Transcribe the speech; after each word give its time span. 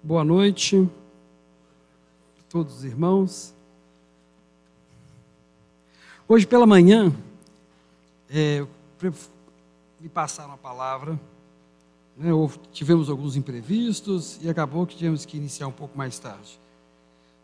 Boa 0.00 0.22
noite 0.22 0.88
a 2.38 2.42
todos 2.48 2.76
os 2.76 2.84
irmãos. 2.84 3.52
Hoje 6.28 6.46
pela 6.46 6.64
manhã, 6.64 7.12
é, 8.30 8.64
me 10.00 10.08
passaram 10.08 10.52
a 10.52 10.56
palavra, 10.56 11.18
né, 12.16 12.30
tivemos 12.72 13.10
alguns 13.10 13.34
imprevistos 13.34 14.38
e 14.40 14.48
acabou 14.48 14.86
que 14.86 14.96
tivemos 14.96 15.26
que 15.26 15.36
iniciar 15.36 15.66
um 15.66 15.72
pouco 15.72 15.98
mais 15.98 16.16
tarde. 16.16 16.60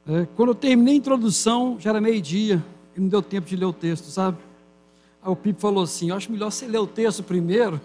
É, 0.07 0.29
quando 0.37 0.51
eu 0.51 0.55
terminei 0.55 0.95
a 0.95 0.99
introdução, 0.99 1.77
já 1.81 1.91
era 1.91 2.01
meio-dia 2.01 2.65
e 2.97 3.01
não 3.01 3.09
deu 3.09 3.21
tempo 3.21 3.49
de 3.49 3.57
ler 3.57 3.67
o 3.67 3.73
texto, 3.73 4.05
sabe? 4.07 4.39
Aí 5.21 5.29
o 5.31 5.35
Pipo 5.35 5.61
falou 5.61 5.83
assim: 5.83 6.13
acho 6.13 6.31
melhor 6.31 6.53
você 6.53 6.69
ler 6.69 6.79
o 6.79 6.87
texto 6.87 7.25
primeiro, 7.25 7.81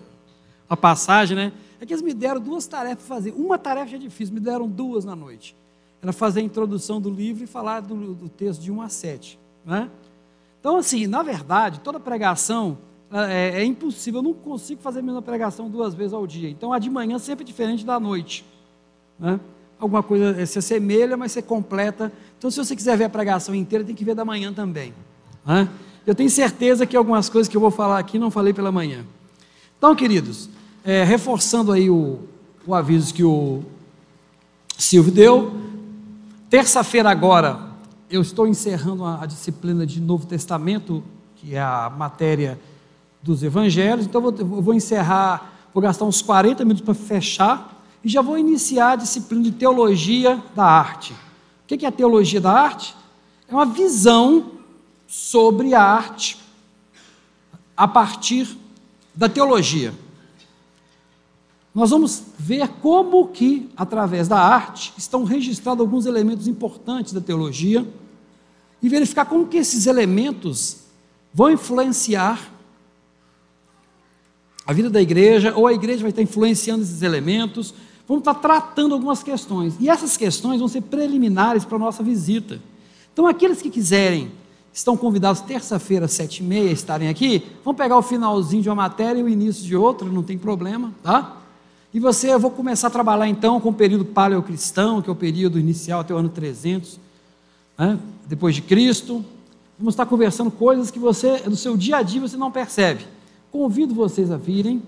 a 0.70 0.78
passagem, 0.78 1.36
né? 1.36 1.54
É 1.80 1.86
que 1.86 1.93
eles 1.93 2.02
me 2.02 2.14
deram 2.14 2.41
duas 2.41 2.68
tarefas 2.68 3.05
para 3.05 3.16
fazer. 3.16 3.34
Uma 3.34 3.57
tarefa 3.57 3.88
já 3.88 3.98
é 3.98 4.00
difícil, 4.00 4.34
me 4.34 4.39
deram 4.39 4.68
duas 4.68 5.05
na 5.05 5.16
noite. 5.16 5.55
Era 6.02 6.13
fazer 6.13 6.40
a 6.40 6.44
introdução 6.44 6.99
do 6.99 7.09
livro 7.09 7.44
e 7.44 7.48
falar 7.48 7.81
do, 7.81 8.13
do 8.13 8.30
texto 8.30 8.62
de 8.62 8.71
1 8.71 8.81
a 8.81 8.90
7. 8.90 9.40
Né? 9.66 9.90
Então, 10.59 10.77
assim, 10.77 11.07
na 11.07 11.23
verdade, 11.23 11.80
toda 11.80 11.99
pregação 11.99 12.77
é, 13.12 13.62
é, 13.62 13.63
impossível, 13.63 14.20
eu 14.20 14.23
não 14.23 14.34
consigo 14.34 14.81
fazer 14.81 14.99
a 14.99 15.02
mesma 15.02 15.21
pregação 15.21 15.70
duas 15.70 15.94
vezes 15.94 16.13
ao 16.13 16.27
dia. 16.27 16.49
Então, 16.49 16.71
a 16.71 16.80
de 16.80 16.90
manhã 16.90 17.18
sempre 17.18 17.44
é 17.44 17.45
diferente 17.45 17.85
da 17.85 17.99
noite. 17.99 18.46
Né? 19.18 19.40
Alguma 19.80 20.04
coisa 20.04 20.46
se 20.46 20.59
assemelha, 20.59 21.18
mas 21.18 21.32
você 21.32 21.41
completa. 21.41 22.12
Então, 22.38 22.52
se 22.52 22.57
você 22.57 22.76
quiser 22.76 22.98
ver 22.98 23.05
a 23.05 23.09
pregação 23.09 23.55
inteira, 23.55 23.84
tem 23.84 23.96
que 23.96 24.05
ver 24.05 24.16
da 24.16 24.23
manhã 24.23 24.54
também. 24.54 24.93
Né? 25.46 25.68
Eu 26.05 26.13
tenho 26.13 26.30
certeza 26.30 26.85
que 26.85 26.96
algumas 26.96 27.30
coisas 27.30 27.49
que 27.49 27.57
eu 27.57 27.62
vou 27.62 27.71
falar 27.71 27.99
aqui 27.99 28.20
não 28.20 28.30
falei 28.30 28.54
pela 28.54 28.71
manhã. 28.71 29.05
Então, 29.77 29.96
queridos, 29.96 30.49
é, 30.84 31.04
reforçando 31.04 31.72
aí 31.72 31.90
o, 31.90 32.20
o 32.66 32.74
aviso 32.74 33.14
que 33.14 33.24
o 33.24 33.64
Silvio 34.78 35.12
deu, 35.12 35.54
terça-feira 36.50 37.10
agora 37.10 37.70
eu 38.10 38.21
estou 38.21 38.48
encerrando 38.48 39.05
a, 39.05 39.24
a, 39.24 39.26
disciplina 39.26 39.86
de 39.86 40.02
Novo 40.02 40.26
Testamento, 40.26 41.04
que 41.36 41.55
é 41.55 41.62
a 41.62 41.91
matéria 41.96 42.60
dos 43.21 43.44
evangelhos, 43.44 44.05
então 44.05 44.24
eu 44.24 44.32
vou, 44.32 44.58
eu 44.58 44.62
vou 44.62 44.74
encerrar, 44.74 45.54
vou 45.74 45.82
gastar 45.84 46.05
uns 46.05 46.21
40 46.21 46.63
minutos 46.63 46.84
para 46.84 46.93
fechar, 46.93 47.84
e 48.04 48.10
já 48.10 48.21
vou 48.21 48.38
iniciar 48.38 48.93
a 48.93 48.96
disciplina 48.96 49.43
de 49.43 49.52
Teologia 49.52 50.41
da 50.55 50.64
Arte. 50.64 51.14
O 51.14 51.68
que 51.68 51.86
é 51.86 51.90
a 51.90 51.91
Teologia 51.91 52.41
da 52.41 52.52
Arte? 52.52 52.96
É 53.48 53.54
uma 53.54 53.66
visão 53.66 54.52
sobre 55.05 55.74
a 55.74 55.84
arte 55.84 56.38
a 57.76 57.88
partir 57.88 58.58
da 59.14 59.27
teologia 59.27 59.93
nós 61.80 61.91
vamos 61.91 62.24
ver 62.38 62.68
como 62.82 63.26
que, 63.30 63.70
através 63.77 64.28
da 64.28 64.38
arte, 64.38 64.94
estão 64.97 65.24
registrados 65.24 65.80
alguns 65.80 66.06
elementos 66.06 66.46
importantes 66.46 67.13
da 67.13 67.22
teologia 67.22 67.88
e 68.84 68.90
verificar 68.90 69.24
como 69.24 69.47
que 69.47 69.56
esses 69.56 69.88
elementos 69.88 70.80
vão 71.34 71.50
influenciar 71.50 72.53
a 74.68 74.74
vida 74.74 74.90
da 74.90 75.02
igreja, 75.02 75.53
ou 75.56 75.68
a 75.68 75.72
igreja 75.72 76.02
vai 76.02 76.09
estar 76.09 76.22
influenciando 76.22 76.84
esses 76.84 77.02
elementos, 77.02 77.74
vamos 78.06 78.24
estar 78.24 78.34
tratando 78.34 78.94
algumas 78.94 79.24
questões. 79.24 79.75
E 79.80 79.90
essas 79.90 80.18
questões 80.18 80.59
vão 80.59 80.68
ser 80.68 80.81
preliminares 80.81 81.64
para 81.64 81.78
a 81.78 81.80
nossa 81.80 82.03
visita. 82.03 82.59
Então, 83.14 83.25
aqueles 83.25 83.62
que 83.62 83.69
quiserem, 83.69 84.30
estão 84.74 84.97
convidados 84.97 85.40
terça-feira, 85.40 86.09
sete 86.09 86.40
e 86.40 86.44
meia, 86.44 86.72
estarem 86.72 87.08
aqui, 87.08 87.41
vão 87.64 87.74
pegar 87.74 87.97
o 87.97 88.02
finalzinho 88.02 88.62
de 88.62 88.68
uma 88.68 88.75
matéria 88.75 89.22
e 89.22 89.24
o 89.24 89.30
início 89.30 89.64
de 89.64 89.78
outra, 89.78 90.09
não 90.09 90.24
tem 90.24 90.38
problema, 90.38 90.94
tá? 91.02 91.38
E 91.91 92.00
você, 92.00 92.31
eu 92.31 92.40
vou 92.40 92.51
começar 92.51 92.88
a 92.88 92.91
trabalhar 92.91 93.28
então 93.28 93.59
com 93.59 93.69
o 93.69 93.73
período 93.73 94.06
paleocristão, 94.06 95.01
que 95.01 95.09
é 95.09 95.12
o 95.12 95.16
período 95.16 95.57
inicial 95.57 96.01
até 96.01 96.13
o 96.13 96.18
ano 96.18 96.29
300, 96.29 97.00
né? 97.78 97.97
depois 98.28 98.53
de 98.53 98.62
Cristo. 98.62 99.25
Vamos 99.78 99.94
estar 99.94 100.06
conversando 100.06 100.51
coisas 100.51 100.91
que 100.91 101.00
você, 101.00 101.44
no 101.47 101.56
seu 101.56 101.75
dia 101.75 101.97
a 101.97 102.01
dia, 102.03 102.22
você 102.22 102.38
não 102.38 102.52
percebe. 102.52 103.06
Convido 103.52 103.96
vocês 103.96 104.30
a 104.31 104.38
virem. 104.38 104.84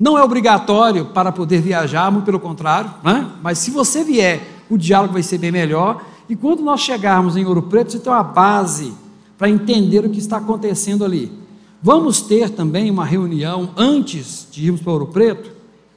Não 0.00 0.16
é 0.16 0.22
obrigatório 0.22 1.06
para 1.06 1.30
poder 1.30 1.60
viajar, 1.60 2.10
muito 2.10 2.24
pelo 2.24 2.40
contrário, 2.40 2.90
né? 3.04 3.30
mas 3.42 3.58
se 3.58 3.70
você 3.70 4.02
vier, 4.02 4.64
o 4.70 4.78
diálogo 4.78 5.12
vai 5.12 5.22
ser 5.22 5.36
bem 5.36 5.52
melhor. 5.52 6.02
E 6.30 6.34
quando 6.34 6.62
nós 6.62 6.80
chegarmos 6.80 7.36
em 7.36 7.44
Ouro 7.44 7.62
Preto, 7.62 7.92
você 7.92 7.98
tem 7.98 8.10
uma 8.10 8.22
base 8.22 8.94
para 9.36 9.50
entender 9.50 10.04
o 10.04 10.08
que 10.08 10.18
está 10.18 10.38
acontecendo 10.38 11.04
ali. 11.04 11.30
Vamos 11.82 12.22
ter 12.22 12.48
também 12.48 12.90
uma 12.90 13.04
reunião 13.04 13.70
antes 13.76 14.46
de 14.50 14.64
irmos 14.64 14.80
para 14.80 14.92
Ouro 14.92 15.06
Preto, 15.08 15.51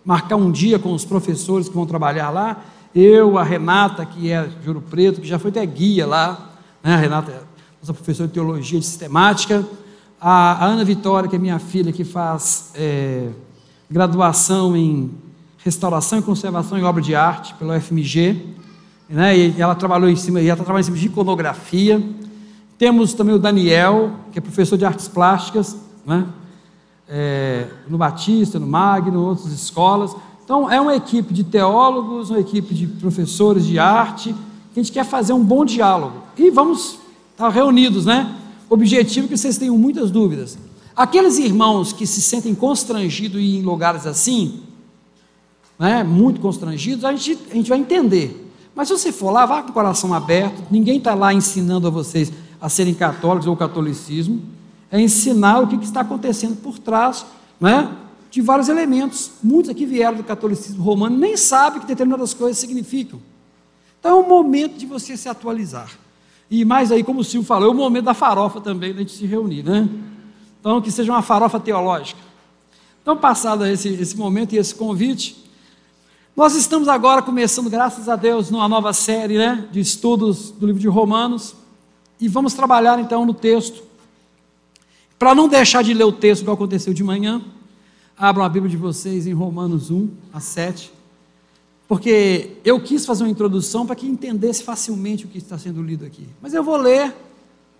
marcar 0.05 0.35
um 0.35 0.51
dia 0.51 0.77
com 0.77 0.93
os 0.93 1.03
professores 1.03 1.67
que 1.67 1.75
vão 1.75 1.85
trabalhar 1.85 2.29
lá. 2.29 2.63
Eu, 2.93 3.37
a 3.37 3.43
Renata, 3.43 4.05
que 4.05 4.31
é 4.31 4.43
de 4.43 4.67
Ouro 4.67 4.81
Preto, 4.81 5.19
que 5.19 5.27
já 5.27 5.39
foi 5.39 5.49
até 5.49 5.65
guia 5.65 6.05
lá, 6.05 6.51
né? 6.83 6.93
a 6.93 6.97
Renata 6.97 7.31
é 7.31 7.41
nossa 7.81 7.93
professora 7.93 8.27
de 8.27 8.33
teologia 8.33 8.79
de 8.79 8.85
sistemática. 8.85 9.67
A, 10.21 10.65
Ana 10.65 10.85
Vitória, 10.85 11.29
que 11.29 11.35
é 11.35 11.39
minha 11.39 11.59
filha, 11.59 11.91
que 11.91 12.03
faz 12.03 12.71
é, 12.75 13.29
graduação 13.89 14.77
em 14.77 15.11
restauração 15.57 16.19
e 16.19 16.21
conservação 16.21 16.77
e 16.77 16.83
obra 16.83 17.01
de 17.01 17.15
arte 17.15 17.53
pela 17.55 17.75
UFMG. 17.77 18.55
Né? 19.09 19.37
E 19.37 19.61
ela 19.61 19.75
trabalhou 19.75 20.09
em 20.09 20.15
cima, 20.15 20.39
ela 20.39 20.53
está 20.53 20.63
trabalhando 20.63 20.83
em 20.83 20.95
cima 20.95 20.97
de 20.97 21.07
iconografia. 21.07 22.01
Temos 22.77 23.13
também 23.13 23.35
o 23.35 23.39
Daniel, 23.39 24.11
que 24.31 24.39
é 24.39 24.41
professor 24.41 24.77
de 24.77 24.85
artes 24.85 25.07
plásticas, 25.07 25.75
né? 26.05 26.25
É, 27.07 27.67
no 27.87 27.97
Batista, 27.97 28.59
no 28.59 28.67
Magno, 28.67 29.21
outras 29.21 29.51
escolas. 29.51 30.15
Então, 30.43 30.69
é 30.69 30.79
uma 30.79 30.95
equipe 30.95 31.33
de 31.33 31.43
teólogos, 31.43 32.29
uma 32.29 32.39
equipe 32.39 32.73
de 32.73 32.87
professores 32.87 33.65
de 33.65 33.79
arte, 33.79 34.33
que 34.73 34.79
a 34.79 34.83
gente 34.83 34.91
quer 34.91 35.05
fazer 35.05 35.33
um 35.33 35.43
bom 35.43 35.65
diálogo. 35.65 36.21
E 36.37 36.49
vamos 36.49 36.99
estar 37.31 37.49
reunidos, 37.49 38.05
né? 38.05 38.35
Objetivo 38.69 39.27
que 39.27 39.37
vocês 39.37 39.57
tenham 39.57 39.77
muitas 39.77 40.11
dúvidas. 40.11 40.57
Aqueles 40.95 41.37
irmãos 41.37 41.91
que 41.91 42.07
se 42.07 42.21
sentem 42.21 42.55
constrangidos 42.55 43.41
em 43.41 43.61
lugares 43.61 44.05
assim, 44.07 44.61
né, 45.77 46.03
muito 46.03 46.39
constrangidos, 46.39 47.03
a 47.03 47.11
gente, 47.11 47.37
a 47.51 47.55
gente 47.55 47.69
vai 47.69 47.79
entender. 47.79 48.49
Mas 48.73 48.87
se 48.87 48.97
você 48.97 49.11
for 49.11 49.31
lá, 49.31 49.45
vá 49.45 49.61
com 49.61 49.69
o 49.69 49.73
coração 49.73 50.13
aberto, 50.13 50.63
ninguém 50.71 50.97
está 50.97 51.13
lá 51.13 51.33
ensinando 51.33 51.87
a 51.87 51.89
vocês 51.89 52.31
a 52.61 52.69
serem 52.69 52.93
católicos 52.93 53.45
ou 53.47 53.55
catolicismo 53.57 54.41
é 54.91 54.99
ensinar 55.01 55.59
o 55.59 55.67
que 55.67 55.75
está 55.83 56.01
acontecendo 56.01 56.55
por 56.57 56.79
trás 56.79 57.25
né, 57.59 57.91
de 58.29 58.41
vários 58.41 58.69
elementos. 58.69 59.31
Muitos 59.43 59.69
aqui 59.69 59.85
vieram 59.85 60.17
do 60.17 60.23
catolicismo 60.23 60.83
romano 60.83 61.17
nem 61.17 61.35
sabem 61.35 61.81
que 61.81 61.87
determinadas 61.87 62.33
coisas 62.33 62.57
significam. 62.57 63.19
Então 63.99 64.19
é 64.19 64.21
um 64.21 64.27
momento 64.27 64.77
de 64.77 64.85
você 64.85 65.17
se 65.17 65.27
atualizar. 65.27 65.89
E 66.49 66.63
mais 66.63 66.91
aí, 66.91 67.03
como 67.03 67.21
o 67.21 67.23
Silvio 67.23 67.47
falou, 67.47 67.69
é 67.69 67.71
o 67.71 67.75
momento 67.75 68.05
da 68.05 68.13
farofa 68.13 68.61
também, 68.61 68.93
da 68.93 68.99
gente 68.99 69.13
se 69.13 69.25
reunir, 69.25 69.63
né? 69.63 69.89
Então, 70.59 70.79
que 70.79 70.91
seja 70.91 71.11
uma 71.11 71.21
farofa 71.21 71.59
teológica. 71.59 72.19
Então, 73.01 73.17
passado 73.17 73.65
esse, 73.65 73.89
esse 73.89 74.15
momento 74.15 74.53
e 74.53 74.57
esse 74.57 74.73
convite, 74.73 75.43
nós 76.35 76.55
estamos 76.55 76.87
agora 76.87 77.21
começando, 77.21 77.69
graças 77.69 78.09
a 78.09 78.15
Deus, 78.15 78.51
numa 78.51 78.67
nova 78.67 78.91
série 78.93 79.37
né, 79.37 79.67
de 79.71 79.79
estudos 79.79 80.51
do 80.51 80.65
livro 80.65 80.81
de 80.81 80.87
Romanos, 80.87 81.55
e 82.19 82.27
vamos 82.27 82.53
trabalhar 82.53 82.99
então 82.99 83.25
no 83.25 83.33
texto 83.33 83.83
para 85.17 85.33
não 85.33 85.47
deixar 85.47 85.83
de 85.83 85.93
ler 85.93 86.03
o 86.03 86.11
texto 86.11 86.43
que 86.43 86.51
aconteceu 86.51 86.93
de 86.93 87.03
manhã, 87.03 87.41
abram 88.17 88.43
a 88.43 88.49
Bíblia 88.49 88.69
de 88.69 88.77
vocês 88.77 89.27
em 89.27 89.33
Romanos 89.33 89.89
1 89.91 90.09
a 90.33 90.39
7, 90.39 90.91
porque 91.87 92.57
eu 92.63 92.79
quis 92.79 93.05
fazer 93.05 93.23
uma 93.23 93.29
introdução 93.29 93.85
para 93.85 93.95
que 93.95 94.07
entendesse 94.07 94.63
facilmente 94.63 95.25
o 95.25 95.27
que 95.27 95.37
está 95.37 95.57
sendo 95.57 95.81
lido 95.81 96.05
aqui. 96.05 96.27
Mas 96.41 96.53
eu 96.53 96.63
vou 96.63 96.77
ler, 96.77 97.13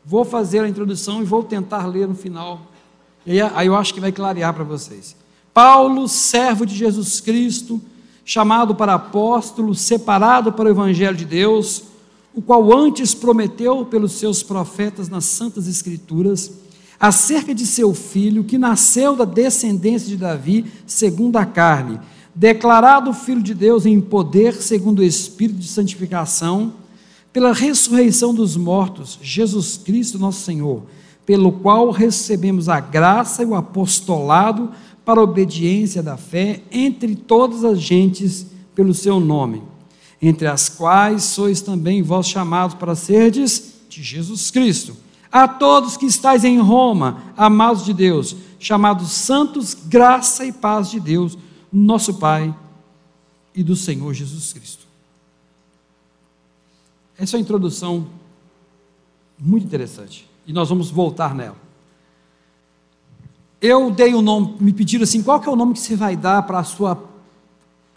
vou 0.06 0.24
fazer 0.24 0.60
a 0.60 0.70
introdução 0.70 1.22
e 1.22 1.26
vou 1.26 1.44
tentar 1.44 1.86
ler 1.88 2.08
no 2.08 2.16
final. 2.16 2.62
E 3.26 3.42
aí 3.42 3.68
eu 3.68 3.76
acho 3.76 3.94
que 3.94 4.00
vai 4.00 4.12
clarear 4.12 4.54
para 4.54 4.64
vocês. 4.64 5.16
Paulo, 5.54 6.08
servo 6.08 6.66
de 6.66 6.76
Jesus 6.76 7.20
Cristo, 7.20 7.82
chamado 8.24 8.76
para 8.76 8.96
apóstolo, 8.96 9.74
separado 9.74 10.52
para 10.52 10.66
o 10.66 10.72
evangelho 10.72 11.16
de 11.16 11.26
Deus, 11.26 11.84
o 12.34 12.42
qual 12.42 12.78
antes 12.78 13.14
prometeu 13.16 13.86
pelos 13.86 14.12
seus 14.14 14.44
profetas 14.44 15.08
nas 15.08 15.26
santas 15.26 15.68
escrituras, 15.68 16.52
acerca 17.00 17.54
de 17.54 17.66
seu 17.66 17.94
filho, 17.94 18.44
que 18.44 18.58
nasceu 18.58 19.16
da 19.16 19.26
descendência 19.26 20.08
de 20.08 20.18
Davi, 20.18 20.66
segundo 20.86 21.38
a 21.38 21.46
carne, 21.46 22.00
declarado 22.34 23.14
filho 23.14 23.42
de 23.42 23.54
Deus 23.54 23.86
em 23.86 24.00
poder, 24.00 24.54
segundo 24.56 25.00
o 25.00 25.04
espírito 25.04 25.60
de 25.60 25.68
santificação, 25.68 26.74
pela 27.32 27.54
ressurreição 27.54 28.34
dos 28.34 28.56
mortos, 28.56 29.20
Jesus 29.22 29.78
Cristo, 29.78 30.18
nosso 30.18 30.42
Senhor, 30.42 30.84
pelo 31.26 31.52
qual 31.52 31.92
recebemos 31.92 32.70
a 32.70 32.80
graça 32.80 33.44
e 33.44 33.46
o 33.46 33.56
apostolado 33.56 34.72
para 35.04 35.20
a 35.20 35.24
obediência 35.24 36.02
da 36.02 36.18
fé 36.18 36.62
entre 36.72 37.16
todas 37.16 37.64
as 37.64 37.80
gentes 37.80 38.48
pelo 38.74 38.94
seu 38.94 39.20
nome, 39.20 39.62
entre 40.22 40.48
as 40.48 40.70
quais 40.70 41.24
sois 41.24 41.62
também 41.62 42.02
vós 42.02 42.28
chamados 42.28 42.76
para 42.76 42.96
serdes 42.96 43.74
de 43.90 44.02
Jesus 44.02 44.50
Cristo 44.50 45.05
a 45.36 45.50
todos 45.50 45.98
que 45.98 46.06
estáis 46.06 46.46
em 46.46 46.60
Roma, 46.60 47.22
amados 47.36 47.84
de 47.84 47.94
Deus, 47.94 48.38
chamados 48.58 49.12
santos, 49.12 49.74
graça 49.74 50.46
e 50.46 50.54
paz 50.54 50.90
de 50.90 50.98
Deus, 50.98 51.38
nosso 51.70 52.14
Pai 52.14 52.56
e 53.54 53.62
do 53.62 53.76
Senhor 53.76 54.14
Jesus 54.14 54.54
Cristo. 54.54 54.88
essa 57.18 57.36
é 57.36 57.38
uma 57.38 57.42
introdução 57.42 58.08
muito 59.38 59.66
interessante. 59.66 60.26
E 60.48 60.54
nós 60.54 60.70
vamos 60.70 60.90
voltar 60.90 61.36
nela. 61.36 61.58
Eu 63.62 63.92
dei 63.92 64.14
o 64.14 64.20
um 64.20 64.22
nome, 64.22 64.56
me 64.62 64.72
pediram 64.72 65.04
assim, 65.04 65.22
qual 65.22 65.42
que 65.42 65.50
é 65.50 65.52
o 65.52 65.56
nome 65.58 65.74
que 65.74 65.82
você 65.82 65.98
vai 65.98 66.16
dar 66.16 66.44
para 66.44 66.60
a 66.60 66.64
sua 66.64 66.98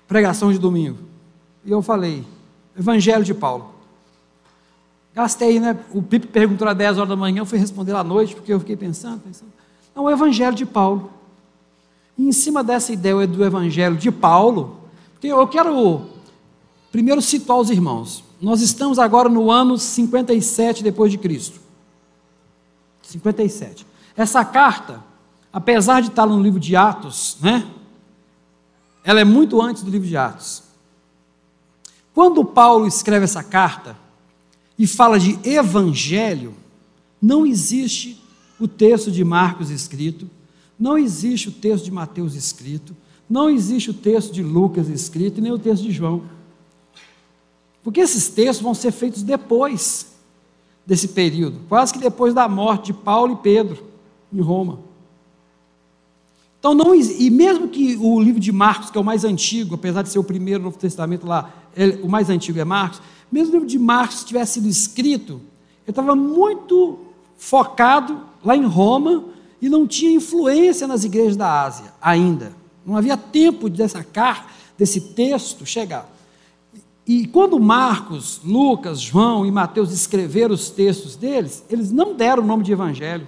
pregação 0.08 0.50
de 0.50 0.58
domingo? 0.58 0.98
E 1.64 1.70
eu 1.70 1.82
falei, 1.82 2.24
Evangelho 2.76 3.22
de 3.22 3.32
Paulo. 3.32 3.77
Gastei, 5.18 5.58
né? 5.58 5.76
O 5.92 6.00
Pipe 6.00 6.28
perguntou 6.28 6.68
às 6.68 6.76
10 6.76 6.98
horas 6.98 7.08
da 7.08 7.16
manhã, 7.16 7.40
eu 7.40 7.44
fui 7.44 7.58
responder 7.58 7.92
à 7.92 8.04
noite, 8.04 8.36
porque 8.36 8.52
eu 8.52 8.60
fiquei 8.60 8.76
pensando, 8.76 9.18
pensando. 9.18 9.50
O 9.96 10.08
Evangelho 10.08 10.54
de 10.54 10.64
Paulo. 10.64 11.10
E 12.16 12.28
em 12.28 12.30
cima 12.30 12.62
dessa 12.62 12.92
ideia 12.92 13.26
do 13.26 13.44
Evangelho 13.44 13.96
de 13.96 14.12
Paulo, 14.12 14.78
porque 15.14 15.26
eu 15.26 15.44
quero 15.48 16.02
primeiro 16.92 17.20
situar 17.20 17.58
os 17.58 17.68
irmãos. 17.68 18.22
Nós 18.40 18.60
estamos 18.60 18.96
agora 18.96 19.28
no 19.28 19.50
ano 19.50 19.76
57 19.76 20.84
depois 20.84 21.10
de 21.10 21.18
Cristo. 21.18 21.58
57. 23.02 23.84
Essa 24.16 24.44
carta, 24.44 25.02
apesar 25.52 26.00
de 26.00 26.10
estar 26.10 26.26
no 26.26 26.40
livro 26.40 26.60
de 26.60 26.76
Atos, 26.76 27.38
né? 27.40 27.66
Ela 29.02 29.18
é 29.18 29.24
muito 29.24 29.60
antes 29.60 29.82
do 29.82 29.90
livro 29.90 30.06
de 30.06 30.16
Atos. 30.16 30.62
Quando 32.14 32.44
Paulo 32.44 32.86
escreve 32.86 33.24
essa 33.24 33.42
carta 33.42 33.96
e 34.78 34.86
fala 34.86 35.18
de 35.18 35.38
evangelho, 35.42 36.54
não 37.20 37.44
existe 37.44 38.22
o 38.60 38.68
texto 38.68 39.10
de 39.10 39.24
Marcos 39.24 39.70
escrito, 39.70 40.30
não 40.78 40.96
existe 40.96 41.48
o 41.48 41.52
texto 41.52 41.84
de 41.84 41.90
Mateus 41.90 42.34
escrito, 42.34 42.96
não 43.28 43.50
existe 43.50 43.90
o 43.90 43.94
texto 43.94 44.32
de 44.32 44.42
Lucas 44.42 44.88
escrito 44.88 45.40
nem 45.40 45.50
o 45.50 45.58
texto 45.58 45.82
de 45.82 45.90
João. 45.90 46.22
Porque 47.82 48.00
esses 48.00 48.28
textos 48.28 48.62
vão 48.62 48.74
ser 48.74 48.92
feitos 48.92 49.22
depois 49.22 50.06
desse 50.86 51.08
período, 51.08 51.60
quase 51.68 51.92
que 51.92 51.98
depois 51.98 52.32
da 52.32 52.48
morte 52.48 52.86
de 52.86 52.92
Paulo 52.92 53.34
e 53.34 53.42
Pedro 53.42 53.84
em 54.32 54.40
Roma. 54.40 54.78
Então, 56.58 56.74
não, 56.74 56.94
e 56.94 57.30
mesmo 57.30 57.68
que 57.68 57.96
o 57.96 58.20
livro 58.20 58.40
de 58.40 58.50
Marcos, 58.50 58.90
que 58.90 58.98
é 58.98 59.00
o 59.00 59.04
mais 59.04 59.24
antigo, 59.24 59.76
apesar 59.76 60.02
de 60.02 60.08
ser 60.08 60.18
o 60.18 60.24
primeiro 60.24 60.62
Novo 60.62 60.76
Testamento 60.76 61.26
lá, 61.26 61.52
ele, 61.76 62.02
o 62.02 62.08
mais 62.08 62.28
antigo 62.30 62.58
é 62.58 62.64
Marcos, 62.64 63.00
mesmo 63.30 63.50
o 63.50 63.52
livro 63.54 63.68
de 63.68 63.78
Marcos 63.78 64.24
tivesse 64.24 64.54
sido 64.54 64.68
escrito, 64.68 65.34
ele 65.84 65.90
estava 65.90 66.14
muito 66.14 66.98
focado 67.36 68.20
lá 68.44 68.56
em 68.56 68.64
Roma 68.64 69.24
e 69.60 69.68
não 69.68 69.86
tinha 69.86 70.10
influência 70.10 70.86
nas 70.86 71.04
igrejas 71.04 71.36
da 71.36 71.62
Ásia 71.62 71.92
ainda. 72.00 72.52
Não 72.84 72.96
havia 72.96 73.16
tempo 73.16 73.68
dessa 73.68 74.02
carta, 74.02 74.48
desse 74.76 75.00
texto 75.00 75.66
chegar. 75.66 76.08
E 77.06 77.26
quando 77.26 77.58
Marcos, 77.58 78.40
Lucas, 78.44 79.00
João 79.00 79.46
e 79.46 79.50
Mateus 79.50 79.92
escreveram 79.92 80.54
os 80.54 80.68
textos 80.68 81.16
deles, 81.16 81.64
eles 81.70 81.90
não 81.90 82.14
deram 82.14 82.42
o 82.42 82.46
nome 82.46 82.62
de 82.62 82.72
evangelho. 82.72 83.26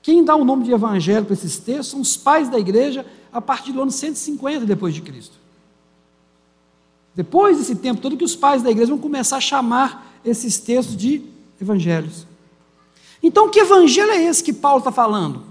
Quem 0.00 0.24
dá 0.24 0.36
o 0.36 0.44
nome 0.44 0.64
de 0.64 0.72
evangelho 0.72 1.24
para 1.24 1.34
esses 1.34 1.58
textos 1.58 1.88
são 1.88 2.00
os 2.00 2.16
pais 2.16 2.48
da 2.48 2.58
igreja 2.58 3.04
a 3.32 3.40
partir 3.40 3.72
do 3.72 3.82
ano 3.82 3.90
150 3.90 4.64
depois 4.64 4.94
de 4.94 5.00
Cristo. 5.00 5.41
Depois 7.14 7.58
desse 7.58 7.76
tempo 7.76 8.00
todo 8.00 8.16
que 8.16 8.24
os 8.24 8.34
pais 8.34 8.62
da 8.62 8.70
igreja 8.70 8.90
vão 8.90 8.98
começar 8.98 9.36
a 9.36 9.40
chamar 9.40 10.18
esses 10.24 10.58
textos 10.58 10.96
de 10.96 11.22
evangelhos. 11.60 12.26
Então, 13.22 13.48
que 13.48 13.60
evangelho 13.60 14.10
é 14.10 14.22
esse 14.22 14.42
que 14.42 14.52
Paulo 14.52 14.78
está 14.78 14.90
falando? 14.90 15.44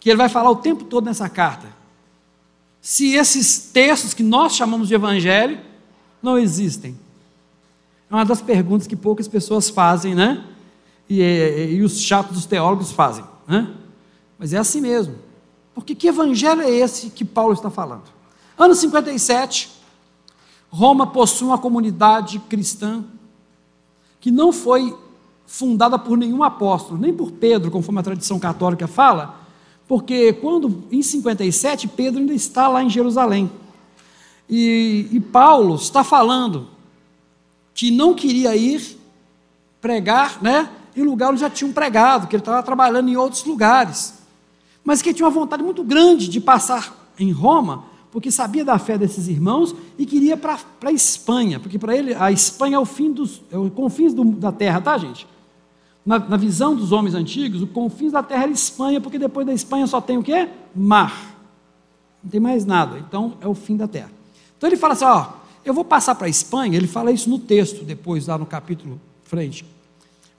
Que 0.00 0.08
ele 0.08 0.16
vai 0.16 0.28
falar 0.28 0.50
o 0.50 0.56
tempo 0.56 0.84
todo 0.84 1.04
nessa 1.04 1.28
carta. 1.28 1.66
Se 2.80 3.14
esses 3.14 3.58
textos 3.72 4.14
que 4.14 4.22
nós 4.22 4.54
chamamos 4.54 4.88
de 4.88 4.94
evangelho 4.94 5.58
não 6.22 6.38
existem? 6.38 6.98
É 8.10 8.14
uma 8.14 8.24
das 8.24 8.40
perguntas 8.40 8.86
que 8.86 8.96
poucas 8.96 9.26
pessoas 9.26 9.68
fazem, 9.68 10.14
né? 10.14 10.44
E, 11.08 11.20
e, 11.20 11.74
e 11.74 11.82
os 11.82 12.00
chatos 12.00 12.34
dos 12.34 12.46
teólogos 12.46 12.92
fazem, 12.92 13.24
né? 13.46 13.74
Mas 14.38 14.52
é 14.52 14.58
assim 14.58 14.80
mesmo. 14.80 15.16
Porque 15.74 15.94
que 15.94 16.06
evangelho 16.06 16.62
é 16.62 16.70
esse 16.70 17.10
que 17.10 17.24
Paulo 17.24 17.52
está 17.52 17.70
falando? 17.70 18.04
Ano 18.56 18.74
57, 18.74 19.70
Roma 20.74 21.06
possui 21.06 21.46
uma 21.46 21.58
comunidade 21.58 22.40
cristã 22.48 23.04
que 24.18 24.28
não 24.28 24.52
foi 24.52 24.92
fundada 25.46 25.96
por 25.96 26.18
nenhum 26.18 26.42
apóstolo, 26.42 26.98
nem 26.98 27.14
por 27.14 27.30
Pedro, 27.30 27.70
conforme 27.70 28.00
a 28.00 28.02
tradição 28.02 28.40
católica 28.40 28.88
fala, 28.88 29.38
porque 29.86 30.32
quando 30.32 30.82
em 30.90 31.00
57 31.00 31.86
Pedro 31.86 32.18
ainda 32.18 32.34
está 32.34 32.66
lá 32.66 32.82
em 32.82 32.90
Jerusalém. 32.90 33.48
E, 34.50 35.06
e 35.12 35.20
Paulo 35.20 35.76
está 35.76 36.02
falando 36.02 36.66
que 37.72 37.92
não 37.92 38.12
queria 38.12 38.56
ir 38.56 38.98
pregar, 39.80 40.42
né? 40.42 40.68
Em 40.96 41.02
lugar 41.02 41.30
onde 41.30 41.40
já 41.40 41.48
tinham 41.48 41.72
pregado, 41.72 42.26
que 42.26 42.34
ele 42.34 42.40
estava 42.40 42.64
trabalhando 42.64 43.08
em 43.08 43.16
outros 43.16 43.44
lugares. 43.44 44.14
Mas 44.82 45.00
que 45.00 45.14
tinha 45.14 45.24
uma 45.24 45.32
vontade 45.32 45.62
muito 45.62 45.84
grande 45.84 46.26
de 46.26 46.40
passar 46.40 47.12
em 47.16 47.30
Roma, 47.30 47.93
porque 48.14 48.30
sabia 48.30 48.64
da 48.64 48.78
fé 48.78 48.96
desses 48.96 49.26
irmãos 49.26 49.74
e 49.98 50.06
queria 50.06 50.36
para 50.36 50.56
a 50.84 50.92
Espanha, 50.92 51.58
porque 51.58 51.76
para 51.80 51.96
ele 51.96 52.14
a 52.14 52.30
Espanha 52.30 52.76
é 52.76 52.78
o 52.78 52.84
fim 52.84 53.10
dos 53.10 53.42
é 53.50 53.58
o 53.58 53.68
confins 53.68 54.14
do, 54.14 54.24
da 54.24 54.52
terra, 54.52 54.80
tá, 54.80 54.96
gente? 54.96 55.26
Na, 56.06 56.20
na, 56.20 56.36
visão 56.36 56.76
dos 56.76 56.92
homens 56.92 57.16
antigos, 57.16 57.60
o 57.60 57.66
confins 57.66 58.12
da 58.12 58.22
terra 58.22 58.44
era 58.44 58.52
Espanha, 58.52 59.00
porque 59.00 59.18
depois 59.18 59.44
da 59.44 59.52
Espanha 59.52 59.84
só 59.88 60.00
tem 60.00 60.16
o 60.16 60.22
quê? 60.22 60.48
Mar. 60.72 61.34
Não 62.22 62.30
tem 62.30 62.38
mais 62.38 62.64
nada. 62.64 63.00
Então 63.00 63.36
é 63.40 63.48
o 63.48 63.54
fim 63.54 63.76
da 63.76 63.88
terra. 63.88 64.12
Então 64.56 64.68
ele 64.68 64.76
fala 64.76 64.92
assim: 64.92 65.06
ó, 65.06 65.26
eu 65.64 65.74
vou 65.74 65.84
passar 65.84 66.14
para 66.14 66.28
a 66.28 66.30
Espanha, 66.30 66.76
ele 66.76 66.86
fala 66.86 67.10
isso 67.10 67.28
no 67.28 67.40
texto, 67.40 67.84
depois, 67.84 68.28
lá 68.28 68.38
no 68.38 68.46
capítulo 68.46 69.00
frente. 69.24 69.64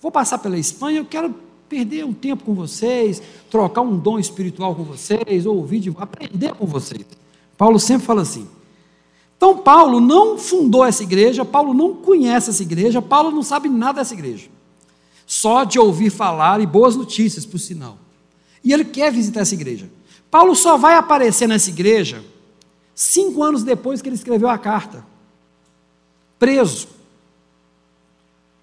Vou 0.01 0.13
passar 0.13 0.37
pela 0.37 0.57
Espanha, 0.57 0.99
eu 0.99 1.05
quero 1.05 1.35
perder 1.67 2.05
um 2.05 2.13
tempo 2.13 2.45
com 2.45 2.53
vocês, 2.53 3.21
trocar 3.51 3.81
um 3.81 3.97
dom 3.97 4.17
espiritual 4.17 4.73
com 4.73 4.85
vocês, 4.85 5.45
ouvir, 5.45 5.93
aprender 5.99 6.53
com 6.53 6.65
vocês. 6.65 7.05
Paulo 7.57 7.79
sempre 7.79 8.05
fala 8.05 8.21
assim. 8.21 8.47
Então, 9.37 9.57
Paulo 9.57 9.99
não 9.99 10.37
fundou 10.37 10.85
essa 10.85 11.03
igreja, 11.03 11.43
Paulo 11.43 11.73
não 11.73 11.93
conhece 11.93 12.49
essa 12.49 12.63
igreja, 12.63 13.01
Paulo 13.01 13.31
não 13.31 13.43
sabe 13.43 13.69
nada 13.69 13.99
dessa 13.99 14.13
igreja. 14.13 14.47
Só 15.25 15.63
de 15.63 15.79
ouvir 15.79 16.09
falar 16.09 16.61
e 16.61 16.65
boas 16.65 16.95
notícias, 16.95 17.45
por 17.45 17.59
sinal. 17.59 17.97
E 18.63 18.71
ele 18.71 18.85
quer 18.85 19.11
visitar 19.11 19.41
essa 19.41 19.53
igreja. 19.53 19.89
Paulo 20.31 20.55
só 20.55 20.77
vai 20.77 20.95
aparecer 20.95 21.47
nessa 21.47 21.69
igreja 21.69 22.23
cinco 22.93 23.43
anos 23.43 23.63
depois 23.63 24.01
que 24.01 24.09
ele 24.09 24.15
escreveu 24.15 24.49
a 24.49 24.57
carta, 24.57 25.05
preso, 26.39 26.87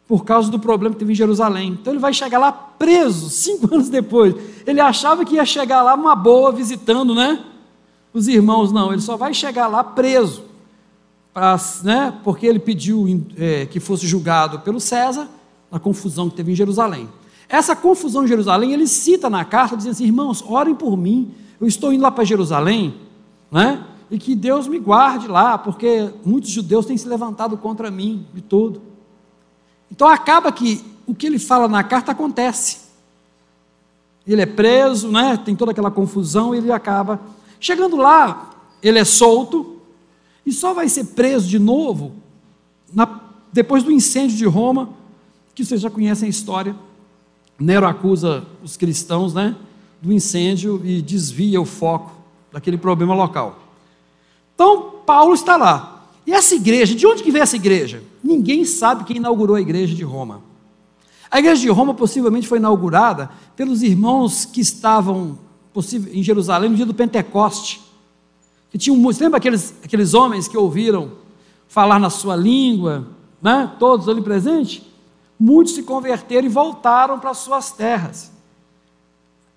por 0.09 0.25
causa 0.25 0.50
do 0.50 0.59
problema 0.59 0.95
que 0.95 0.99
teve 0.99 1.12
em 1.12 1.16
Jerusalém. 1.16 1.78
Então 1.81 1.93
ele 1.93 2.00
vai 2.00 2.12
chegar 2.12 2.38
lá 2.38 2.52
preso, 2.52 3.31
cinco 3.31 3.66
anos 3.73 3.88
depois. 3.88 4.35
Ele 4.66 4.81
achava 4.81 5.25
que 5.25 5.37
ia 5.37 5.45
chegar 5.47 5.83
lá 5.83 5.97
numa 5.97 6.16
boa, 6.16 6.52
visitando, 6.52 7.14
né? 7.14 7.45
Os 8.12 8.28
irmãos, 8.28 8.73
não, 8.73 8.92
ele 8.92 9.00
só 9.00 9.16
vai 9.16 9.33
chegar 9.33 9.66
lá 9.66 9.83
preso, 9.83 10.45
pra, 11.33 11.59
né, 11.83 12.12
porque 12.23 12.47
ele 12.47 12.59
pediu 12.59 13.07
é, 13.37 13.66
que 13.66 13.81
fosse 13.81 14.07
julgado 14.07 14.61
pelo 14.61 14.81
César, 14.81 15.28
na 15.71 15.78
confusão 15.78 16.28
que 16.28 16.37
teve 16.37 16.52
em 16.52 16.54
Jerusalém. 16.54 17.09
Essa 17.49 17.75
confusão 17.75 18.25
em 18.25 18.28
Jerusalém, 18.28 18.73
ele 18.73 18.87
cita 18.87 19.31
na 19.31 19.45
carta, 19.45 19.76
dizendo 19.76 19.92
assim: 19.92 20.04
irmãos, 20.04 20.45
orem 20.47 20.75
por 20.75 20.97
mim, 20.97 21.35
eu 21.61 21.66
estou 21.66 21.92
indo 21.92 22.02
lá 22.02 22.11
para 22.11 22.25
Jerusalém, 22.25 22.95
né? 23.50 23.85
e 24.12 24.19
que 24.19 24.35
Deus 24.35 24.69
me 24.69 24.78
guarde 24.78 25.26
lá, 25.26 25.57
porque 25.57 26.11
muitos 26.23 26.50
judeus 26.50 26.85
têm 26.85 26.99
se 26.99 27.09
levantado 27.09 27.57
contra 27.57 27.90
mim 27.90 28.26
de 28.35 28.42
tudo. 28.42 28.83
Então 29.90 30.07
acaba 30.07 30.52
que 30.52 30.85
o 31.07 31.14
que 31.14 31.26
ele 31.26 31.38
fala 31.38 31.66
na 31.66 31.83
carta 31.83 32.12
acontece. 32.12 32.81
Ele 34.26 34.42
é 34.42 34.47
preso, 34.47 35.11
né? 35.11 35.38
tem 35.42 35.57
toda 35.57 35.73
aquela 35.73 35.90
confusão, 35.90 36.54
e 36.54 36.59
ele 36.59 36.71
acaba. 36.71 37.19
Chegando 37.62 37.97
lá, 37.97 38.50
ele 38.83 38.99
é 38.99 39.04
solto, 39.04 39.76
e 40.45 40.52
só 40.52 40.75
vai 40.75 40.88
ser 40.88 41.04
preso 41.04 41.47
de 41.47 41.61
novo 41.61 42.12
na, 42.92 43.21
depois 43.52 43.85
do 43.85 43.92
incêndio 43.92 44.37
de 44.37 44.45
Roma, 44.45 44.90
que 45.54 45.64
vocês 45.64 45.81
já 45.81 45.88
conhecem 45.88 46.26
a 46.26 46.28
história. 46.28 46.75
Nero 47.57 47.87
acusa 47.87 48.45
os 48.64 48.76
cristãos 48.76 49.33
né, 49.33 49.54
do 50.00 50.12
incêndio 50.12 50.83
e 50.85 51.00
desvia 51.00 51.61
o 51.61 51.64
foco 51.64 52.11
daquele 52.50 52.76
problema 52.76 53.14
local. 53.14 53.61
Então, 54.57 54.95
Paulo 55.07 55.33
está 55.33 55.57
lá. 55.57 56.09
E 56.26 56.33
essa 56.33 56.57
igreja, 56.57 56.97
de 56.97 57.07
onde 57.07 57.23
que 57.23 57.31
veio 57.31 57.45
essa 57.45 57.54
igreja? 57.54 58.02
Ninguém 58.25 58.64
sabe 58.64 59.04
quem 59.04 59.19
inaugurou 59.19 59.54
a 59.54 59.61
igreja 59.61 59.95
de 59.95 60.02
Roma. 60.02 60.42
A 61.31 61.38
igreja 61.38 61.61
de 61.61 61.69
Roma 61.69 61.95
possivelmente 61.95 62.49
foi 62.49 62.59
inaugurada 62.59 63.31
pelos 63.54 63.85
irmãos 63.85 64.45
que 64.45 64.61
estavam 64.61 65.38
em 66.12 66.23
Jerusalém 66.23 66.71
no 66.71 66.76
dia 66.76 66.87
do 66.87 66.95
Pentecoste. 66.95 67.81
Que 68.71 68.79
tinham, 68.79 69.00
você 69.02 69.25
lembra 69.25 69.38
aqueles, 69.38 69.75
aqueles 69.85 70.14
homens 70.14 70.49
que 70.49 70.57
ouviram 70.57 71.12
falar 71.69 71.99
na 71.99 72.11
sua 72.11 72.37
língua, 72.37 73.07
né? 73.41 73.71
todos 73.79 74.09
ali 74.09 74.23
presentes? 74.23 74.83
Muitos 75.38 75.75
se 75.75 75.83
converteram 75.83 76.47
e 76.47 76.50
voltaram 76.50 77.19
para 77.19 77.35
suas 77.35 77.73
terras. 77.73 78.31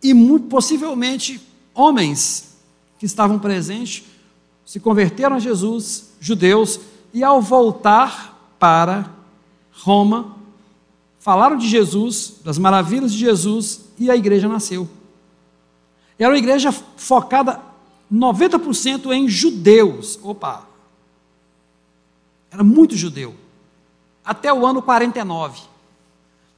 E 0.01 0.13
muito, 0.13 0.47
possivelmente 0.47 1.41
homens 1.73 2.57
que 2.99 3.05
estavam 3.05 3.37
presentes 3.37 4.03
se 4.65 4.79
converteram 4.79 5.35
a 5.35 5.39
Jesus, 5.39 6.11
judeus, 6.19 6.79
e 7.13 7.23
ao 7.23 7.41
voltar 7.41 8.55
para 8.57 9.11
Roma, 9.71 10.35
falaram 11.19 11.57
de 11.57 11.67
Jesus, 11.67 12.35
das 12.43 12.57
maravilhas 12.57 13.13
de 13.13 13.19
Jesus, 13.19 13.85
e 13.97 14.09
a 14.09 14.15
igreja 14.15 14.47
nasceu. 14.47 14.87
Era 16.17 16.31
uma 16.31 16.37
igreja 16.37 16.71
focada 16.71 17.61
90% 18.11 19.11
em 19.11 19.27
judeus. 19.27 20.19
Opa! 20.23 20.65
Era 22.51 22.63
muito 22.63 22.95
judeu. 22.95 23.35
Até 24.23 24.53
o 24.53 24.65
ano 24.65 24.81
49. 24.81 25.61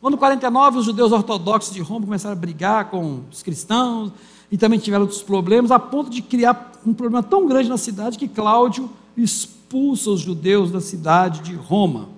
No 0.01 0.09
ano 0.09 0.17
49, 0.17 0.77
os 0.77 0.85
judeus 0.85 1.11
ortodoxos 1.11 1.73
de 1.73 1.81
Roma 1.81 2.05
começaram 2.05 2.33
a 2.33 2.39
brigar 2.39 2.89
com 2.89 3.21
os 3.31 3.41
cristãos 3.41 4.11
e 4.51 4.57
também 4.57 4.79
tiveram 4.79 5.03
outros 5.03 5.23
problemas, 5.23 5.71
a 5.71 5.79
ponto 5.79 6.09
de 6.09 6.21
criar 6.21 6.71
um 6.85 6.93
problema 6.93 7.23
tão 7.23 7.47
grande 7.47 7.67
na 7.67 7.77
cidade 7.77 8.17
que 8.17 8.27
Cláudio 8.27 8.89
expulsa 9.17 10.11
os 10.11 10.21
judeus 10.21 10.71
da 10.71 10.79
cidade 10.79 11.41
de 11.41 11.55
Roma. 11.55 12.09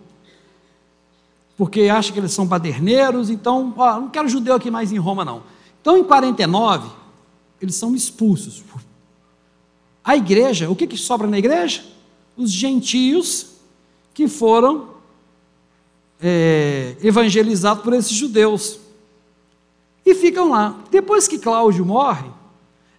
Porque 1.58 1.84
acha 1.84 2.12
que 2.12 2.20
eles 2.20 2.32
são 2.32 2.46
baderneiros, 2.46 3.30
então, 3.30 3.74
ó, 3.78 4.00
não 4.00 4.10
quero 4.10 4.28
judeu 4.28 4.56
aqui 4.56 4.70
mais 4.70 4.92
em 4.92 4.98
Roma, 4.98 5.24
não. 5.26 5.42
Então, 5.82 5.98
em 5.98 6.04
49, 6.04 6.90
eles 7.62 7.76
são 7.76 7.96
expulsos. 7.96 8.64
A 10.04 10.16
igreja, 10.16 10.70
o 10.70 10.76
que, 10.76 10.88
que 10.88 10.98
sobra 10.98 11.28
na 11.28 11.38
igreja? 11.38 11.84
Os 12.38 12.52
gentios 12.52 13.48
que 14.14 14.28
foram 14.28 14.90
é, 16.22 16.96
evangelizados 17.02 17.84
por 17.84 17.94
esses 17.94 18.12
judeus. 18.12 18.80
E 20.06 20.16
ficam 20.16 20.50
lá. 20.50 20.76
Depois 20.90 21.28
que 21.28 21.38
Cláudio 21.38 21.86
morre, 21.86 22.30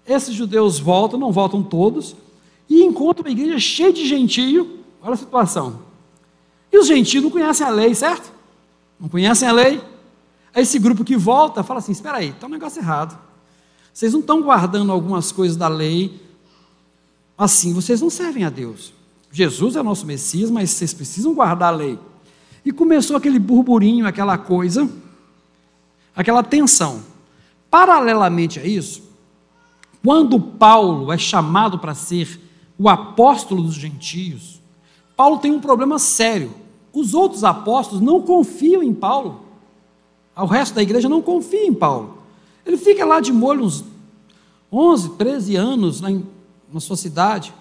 esses 0.06 0.34
judeus 0.34 0.78
voltam, 0.78 1.18
não 1.18 1.32
voltam 1.32 1.62
todos, 1.62 2.14
e 2.68 2.82
encontram 2.82 3.24
uma 3.24 3.32
igreja 3.32 3.58
cheia 3.58 3.92
de 3.92 4.06
gentio. 4.06 4.78
Olha 5.02 5.14
a 5.14 5.16
situação. 5.16 5.80
E 6.72 6.78
os 6.78 6.86
gentios 6.86 7.22
não 7.22 7.30
conhecem 7.30 7.66
a 7.66 7.70
lei, 7.70 7.94
certo? 7.94 8.32
Não 8.98 9.08
conhecem 9.08 9.48
a 9.48 9.52
lei. 9.52 9.80
Esse 10.54 10.78
grupo 10.78 11.04
que 11.04 11.16
volta 11.16 11.62
fala 11.62 11.80
assim: 11.80 11.92
espera 11.92 12.18
aí, 12.18 12.28
está 12.28 12.46
um 12.46 12.50
negócio 12.50 12.80
errado. 12.80 13.18
Vocês 13.92 14.12
não 14.12 14.20
estão 14.20 14.42
guardando 14.42 14.92
algumas 14.92 15.32
coisas 15.32 15.56
da 15.56 15.68
lei, 15.68 16.20
assim 17.36 17.72
vocês 17.72 18.00
não 18.00 18.10
servem 18.10 18.44
a 18.44 18.50
Deus. 18.50 18.92
Jesus 19.32 19.76
é 19.76 19.82
nosso 19.82 20.06
Messias, 20.06 20.50
mas 20.50 20.70
vocês 20.70 20.92
precisam 20.92 21.34
guardar 21.34 21.72
a 21.72 21.76
lei. 21.76 21.98
E 22.64 22.72
começou 22.72 23.16
aquele 23.16 23.38
burburinho, 23.38 24.06
aquela 24.06 24.36
coisa, 24.36 24.88
aquela 26.14 26.42
tensão. 26.42 27.02
Paralelamente 27.70 28.58
a 28.58 28.64
isso, 28.64 29.02
quando 30.04 30.40
Paulo 30.40 31.12
é 31.12 31.18
chamado 31.18 31.78
para 31.78 31.94
ser 31.94 32.40
o 32.78 32.88
apóstolo 32.88 33.62
dos 33.62 33.74
gentios, 33.74 34.60
Paulo 35.16 35.38
tem 35.38 35.52
um 35.52 35.60
problema 35.60 35.98
sério. 35.98 36.52
Os 36.92 37.14
outros 37.14 37.44
apóstolos 37.44 38.00
não 38.00 38.22
confiam 38.22 38.82
em 38.82 38.92
Paulo. 38.92 39.42
O 40.34 40.46
resto 40.46 40.74
da 40.74 40.82
igreja 40.82 41.08
não 41.08 41.22
confia 41.22 41.66
em 41.66 41.74
Paulo. 41.74 42.19
Ele 42.70 42.76
fica 42.76 43.04
lá 43.04 43.18
de 43.18 43.32
molho 43.32 43.64
uns 43.64 43.84
11, 44.72 45.16
13 45.16 45.56
anos 45.56 46.00
na, 46.00 46.08
na 46.72 46.78
sua 46.78 46.96
cidade, 46.96 47.52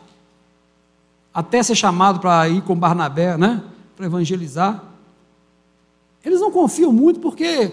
até 1.34 1.64
ser 1.64 1.74
chamado 1.74 2.20
para 2.20 2.48
ir 2.48 2.62
com 2.62 2.76
Barnabé, 2.76 3.36
né? 3.36 3.64
Para 3.98 4.06
evangelizar. 4.06 4.84
Eles 6.24 6.40
não 6.40 6.52
confiam 6.52 6.94
muito 6.94 7.20
porque 7.20 7.72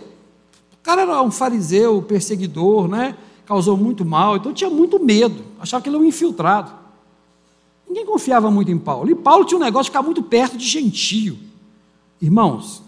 o 0.72 0.82
cara 0.82 1.02
era 1.02 1.20
um 1.20 1.30
fariseu, 1.30 2.00
perseguidor, 2.00 2.88
né? 2.88 3.14
Causou 3.44 3.76
muito 3.76 4.02
mal, 4.02 4.38
então 4.38 4.54
tinha 4.54 4.70
muito 4.70 4.98
medo, 4.98 5.44
achava 5.60 5.82
que 5.82 5.90
ele 5.90 5.96
era 5.96 6.04
um 6.06 6.08
infiltrado. 6.08 6.72
Ninguém 7.86 8.06
confiava 8.06 8.50
muito 8.50 8.70
em 8.70 8.78
Paulo. 8.78 9.10
E 9.10 9.14
Paulo 9.14 9.44
tinha 9.44 9.58
um 9.58 9.62
negócio 9.62 9.84
de 9.84 9.90
ficar 9.90 10.02
muito 10.02 10.22
perto 10.22 10.56
de 10.56 10.64
gentio. 10.64 11.36
Irmãos, 12.18 12.82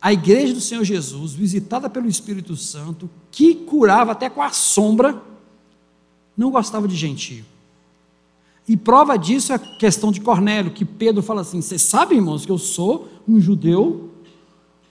a 0.00 0.12
igreja 0.12 0.54
do 0.54 0.60
Senhor 0.60 0.84
Jesus, 0.84 1.32
visitada 1.32 1.88
pelo 1.88 2.08
Espírito 2.08 2.56
Santo, 2.56 3.08
que 3.30 3.54
curava 3.54 4.12
até 4.12 4.28
com 4.28 4.42
a 4.42 4.50
sombra, 4.50 5.20
não 6.36 6.50
gostava 6.50 6.86
de 6.86 6.94
gentio. 6.94 7.44
E 8.68 8.76
prova 8.76 9.16
disso 9.16 9.52
é 9.52 9.56
a 9.56 9.58
questão 9.58 10.10
de 10.10 10.20
Cornélio, 10.20 10.72
que 10.72 10.84
Pedro 10.84 11.22
fala 11.22 11.40
assim: 11.42 11.60
Vocês 11.62 11.82
sabem, 11.82 12.18
irmãos, 12.18 12.44
que 12.44 12.52
eu 12.52 12.58
sou 12.58 13.08
um 13.26 13.40
judeu 13.40 14.10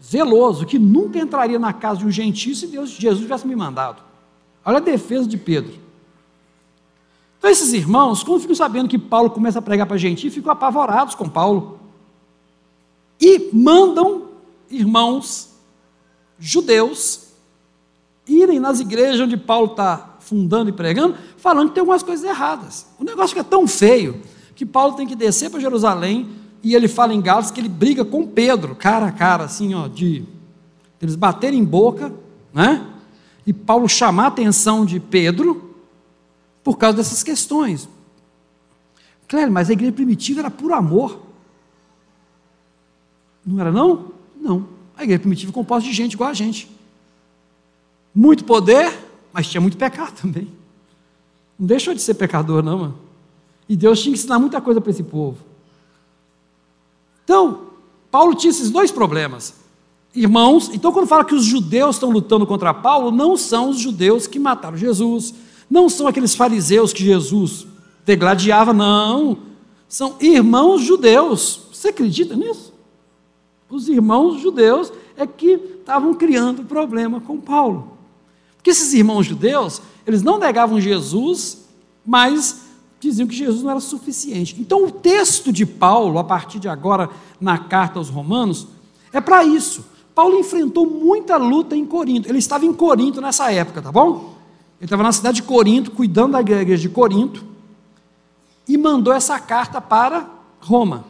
zeloso, 0.04 0.66
que 0.66 0.80
nunca 0.80 1.20
entraria 1.20 1.60
na 1.60 1.74
casa 1.74 2.00
de 2.00 2.06
um 2.06 2.12
gentio 2.12 2.56
se 2.56 2.68
Deus, 2.68 2.92
Jesus 2.92 3.22
tivesse 3.22 3.48
me 3.48 3.56
mandado. 3.56 4.02
Olha 4.64 4.78
a 4.78 4.82
defesa 4.82 5.28
de 5.28 5.38
Pedro. 5.38 5.74
Então, 7.38 7.50
esses 7.50 7.74
irmãos, 7.74 8.24
quando 8.24 8.42
ficam 8.42 8.56
sabendo 8.56 8.90
que 8.90 8.98
Paulo 8.98 9.30
começa 9.30 9.60
a 9.60 9.62
pregar 9.62 9.86
para 9.86 9.98
gentio, 9.98 10.32
ficam 10.32 10.52
apavorados 10.52 11.14
com 11.16 11.30
Paulo. 11.30 11.80
E 13.20 13.50
mandam 13.54 14.24
irmãos 14.70 15.54
judeus 16.40 17.26
irem 18.28 18.60
nas 18.60 18.80
igrejas 18.80 19.20
onde 19.20 19.38
Paulo 19.38 19.72
está 19.72 20.18
fundando 20.20 20.70
e 20.70 20.74
pregando, 20.74 21.16
falando 21.38 21.70
que 21.70 21.76
tem 21.76 21.82
algumas 21.82 22.04
coisas 22.04 22.28
erradas. 22.28 22.88
O 23.00 23.04
negócio 23.04 23.38
é 23.40 23.44
tão 23.44 23.68
feio 23.68 24.22
que 24.56 24.66
Paulo 24.66 24.96
tem 24.96 25.06
que 25.06 25.16
descer 25.16 25.50
para 25.50 25.60
Jerusalém 25.60 26.30
e 26.64 26.74
ele 26.74 26.88
fala 26.88 27.14
em 27.14 27.22
Gálatas 27.22 27.52
que 27.52 27.60
ele 27.60 27.70
briga 27.70 28.04
com 28.04 28.26
Pedro, 28.26 28.76
cara 28.76 29.08
a 29.08 29.12
cara, 29.12 29.44
assim, 29.44 29.76
ó, 29.76 29.88
de 29.88 30.26
eles 31.00 31.16
baterem 31.16 31.60
em 31.60 31.64
boca, 31.64 32.12
né? 32.52 32.84
E 33.46 33.54
Paulo 33.54 33.88
chamar 33.88 34.24
a 34.24 34.28
atenção 34.28 34.86
de 34.86 35.00
Pedro 35.00 35.76
por 36.64 36.80
causa 36.80 36.98
dessas 36.98 37.22
questões. 37.22 37.88
Claro, 39.28 39.52
mas 39.52 39.70
a 39.70 39.74
igreja 39.74 39.92
primitiva 39.92 40.40
era 40.40 40.50
por 40.50 40.72
amor. 40.72 41.22
Não 43.46 43.60
era 43.60 43.72
não? 43.72 44.15
Não. 44.46 44.68
A 44.96 45.04
igreja 45.04 45.20
primitiva 45.20 45.52
é 45.52 45.54
composta 45.54 45.90
de 45.90 45.96
gente 45.96 46.14
igual 46.14 46.30
a 46.30 46.34
gente. 46.34 46.70
Muito 48.14 48.46
poder, 48.46 48.96
mas 49.34 49.48
tinha 49.48 49.60
muito 49.60 49.76
pecado 49.76 50.14
também. 50.22 50.48
Não 51.58 51.66
deixou 51.66 51.96
de 51.96 52.02
ser 52.02 52.14
pecador, 52.14 52.62
não, 52.62 52.78
mano. 52.78 53.00
E 53.68 53.76
Deus 53.76 54.00
tinha 54.00 54.14
que 54.14 54.20
ensinar 54.20 54.38
muita 54.38 54.62
coisa 54.62 54.80
para 54.80 54.92
esse 54.92 55.02
povo. 55.02 55.38
Então, 57.24 57.62
Paulo 58.12 58.36
tinha 58.36 58.52
esses 58.52 58.70
dois 58.70 58.92
problemas. 58.92 59.56
Irmãos, 60.14 60.70
então 60.72 60.92
quando 60.92 61.08
fala 61.08 61.26
que 61.26 61.34
os 61.34 61.44
judeus 61.44 61.96
estão 61.96 62.12
lutando 62.12 62.46
contra 62.46 62.72
Paulo, 62.72 63.10
não 63.12 63.36
são 63.36 63.72
os 63.72 63.80
judeus 63.80 64.28
que 64.28 64.38
mataram 64.38 64.78
Jesus, 64.78 65.34
não 65.68 65.90
são 65.90 66.08
aqueles 66.08 66.36
fariseus 66.36 66.94
que 66.94 67.04
Jesus 67.04 67.66
degladiava, 68.06 68.72
não. 68.72 69.40
São 69.90 70.16
irmãos 70.22 70.84
judeus. 70.84 71.62
Você 71.74 71.88
acredita 71.88 72.36
nisso? 72.36 72.75
Os 73.70 73.88
irmãos 73.88 74.42
judeus 74.42 74.92
é 75.18 75.26
que 75.26 75.54
estavam 75.80 76.14
criando 76.14 76.64
problema 76.64 77.20
com 77.20 77.40
Paulo. 77.40 77.98
Porque 78.58 78.70
esses 78.70 78.94
irmãos 78.94 79.26
judeus, 79.26 79.82
eles 80.06 80.22
não 80.22 80.38
negavam 80.38 80.80
Jesus, 80.80 81.66
mas 82.06 82.66
diziam 83.00 83.28
que 83.28 83.36
Jesus 83.36 83.64
não 83.64 83.72
era 83.72 83.80
suficiente. 83.80 84.56
Então, 84.60 84.86
o 84.86 84.92
texto 84.92 85.52
de 85.52 85.66
Paulo, 85.66 86.18
a 86.18 86.24
partir 86.24 86.60
de 86.60 86.68
agora, 86.68 87.10
na 87.40 87.58
carta 87.58 88.00
aos 88.00 88.10
Romanos, 88.10 88.68
é 89.14 89.22
para 89.22 89.44
isso. 89.44 89.86
Paulo 90.14 90.40
enfrentou 90.40 90.86
muita 90.90 91.38
luta 91.38 91.76
em 91.76 91.86
Corinto. 91.86 92.30
Ele 92.30 92.40
estava 92.40 92.66
em 92.66 92.74
Corinto 92.74 93.22
nessa 93.22 93.52
época, 93.52 93.82
tá 93.82 93.92
bom? 93.92 94.36
Ele 94.80 94.86
estava 94.86 95.04
na 95.04 95.12
cidade 95.12 95.38
de 95.38 95.44
Corinto, 95.44 95.92
cuidando 95.92 96.34
da 96.34 96.42
igreja 96.42 96.82
de 96.82 96.90
Corinto, 96.90 97.44
e 98.68 98.78
mandou 98.78 99.14
essa 99.14 99.40
carta 99.40 99.80
para 99.80 100.28
Roma. 100.60 101.06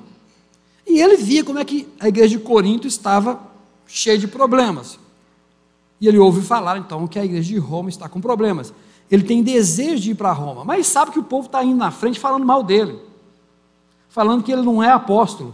E 0.85 0.99
ele 1.01 1.17
via 1.17 1.43
como 1.43 1.59
é 1.59 1.65
que 1.65 1.87
a 1.99 2.07
igreja 2.07 2.37
de 2.37 2.43
Corinto 2.43 2.87
estava 2.87 3.39
cheia 3.87 4.17
de 4.17 4.27
problemas. 4.27 4.99
E 5.99 6.07
ele 6.07 6.17
ouve 6.17 6.41
falar 6.41 6.77
então 6.77 7.07
que 7.07 7.17
a 7.17 7.25
igreja 7.25 7.47
de 7.47 7.57
Roma 7.57 7.89
está 7.89 8.07
com 8.07 8.21
problemas. 8.21 8.73
Ele 9.09 9.23
tem 9.23 9.43
desejo 9.43 10.01
de 10.01 10.11
ir 10.11 10.15
para 10.15 10.31
Roma, 10.31 10.63
mas 10.63 10.87
sabe 10.87 11.11
que 11.11 11.19
o 11.19 11.23
povo 11.23 11.45
está 11.45 11.63
indo 11.63 11.77
na 11.77 11.91
frente 11.91 12.19
falando 12.19 12.45
mal 12.45 12.63
dele, 12.63 12.99
falando 14.09 14.43
que 14.43 14.51
ele 14.51 14.63
não 14.63 14.81
é 14.81 14.89
apóstolo, 14.89 15.53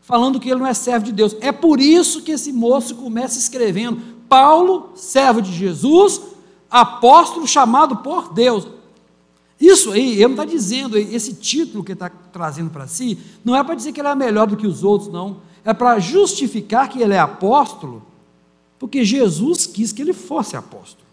falando 0.00 0.40
que 0.40 0.48
ele 0.48 0.60
não 0.60 0.66
é 0.66 0.74
servo 0.74 1.04
de 1.04 1.12
Deus. 1.12 1.36
É 1.40 1.52
por 1.52 1.80
isso 1.80 2.22
que 2.22 2.32
esse 2.32 2.52
moço 2.52 2.94
começa 2.96 3.38
escrevendo: 3.38 4.00
Paulo, 4.28 4.90
servo 4.94 5.42
de 5.42 5.52
Jesus, 5.52 6.20
apóstolo 6.70 7.46
chamado 7.46 7.96
por 7.96 8.32
Deus. 8.32 8.66
Isso 9.66 9.90
aí, 9.90 10.12
ele 10.12 10.24
não 10.24 10.30
está 10.30 10.44
dizendo, 10.44 10.96
esse 10.96 11.34
título 11.34 11.82
que 11.82 11.92
ele 11.92 11.96
está 11.96 12.08
trazendo 12.08 12.70
para 12.70 12.86
si, 12.86 13.18
não 13.44 13.56
é 13.56 13.64
para 13.64 13.74
dizer 13.74 13.92
que 13.92 14.00
ele 14.00 14.08
é 14.08 14.14
melhor 14.14 14.46
do 14.46 14.56
que 14.56 14.66
os 14.66 14.84
outros, 14.84 15.10
não. 15.12 15.38
É 15.64 15.74
para 15.74 15.98
justificar 15.98 16.88
que 16.88 17.02
ele 17.02 17.14
é 17.14 17.18
apóstolo 17.18 18.06
porque 18.78 19.04
Jesus 19.04 19.66
quis 19.66 19.92
que 19.92 20.02
ele 20.02 20.12
fosse 20.12 20.56
apóstolo. 20.56 21.06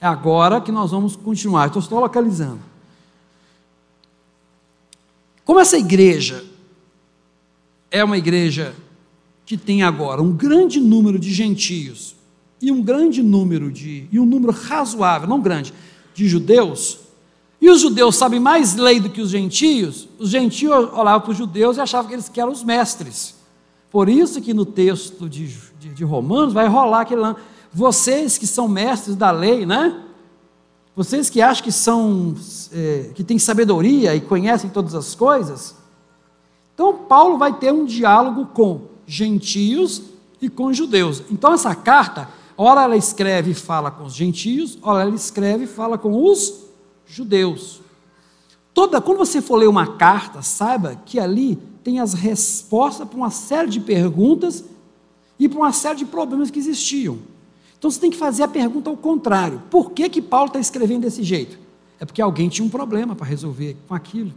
É 0.00 0.06
agora 0.06 0.60
que 0.60 0.72
nós 0.72 0.90
vamos 0.90 1.16
continuar, 1.16 1.68
então 1.68 1.80
estou 1.80 2.00
localizando. 2.00 2.60
Como 5.44 5.60
essa 5.60 5.78
igreja 5.78 6.44
é 7.90 8.02
uma 8.02 8.16
igreja 8.16 8.74
que 9.46 9.56
tem 9.56 9.82
agora 9.82 10.22
um 10.22 10.32
grande 10.32 10.80
número 10.80 11.18
de 11.18 11.32
gentios 11.32 12.16
e 12.60 12.72
um 12.72 12.82
grande 12.82 13.22
número 13.22 13.70
de 13.70 14.08
e 14.10 14.18
um 14.18 14.24
número 14.24 14.52
razoável, 14.52 15.28
não 15.28 15.40
grande, 15.40 15.72
de 16.14 16.26
judeus, 16.26 17.03
e 17.64 17.70
os 17.70 17.80
judeus 17.80 18.16
sabem 18.16 18.38
mais 18.38 18.74
lei 18.74 19.00
do 19.00 19.08
que 19.08 19.22
os 19.22 19.30
gentios, 19.30 20.06
os 20.18 20.28
gentios 20.28 20.70
olhavam 20.70 21.22
para 21.22 21.30
os 21.30 21.38
judeus 21.38 21.78
e 21.78 21.80
achavam 21.80 22.08
que 22.08 22.14
eles 22.14 22.28
que 22.28 22.38
eram 22.38 22.52
os 22.52 22.62
mestres. 22.62 23.34
Por 23.90 24.06
isso 24.06 24.42
que 24.42 24.52
no 24.52 24.66
texto 24.66 25.30
de, 25.30 25.46
de, 25.80 25.88
de 25.88 26.04
Romanos 26.04 26.52
vai 26.52 26.68
rolar 26.68 27.00
aquele 27.00 27.22
lá. 27.22 27.34
Vocês 27.72 28.36
que 28.36 28.46
são 28.46 28.68
mestres 28.68 29.16
da 29.16 29.30
lei, 29.30 29.64
né? 29.64 29.98
Vocês 30.94 31.30
que 31.30 31.40
acham 31.40 31.64
que 31.64 31.72
são, 31.72 32.34
é, 32.70 33.12
que 33.14 33.24
têm 33.24 33.38
sabedoria 33.38 34.14
e 34.14 34.20
conhecem 34.20 34.68
todas 34.68 34.94
as 34.94 35.14
coisas. 35.14 35.74
Então 36.74 36.92
Paulo 36.92 37.38
vai 37.38 37.54
ter 37.54 37.72
um 37.72 37.86
diálogo 37.86 38.44
com 38.44 38.82
gentios 39.06 40.02
e 40.38 40.50
com 40.50 40.70
judeus. 40.70 41.22
Então 41.30 41.54
essa 41.54 41.74
carta, 41.74 42.28
ora 42.58 42.82
ela 42.82 42.96
escreve 42.98 43.52
e 43.52 43.54
fala 43.54 43.90
com 43.90 44.04
os 44.04 44.14
gentios, 44.14 44.76
ora 44.82 45.00
ela 45.00 45.14
escreve 45.14 45.64
e 45.64 45.66
fala 45.66 45.96
com 45.96 46.30
os 46.30 46.63
judeus. 47.06 47.80
Toda, 48.72 49.00
quando 49.00 49.18
você 49.18 49.40
for 49.40 49.56
ler 49.56 49.68
uma 49.68 49.96
carta, 49.96 50.42
saiba 50.42 50.96
que 51.06 51.18
ali 51.18 51.56
tem 51.82 52.00
as 52.00 52.14
respostas 52.14 53.06
para 53.06 53.16
uma 53.16 53.30
série 53.30 53.68
de 53.68 53.80
perguntas 53.80 54.64
e 55.38 55.48
para 55.48 55.58
uma 55.58 55.72
série 55.72 55.98
de 55.98 56.04
problemas 56.04 56.50
que 56.50 56.58
existiam. 56.58 57.18
Então 57.78 57.90
você 57.90 58.00
tem 58.00 58.10
que 58.10 58.16
fazer 58.16 58.42
a 58.42 58.48
pergunta 58.48 58.90
ao 58.90 58.96
contrário. 58.96 59.62
Por 59.70 59.90
que, 59.92 60.08
que 60.08 60.22
Paulo 60.22 60.46
está 60.46 60.58
escrevendo 60.58 61.02
desse 61.02 61.22
jeito? 61.22 61.58
É 62.00 62.04
porque 62.04 62.22
alguém 62.22 62.48
tinha 62.48 62.66
um 62.66 62.70
problema 62.70 63.14
para 63.14 63.26
resolver 63.26 63.76
com 63.86 63.94
aquilo. 63.94 64.32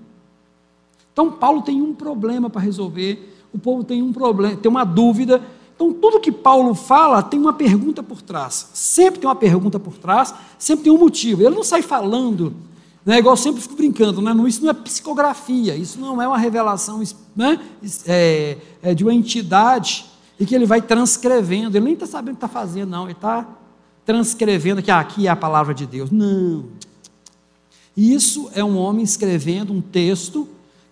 Então 1.13 1.31
Paulo 1.31 1.61
tem 1.61 1.81
um 1.81 1.93
problema 1.93 2.49
para 2.49 2.61
resolver, 2.61 3.35
o 3.51 3.57
povo 3.57 3.83
tem 3.83 4.03
um 4.03 4.13
problema, 4.13 4.55
tem 4.55 4.69
uma 4.69 4.83
dúvida. 4.83 5.41
Então 5.77 5.93
tudo 5.93 6.19
que 6.19 6.31
Paulo 6.31 6.75
fala 6.75 7.23
tem 7.23 7.39
uma 7.39 7.53
pergunta 7.53 8.03
por 8.03 8.21
trás. 8.21 8.67
Sempre 8.73 9.21
tem 9.21 9.29
uma 9.29 9.35
pergunta 9.35 9.79
por 9.79 9.97
trás, 9.97 10.35
sempre 10.59 10.83
tem 10.83 10.91
um 10.91 10.97
motivo. 10.97 11.41
Ele 11.41 11.55
não 11.55 11.63
sai 11.63 11.81
falando 11.81 12.53
né? 13.07 13.19
Igual 13.19 13.31
eu 13.31 13.37
sempre 13.37 13.61
fico 13.61 13.73
brincando, 13.73 14.21
né? 14.21 14.33
isso 14.49 14.61
não 14.61 14.69
é 14.69 14.73
psicografia, 14.73 15.77
isso 15.77 15.97
não 15.97 16.21
é 16.21 16.27
uma 16.27 16.37
revelação 16.37 17.01
né? 17.33 17.57
é, 18.05 18.57
é 18.81 18.93
de 18.93 19.01
uma 19.01 19.13
entidade 19.13 20.05
e 20.37 20.45
que 20.45 20.53
ele 20.53 20.65
vai 20.65 20.81
transcrevendo. 20.81 21.77
Ele 21.77 21.85
nem 21.85 21.93
está 21.93 22.05
sabendo 22.05 22.33
o 22.35 22.37
que 22.37 22.45
está 22.45 22.49
fazendo, 22.49 22.89
não. 22.89 23.03
Ele 23.03 23.13
está 23.13 23.47
transcrevendo 24.05 24.83
que 24.83 24.91
ah, 24.91 24.99
aqui 24.99 25.25
é 25.25 25.29
a 25.29 25.37
palavra 25.37 25.73
de 25.73 25.85
Deus. 25.85 26.11
Não. 26.11 26.65
Isso 27.95 28.51
é 28.53 28.61
um 28.61 28.77
homem 28.77 29.05
escrevendo 29.05 29.71
um 29.71 29.79
texto 29.79 30.45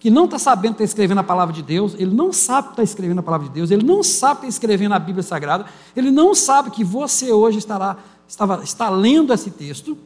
que 0.06 0.12
não 0.12 0.26
está 0.26 0.38
sabendo 0.38 0.76
que 0.76 0.84
está 0.84 0.92
escrevendo 0.92 1.18
a 1.18 1.24
palavra 1.24 1.52
de 1.52 1.64
Deus, 1.64 1.96
ele 1.98 2.14
não 2.14 2.32
sabe 2.32 2.68
que 2.68 2.74
está 2.74 2.84
escrevendo 2.84 3.18
a 3.18 3.24
palavra 3.24 3.48
de 3.48 3.54
Deus, 3.56 3.72
ele 3.72 3.84
não 3.84 4.04
sabe 4.04 4.42
que 4.42 4.46
está 4.46 4.50
escrevendo 4.50 4.92
a 4.92 5.00
Bíblia 5.00 5.24
Sagrada, 5.24 5.66
ele 5.96 6.12
não 6.12 6.36
sabe 6.36 6.70
que 6.70 6.84
você 6.84 7.32
hoje 7.32 7.58
estará, 7.58 7.98
estava, 8.28 8.64
está 8.64 8.88
lendo 8.88 9.34
esse 9.34 9.50
texto 9.50 9.98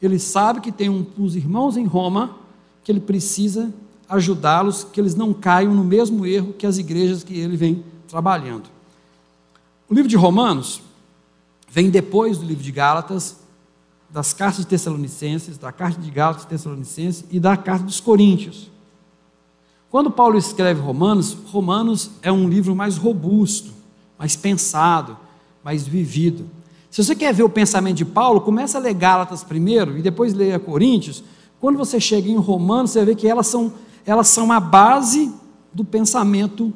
ele 0.00 0.20
sabe 0.20 0.60
que 0.60 0.70
tem 0.70 0.88
um, 0.88 1.04
uns 1.18 1.34
irmãos 1.34 1.76
em 1.76 1.84
Roma 1.84 2.36
que 2.84 2.92
ele 2.92 3.00
precisa 3.00 3.74
ajudá-los, 4.08 4.84
que 4.84 5.00
eles 5.00 5.16
não 5.16 5.34
caiam 5.34 5.74
no 5.74 5.82
mesmo 5.82 6.24
erro 6.24 6.52
que 6.52 6.64
as 6.64 6.78
igrejas 6.78 7.24
que 7.24 7.36
ele 7.36 7.56
vem 7.56 7.82
trabalhando. 8.06 8.68
O 9.88 9.94
livro 9.94 10.08
de 10.08 10.16
Romanos 10.16 10.80
vem 11.68 11.90
depois 11.90 12.38
do 12.38 12.46
livro 12.46 12.62
de 12.62 12.70
Gálatas, 12.70 13.36
das 14.08 14.32
cartas 14.32 14.58
de 14.58 14.66
Tessalonicenses, 14.68 15.58
da 15.58 15.72
carta 15.72 16.00
de 16.00 16.08
Gálatas 16.08 16.44
e 16.44 16.46
Tessalonicenses 16.46 17.24
e 17.32 17.40
da 17.40 17.56
carta 17.56 17.84
dos 17.84 17.98
Coríntios. 17.98 18.70
Quando 19.90 20.08
Paulo 20.08 20.38
escreve 20.38 20.80
Romanos, 20.80 21.36
Romanos 21.46 22.12
é 22.22 22.30
um 22.30 22.48
livro 22.48 22.76
mais 22.76 22.96
robusto, 22.96 23.72
mais 24.16 24.36
pensado, 24.36 25.16
mais 25.64 25.86
vivido. 25.86 26.46
Se 26.88 27.02
você 27.02 27.14
quer 27.14 27.34
ver 27.34 27.42
o 27.42 27.48
pensamento 27.48 27.96
de 27.96 28.04
Paulo, 28.04 28.40
começa 28.40 28.78
a 28.78 28.80
ler 28.80 28.94
Gálatas 28.94 29.42
primeiro 29.42 29.98
e 29.98 30.02
depois 30.02 30.32
leia 30.32 30.60
Coríntios. 30.60 31.24
Quando 31.60 31.76
você 31.76 31.98
chega 31.98 32.28
em 32.28 32.36
Romanos, 32.36 32.92
você 32.92 33.04
vê 33.04 33.16
que 33.16 33.26
elas 33.26 33.48
são, 33.48 33.72
elas 34.06 34.28
são 34.28 34.52
a 34.52 34.60
base 34.60 35.32
do 35.74 35.84
pensamento 35.84 36.72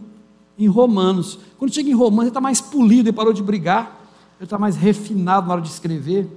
em 0.59 0.67
Romanos. 0.67 1.39
Quando 1.57 1.73
chega 1.73 1.89
em 1.89 1.95
Romanos, 1.95 2.25
ele 2.25 2.31
está 2.31 2.41
mais 2.41 2.61
polido, 2.61 3.09
ele 3.09 3.17
parou 3.17 3.33
de 3.33 3.45
brigar, 3.45 4.09
ele 4.41 4.47
está 4.47 4.59
mais 4.59 4.75
refinado 4.75 5.47
na 5.47 5.53
hora 5.55 5.63
de 5.63 5.69
escrever, 5.69 6.29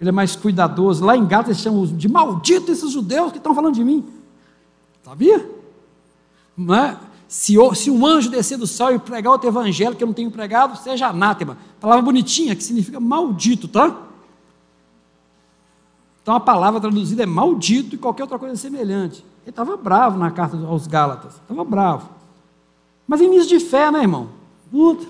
ele 0.00 0.08
é 0.08 0.12
mais 0.12 0.34
cuidadoso. 0.34 1.04
Lá 1.04 1.16
em 1.16 1.24
Gálatas, 1.24 1.50
eles 1.50 1.62
chamam 1.62 1.86
de 1.86 2.08
maldito 2.08 2.72
esses 2.72 2.90
judeus 2.90 3.30
que 3.30 3.38
estão 3.38 3.54
falando 3.54 3.74
de 3.74 3.84
mim. 3.84 4.04
Sabia? 5.04 5.59
É? 6.68 6.96
Se, 7.28 7.54
se 7.74 7.90
um 7.90 8.04
anjo 8.04 8.28
descer 8.28 8.58
do 8.58 8.66
céu 8.66 8.92
e 8.94 8.98
pregar 8.98 9.32
outro 9.32 9.48
evangelho 9.48 9.94
que 9.94 10.02
eu 10.02 10.06
não 10.06 10.14
tenho 10.14 10.30
pregado, 10.30 10.76
seja 10.76 11.06
anátema. 11.06 11.56
Palavra 11.80 12.02
bonitinha 12.02 12.56
que 12.56 12.64
significa 12.64 12.98
maldito, 12.98 13.68
tá? 13.68 13.96
Então 16.22 16.34
a 16.34 16.40
palavra 16.40 16.80
traduzida 16.80 17.22
é 17.22 17.26
maldito 17.26 17.94
e 17.94 17.98
qualquer 17.98 18.24
outra 18.24 18.38
coisa 18.38 18.56
semelhante. 18.56 19.24
Ele 19.42 19.50
estava 19.50 19.76
bravo 19.76 20.18
na 20.18 20.30
carta 20.30 20.56
aos 20.66 20.86
Gálatas, 20.86 21.34
estava 21.34 21.64
bravo. 21.64 22.10
Mas 23.06 23.20
início 23.20 23.48
de 23.48 23.60
fé, 23.60 23.90
né, 23.90 24.00
irmão? 24.00 24.28
Puta. 24.70 25.06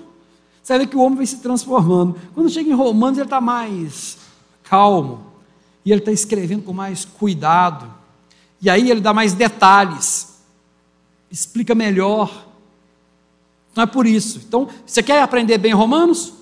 Você 0.63 0.77
vê 0.77 0.85
que 0.85 0.95
o 0.95 1.01
homem 1.01 1.17
vai 1.17 1.25
se 1.25 1.39
transformando. 1.39 2.15
Quando 2.33 2.49
chega 2.49 2.69
em 2.69 2.73
Romanos, 2.73 3.17
ele 3.17 3.25
está 3.25 3.41
mais 3.41 4.17
calmo. 4.63 5.25
E 5.83 5.91
ele 5.91 6.01
está 6.01 6.11
escrevendo 6.11 6.63
com 6.63 6.71
mais 6.71 7.03
cuidado. 7.03 7.91
E 8.61 8.69
aí 8.69 8.89
ele 8.89 9.01
dá 9.01 9.11
mais 9.11 9.33
detalhes 9.33 10.30
explica 11.31 11.73
melhor. 11.73 12.47
Não 13.75 13.83
é 13.83 13.85
por 13.85 14.05
isso. 14.05 14.41
Então, 14.45 14.67
você 14.85 15.01
quer 15.01 15.21
aprender 15.21 15.57
bem 15.57 15.73
Romanos? 15.73 16.33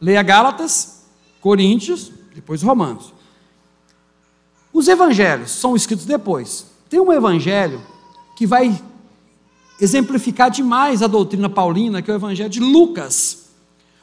Leia 0.00 0.22
Gálatas, 0.22 1.04
Coríntios, 1.40 2.12
depois 2.34 2.62
Romanos. 2.62 3.14
Os 4.72 4.88
evangelhos 4.88 5.52
são 5.52 5.74
escritos 5.74 6.04
depois. 6.04 6.66
Tem 6.90 7.00
um 7.00 7.12
evangelho 7.12 7.80
que 8.36 8.46
vai 8.46 8.78
exemplificar 9.80 10.50
demais 10.50 11.02
a 11.02 11.06
doutrina 11.06 11.48
paulina, 11.48 12.02
que 12.02 12.10
é 12.10 12.14
o 12.14 12.16
evangelho 12.16 12.50
de 12.50 12.60
Lucas. 12.60 13.46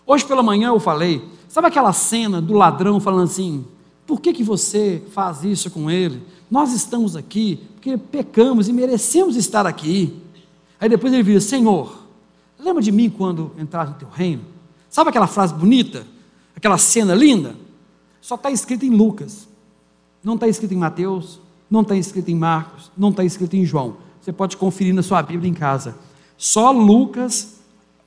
Hoje 0.05 0.25
pela 0.25 0.41
manhã 0.41 0.69
eu 0.69 0.79
falei, 0.79 1.23
sabe 1.47 1.67
aquela 1.67 1.93
cena 1.93 2.41
do 2.41 2.53
ladrão 2.53 2.99
falando 2.99 3.25
assim: 3.25 3.63
por 4.07 4.19
que, 4.19 4.33
que 4.33 4.43
você 4.43 5.01
faz 5.11 5.43
isso 5.43 5.69
com 5.69 5.89
ele? 5.89 6.23
Nós 6.49 6.73
estamos 6.73 7.15
aqui 7.15 7.59
porque 7.75 7.97
pecamos 7.97 8.67
e 8.69 8.73
merecemos 8.73 9.35
estar 9.35 9.67
aqui. 9.67 10.22
Aí 10.83 10.89
depois 10.89 11.13
ele 11.13 11.23
vira: 11.23 11.39
Senhor, 11.39 11.97
lembra 12.59 12.83
de 12.83 12.91
mim 12.91 13.09
quando 13.09 13.53
entrar 13.57 13.87
no 13.87 13.93
teu 13.93 14.09
reino? 14.09 14.43
Sabe 14.89 15.11
aquela 15.11 15.27
frase 15.27 15.53
bonita? 15.53 16.05
Aquela 16.57 16.77
cena 16.77 17.15
linda? 17.15 17.55
Só 18.19 18.35
está 18.35 18.51
escrito 18.51 18.83
em 18.85 18.89
Lucas. 18.89 19.47
Não 20.21 20.33
está 20.33 20.45
escrito 20.45 20.73
em 20.73 20.77
Mateus, 20.77 21.39
não 21.71 21.83
está 21.83 21.95
escrito 21.95 22.29
em 22.29 22.35
Marcos, 22.35 22.91
não 22.97 23.11
está 23.11 23.23
escrito 23.23 23.55
em 23.55 23.63
João. 23.63 23.95
Você 24.19 24.33
pode 24.33 24.57
conferir 24.57 24.93
na 24.93 25.01
sua 25.01 25.23
Bíblia 25.23 25.49
em 25.49 25.53
casa. 25.53 25.95
Só 26.35 26.69
Lucas 26.71 27.61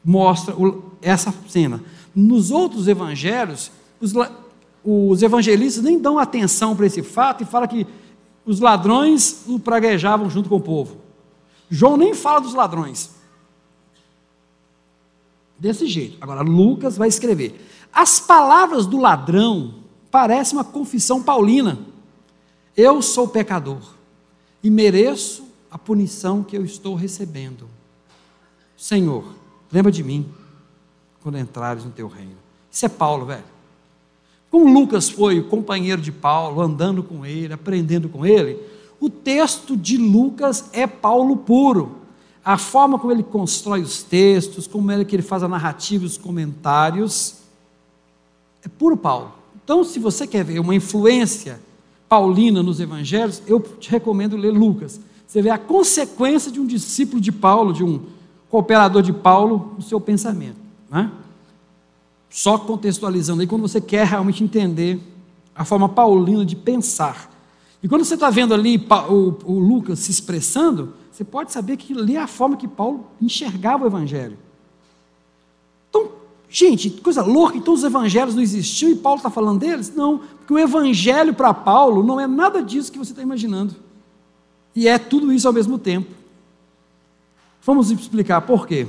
mostra 0.05 0.55
essa 1.01 1.33
cena. 1.49 1.83
Nos 2.15 2.51
outros 2.51 2.89
evangelhos, 2.89 3.71
os, 3.99 4.13
os 4.85 5.23
evangelistas 5.23 5.83
nem 5.83 5.99
dão 5.99 6.19
atenção 6.19 6.77
para 6.77 6.85
esse 6.85 7.03
fato 7.03 7.43
e 7.43 7.47
falam 7.47 7.69
que 7.69 7.87
os 8.45 8.61
ladrões 8.61 9.45
o 9.47 9.59
praguejavam 9.59 10.29
junto 10.29 10.51
com 10.51 10.57
o 10.57 10.61
povo. 10.61 11.06
João 11.71 11.97
nem 11.97 12.15
fala 12.15 12.41
dos 12.41 12.55
ladrões. 12.55 13.11
Desse 15.59 15.87
jeito. 15.87 16.19
Agora, 16.21 16.43
Lucas 16.43 16.97
vai 16.97 17.09
escrever. 17.09 17.67
As 17.93 18.21
palavras 18.21 18.87
do 18.87 18.99
ladrão 18.99 19.75
parecem 20.11 20.57
uma 20.57 20.65
confissão 20.65 21.23
paulina. 21.23 21.79
Eu 22.77 23.01
sou 23.01 23.27
pecador 23.27 23.81
e 24.63 24.71
mereço 24.71 25.45
a 25.71 25.79
punição 25.79 26.43
que 26.43 26.57
eu 26.57 26.65
estou 26.65 26.95
recebendo. 26.95 27.69
Senhor, 28.77 29.25
lembra 29.73 29.91
de 29.91 30.03
mim 30.03 30.29
quando 31.23 31.39
entrares 31.39 31.85
no 31.85 31.91
teu 31.91 32.07
reino. 32.07 32.37
Isso 32.71 32.85
é 32.85 32.89
Paulo, 32.89 33.27
velho. 33.27 33.45
Como 34.51 34.73
Lucas 34.73 35.09
foi 35.09 35.41
o 35.41 35.49
companheiro 35.49 36.01
de 36.01 36.13
Paulo, 36.13 36.61
andando 36.61 37.03
com 37.03 37.27
ele, 37.27 37.53
aprendendo 37.53 38.09
com 38.09 38.25
ele, 38.25 38.63
o 39.01 39.11
texto 39.11 39.77
de 39.77 39.97
Lucas 39.97 40.71
é 40.73 40.87
Paulo 40.87 41.37
puro. 41.37 41.97
A 42.45 42.57
forma 42.57 42.99
como 42.99 43.13
ele 43.13 43.23
constrói 43.23 43.83
os 43.83 44.03
textos, 44.03 44.67
como 44.67 44.91
é 44.91 45.05
que 45.05 45.17
ele 45.17 45.23
faz 45.23 45.43
a 45.43 45.49
narrativa 45.49 46.05
e 46.05 46.07
os 46.07 46.17
comentários, 46.17 47.37
é 48.65 48.69
puro 48.69 48.97
Paulo. 48.97 49.33
Então, 49.65 49.83
se 49.83 49.99
você 49.99 50.27
quer 50.27 50.45
ver 50.45 50.61
uma 50.61 50.75
influência 50.75 51.61
paulina 52.09 52.63
nos 52.63 52.79
evangelhos, 52.79 53.43
eu 53.47 53.61
te 53.61 53.91
recomendo 53.91 54.37
ler 54.37 54.53
Lucas. 54.53 55.01
Você 55.27 55.43
vê 55.43 55.51
a 55.51 55.59
consequência 55.59 56.53
de 56.53 56.61
um 56.61 56.67
discípulo 56.67 57.21
de 57.21 57.33
Paulo, 57.33 57.73
de 57.73 57.83
um 57.83 58.01
cooperador 58.49 59.03
de 59.03 59.13
Paulo, 59.13 59.75
no 59.77 59.83
seu 59.83 60.01
pensamento. 60.01 60.57
Né? 60.89 61.11
Só 62.31 62.59
contextualizando 62.59 63.41
aí, 63.41 63.47
quando 63.47 63.63
você 63.63 63.81
quer 63.81 64.07
realmente 64.07 64.45
entender 64.45 65.01
a 65.55 65.65
forma 65.65 65.89
paulina 65.89 66.45
de 66.45 66.55
pensar 66.55 67.36
e 67.83 67.89
quando 67.89 68.05
você 68.05 68.15
está 68.15 68.31
vendo 68.31 68.55
ali 68.55 68.85
o, 69.09 69.35
o, 69.45 69.59
Lucas 69.59 70.01
se 70.01 70.11
expressando, 70.11 70.95
você 71.13 71.25
pode 71.25 71.53
saber 71.53 71.77
que 71.77 71.93
ali 71.93 72.17
é 72.17 72.21
a 72.21 72.27
forma 72.27 72.57
que 72.57 72.67
Paulo 72.67 73.07
enxergava 73.21 73.85
o 73.85 73.87
Evangelho. 73.87 74.39
Então, 75.89 76.11
gente, 76.49 76.91
coisa 76.91 77.23
louca, 77.23 77.57
então 77.57 77.75
os 77.75 77.85
Evangelhos 77.85 78.35
não 78.35 78.43
existiam 78.43 78.91
e 78.91 78.97
Paulo 78.97 79.19
está 79.19 79.31
falando 79.31 79.61
deles? 79.61 79.95
Não, 79.95 80.19
porque 80.19 80.53
o 80.53 80.59
Evangelho 80.59 81.35
para 81.35 81.55
Paulo 81.55 82.03
não 82.03 82.19
é 82.19 82.27
nada 82.27 82.63
disso 82.63 82.91
que 82.91 82.99
você 82.99 83.13
está 83.13 83.23
imaginando. 83.23 83.75
E 84.75 84.89
é 84.89 84.99
tudo 84.99 85.33
isso 85.33 85.47
ao 85.47 85.55
mesmo 85.55 85.79
tempo. 85.79 86.11
Vamos 87.63 87.91
explicar 87.91 88.43
por 88.43 88.67
quê. 88.67 88.87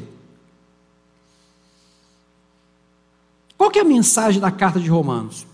que 3.78 3.80
é 3.80 3.84
a 3.84 3.86
mensagem 3.86 4.42
da 4.42 4.50
carta 4.50 4.80
de 4.80 4.90
Romanos? 4.90 5.46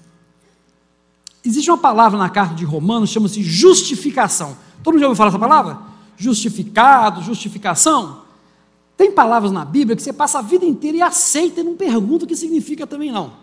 Existe 1.45 1.69
uma 1.69 1.77
palavra 1.77 2.17
na 2.17 2.29
carta 2.29 2.56
de 2.56 2.63
Romanos, 2.63 3.10
chama-se 3.10 3.43
justificação. 3.43 4.58
Todo 4.82 4.93
mundo 4.93 5.01
já 5.01 5.08
ouviu 5.08 5.17
falar 5.17 5.29
essa 5.29 5.39
palavra? 5.39 5.79
Justificado, 6.15 7.21
justificação. 7.21 8.21
Tem 8.95 9.12
palavras 9.12 9.51
na 9.51 9.65
Bíblia 9.65 9.95
que 9.95 10.01
você 10.01 10.13
passa 10.13 10.39
a 10.39 10.41
vida 10.41 10.65
inteira 10.65 10.97
e 10.97 11.01
aceita 11.01 11.62
e 11.62 11.63
não 11.63 11.75
pergunta 11.75 12.25
o 12.25 12.27
que 12.27 12.36
significa 12.36 12.88
também 12.88 13.12
não. 13.12 13.34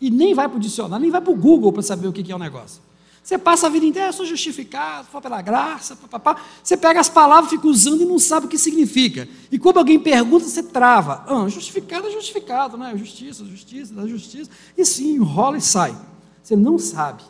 E 0.00 0.10
nem 0.10 0.34
vai 0.34 0.48
para 0.48 0.56
o 0.56 0.60
dicionário, 0.60 1.02
nem 1.02 1.10
vai 1.10 1.20
para 1.20 1.32
o 1.32 1.36
Google 1.36 1.72
para 1.72 1.82
saber 1.82 2.06
o 2.06 2.12
que 2.12 2.30
é 2.30 2.34
o 2.34 2.38
negócio. 2.38 2.80
Você 3.22 3.38
passa 3.38 3.68
a 3.68 3.70
vida 3.70 3.86
inteira, 3.86 4.10
sou 4.10 4.26
justificado, 4.26 5.06
foi 5.06 5.20
pela 5.20 5.40
graça, 5.40 5.94
papapá. 5.94 6.42
Você 6.62 6.76
pega 6.76 6.98
as 6.98 7.08
palavras, 7.08 7.50
fica 7.50 7.68
usando 7.68 8.02
e 8.02 8.04
não 8.04 8.18
sabe 8.18 8.46
o 8.46 8.48
que 8.48 8.58
significa. 8.58 9.28
E 9.50 9.60
quando 9.60 9.78
alguém 9.78 9.98
pergunta, 9.98 10.44
você 10.44 10.62
trava. 10.62 11.24
Ah, 11.28 11.48
justificado 11.48 12.08
é 12.08 12.10
justificado, 12.10 12.76
né? 12.76 12.92
Justiça, 12.96 13.44
justiça, 13.44 13.94
da 13.94 14.08
justiça. 14.08 14.50
E 14.76 14.84
sim, 14.84 15.14
enrola 15.14 15.56
e 15.56 15.60
sai. 15.60 15.96
Você 16.42 16.56
não 16.56 16.78
sabe. 16.78 17.22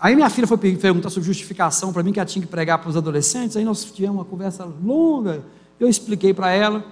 Aí 0.00 0.14
minha 0.14 0.28
filha 0.28 0.46
foi 0.46 0.58
perguntar 0.58 1.08
sobre 1.08 1.26
justificação 1.26 1.92
para 1.92 2.02
mim, 2.02 2.12
que 2.12 2.18
ela 2.18 2.26
tinha 2.26 2.44
que 2.44 2.50
pregar 2.50 2.78
para 2.78 2.90
os 2.90 2.96
adolescentes. 2.96 3.56
Aí 3.56 3.64
nós 3.64 3.84
tivemos 3.84 4.16
uma 4.16 4.24
conversa 4.24 4.68
longa, 4.84 5.42
eu 5.80 5.88
expliquei 5.88 6.34
para 6.34 6.50
ela. 6.50 6.84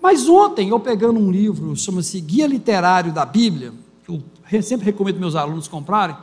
Mas 0.00 0.28
ontem, 0.28 0.68
eu 0.68 0.80
pegando 0.80 1.18
um 1.18 1.30
livro, 1.30 1.74
chama-se 1.76 2.20
Guia 2.20 2.46
Literário 2.46 3.12
da 3.12 3.24
Bíblia, 3.24 3.72
que 4.04 4.12
eu 4.52 4.62
sempre 4.62 4.86
recomendo 4.86 5.18
meus 5.18 5.34
alunos 5.34 5.68
comprarem, 5.68 6.16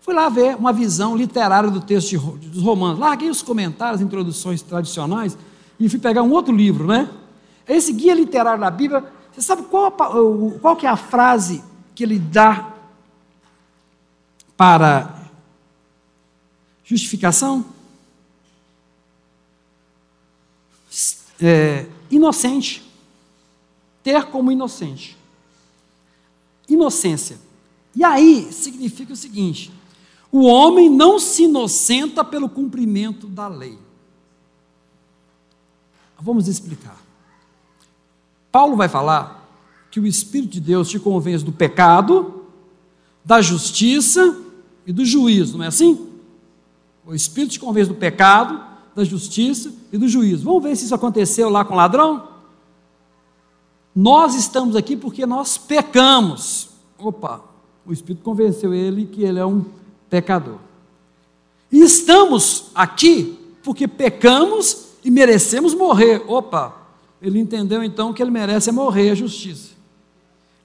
fui 0.00 0.14
lá 0.14 0.28
ver 0.28 0.56
uma 0.56 0.72
visão 0.72 1.16
literária 1.16 1.70
do 1.70 1.80
texto 1.80 2.10
de, 2.38 2.48
dos 2.48 2.62
romanos. 2.62 2.98
Larguei 2.98 3.30
os 3.30 3.42
comentários, 3.42 4.00
introduções 4.00 4.62
tradicionais, 4.62 5.36
e 5.78 5.88
fui 5.88 5.98
pegar 5.98 6.22
um 6.22 6.30
outro 6.30 6.54
livro, 6.54 6.86
né? 6.86 7.08
Esse 7.68 7.92
guia 7.92 8.14
literário 8.14 8.60
da 8.60 8.70
Bíblia, 8.70 9.04
você 9.30 9.40
sabe 9.40 9.62
qual, 9.62 9.92
qual 9.92 10.76
que 10.76 10.86
é 10.86 10.88
a 10.88 10.96
frase 10.96 11.62
que 11.94 12.02
ele 12.02 12.18
dá 12.18 12.74
para 14.56 15.19
justificação? 16.90 17.64
É, 21.40 21.86
inocente. 22.10 22.82
Ter 24.02 24.24
como 24.24 24.50
inocente. 24.50 25.16
Inocência. 26.68 27.38
E 27.94 28.02
aí 28.02 28.52
significa 28.52 29.12
o 29.12 29.16
seguinte: 29.16 29.70
o 30.32 30.42
homem 30.42 30.90
não 30.90 31.20
se 31.20 31.44
inocenta 31.44 32.24
pelo 32.24 32.48
cumprimento 32.48 33.28
da 33.28 33.46
lei. 33.46 33.78
Vamos 36.18 36.48
explicar. 36.48 37.00
Paulo 38.50 38.76
vai 38.76 38.88
falar 38.88 39.48
que 39.92 40.00
o 40.00 40.06
Espírito 40.06 40.52
de 40.54 40.60
Deus 40.60 40.88
te 40.88 40.98
convence 40.98 41.44
do 41.44 41.52
pecado, 41.52 42.46
da 43.24 43.40
justiça 43.40 44.36
e 44.84 44.92
do 44.92 45.04
juízo, 45.04 45.56
não 45.56 45.64
é 45.64 45.68
assim? 45.68 46.09
O 47.10 47.14
Espírito 47.14 47.54
te 47.54 47.60
convence 47.60 47.88
do 47.88 47.96
pecado, 47.96 48.60
da 48.94 49.02
justiça 49.02 49.72
e 49.92 49.98
do 49.98 50.06
juízo. 50.06 50.44
Vamos 50.44 50.62
ver 50.62 50.76
se 50.76 50.84
isso 50.84 50.94
aconteceu 50.94 51.50
lá 51.50 51.64
com 51.64 51.74
o 51.74 51.76
ladrão? 51.76 52.28
Nós 53.92 54.36
estamos 54.36 54.76
aqui 54.76 54.96
porque 54.96 55.26
nós 55.26 55.58
pecamos. 55.58 56.68
Opa, 56.96 57.40
o 57.84 57.92
Espírito 57.92 58.22
convenceu 58.22 58.72
ele 58.72 59.06
que 59.06 59.24
ele 59.24 59.40
é 59.40 59.44
um 59.44 59.64
pecador. 60.08 60.58
E 61.72 61.80
estamos 61.80 62.70
aqui 62.76 63.36
porque 63.64 63.88
pecamos 63.88 64.90
e 65.04 65.10
merecemos 65.10 65.74
morrer. 65.74 66.22
Opa, 66.28 66.76
ele 67.20 67.40
entendeu 67.40 67.82
então 67.82 68.12
que 68.12 68.22
ele 68.22 68.30
merece 68.30 68.70
morrer 68.70 69.10
a 69.10 69.14
justiça. 69.16 69.70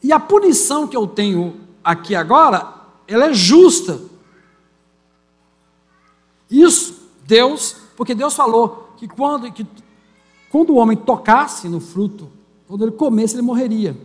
E 0.03 0.13
a 0.13 0.19
punição 0.19 0.87
que 0.87 0.95
eu 0.95 1.07
tenho 1.07 1.55
aqui 1.83 2.13
agora, 2.13 2.71
ela 3.07 3.31
é 3.31 3.33
justa. 3.33 3.99
Isso, 6.49 7.09
Deus, 7.25 7.75
porque 7.95 8.13
Deus 8.13 8.33
falou 8.33 8.93
que 8.97 9.07
quando, 9.07 9.51
que 9.51 9.65
quando 10.49 10.71
o 10.71 10.75
homem 10.75 10.95
tocasse 10.95 11.67
no 11.67 11.79
fruto, 11.79 12.29
quando 12.67 12.83
ele 12.83 12.91
comesse, 12.91 13.35
ele 13.35 13.41
morreria. 13.41 13.97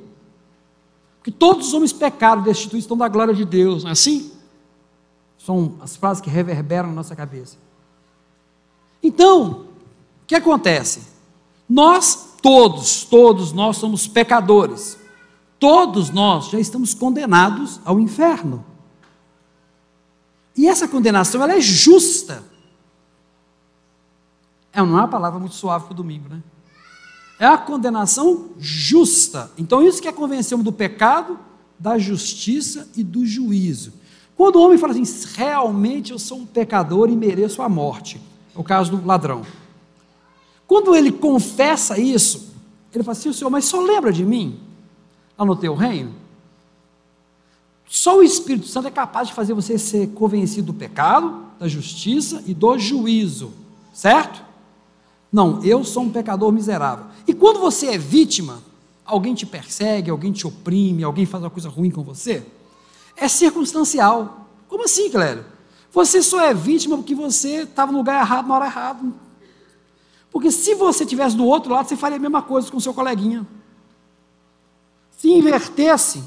Porque 1.19 1.31
todos 1.31 1.69
os 1.69 1.75
homens 1.75 1.93
pecaram, 1.93 2.43
destituídos 2.43 2.85
estão 2.85 2.97
da 2.97 3.09
glória 3.09 3.35
de 3.35 3.45
Deus, 3.45 3.85
não 3.85 3.91
é 3.91 3.93
assim? 3.93 4.33
São 5.39 5.75
as 5.81 5.97
frases 5.97 6.23
que 6.23 6.31
reverberam 6.31 6.89
na 6.89 6.95
nossa 6.95 7.15
cabeça. 7.15 7.57
Então, 9.03 9.67
o 10.23 10.27
que 10.27 10.35
acontece? 10.35 11.03
Nós 11.69 12.31
todos, 12.43 13.05
todos 13.05 13.53
nós 13.53 13.77
somos 13.77 14.07
pecadores. 14.07 14.99
Todos 15.59 16.11
nós 16.11 16.49
já 16.49 16.59
estamos 16.59 16.95
condenados 16.95 17.81
ao 17.85 18.01
inferno. 18.01 18.65
E 20.57 20.69
essa 20.69 20.89
condenação 20.89 21.43
ela 21.43 21.55
é 21.55 21.61
justa. 21.61 22.43
É, 24.73 24.81
é 24.81 24.83
uma 24.83 25.09
palavra 25.09 25.39
muito 25.39 25.55
suave 25.55 25.85
para 25.87 25.93
o 25.93 25.97
domingo, 25.97 26.29
né? 26.29 26.43
É 27.39 27.47
a 27.47 27.57
condenação 27.57 28.51
justa. 28.59 29.51
Então, 29.57 29.83
isso 29.83 30.03
que 30.03 30.09
é 30.09 30.13
convencemos 30.13 30.65
do 30.65 30.73
pecado, 30.73 31.39
da 31.79 31.99
justiça 31.99 32.89
e 32.95 33.03
do 33.03 33.25
juízo. 33.25 33.95
Quando 34.37 34.57
o 34.57 34.63
homem 34.63 34.77
fala 34.77 34.93
assim, 34.93 35.27
realmente 35.35 36.13
eu 36.13 36.19
sou 36.19 36.39
um 36.39 36.47
pecador 36.47 37.09
e 37.09 37.17
mereço 37.17 37.63
a 37.63 37.69
morte, 37.69 38.21
é 38.55 38.59
o 38.59 38.65
caso 38.65 38.95
do 38.95 39.07
ladrão. 39.07 39.43
Quando 40.67 40.95
ele 40.95 41.11
confessa 41.11 41.99
isso, 41.99 42.55
ele 42.95 43.03
fala 43.03 43.17
assim: 43.17 43.33
Senhor, 43.33 43.51
mas 43.51 43.65
só 43.65 43.81
lembra 43.81 44.13
de 44.13 44.25
mim 44.25 44.61
lá 45.37 45.45
no 45.45 45.57
teu 45.57 45.75
reino? 45.75 46.15
Só 47.93 48.19
o 48.19 48.23
Espírito 48.23 48.69
Santo 48.69 48.87
é 48.87 48.91
capaz 48.93 49.27
de 49.27 49.35
fazer 49.35 49.53
você 49.53 49.77
ser 49.77 50.11
convencido 50.11 50.69
do 50.69 50.79
pecado, 50.79 51.45
da 51.59 51.67
justiça 51.67 52.41
e 52.47 52.55
do 52.55 52.79
juízo, 52.79 53.53
certo? 53.93 54.45
Não, 55.33 55.61
eu 55.65 55.83
sou 55.83 56.05
um 56.05 56.09
pecador 56.09 56.53
miserável. 56.53 57.07
E 57.27 57.35
quando 57.35 57.59
você 57.59 57.89
é 57.89 57.99
vítima, 57.99 58.63
alguém 59.05 59.35
te 59.35 59.45
persegue, 59.45 60.09
alguém 60.09 60.31
te 60.31 60.47
oprime, 60.47 61.03
alguém 61.03 61.27
faz 61.27 61.43
uma 61.43 61.51
coisa 61.51 61.69
ruim 61.69 61.91
com 61.91 62.05
você, 62.05 62.47
é 63.17 63.27
circunstancial. 63.27 64.49
Como 64.69 64.85
assim, 64.85 65.11
Clério? 65.11 65.45
Você 65.91 66.23
só 66.23 66.41
é 66.41 66.55
vítima 66.55 66.97
porque 66.97 67.17
você 67.17 67.63
estava 67.63 67.91
no 67.91 67.99
lugar 67.99 68.23
errado 68.23 68.47
na 68.47 68.55
hora 68.55 68.67
errada. 68.67 69.01
Porque 70.31 70.53
se 70.53 70.77
você 70.77 71.03
estivesse 71.03 71.37
do 71.37 71.45
outro 71.45 71.73
lado, 71.73 71.89
você 71.89 71.97
faria 71.97 72.19
a 72.19 72.21
mesma 72.21 72.41
coisa 72.41 72.71
com 72.71 72.79
seu 72.79 72.95
coleguinha. 72.95 73.45
Se 75.19 75.29
invertesse, 75.29 76.23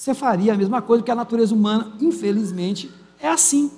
você 0.00 0.14
faria 0.14 0.54
a 0.54 0.56
mesma 0.56 0.80
coisa, 0.80 1.02
porque 1.02 1.10
a 1.10 1.14
natureza 1.14 1.54
humana, 1.54 1.92
infelizmente, 2.00 2.90
é 3.20 3.28
assim. 3.28 3.70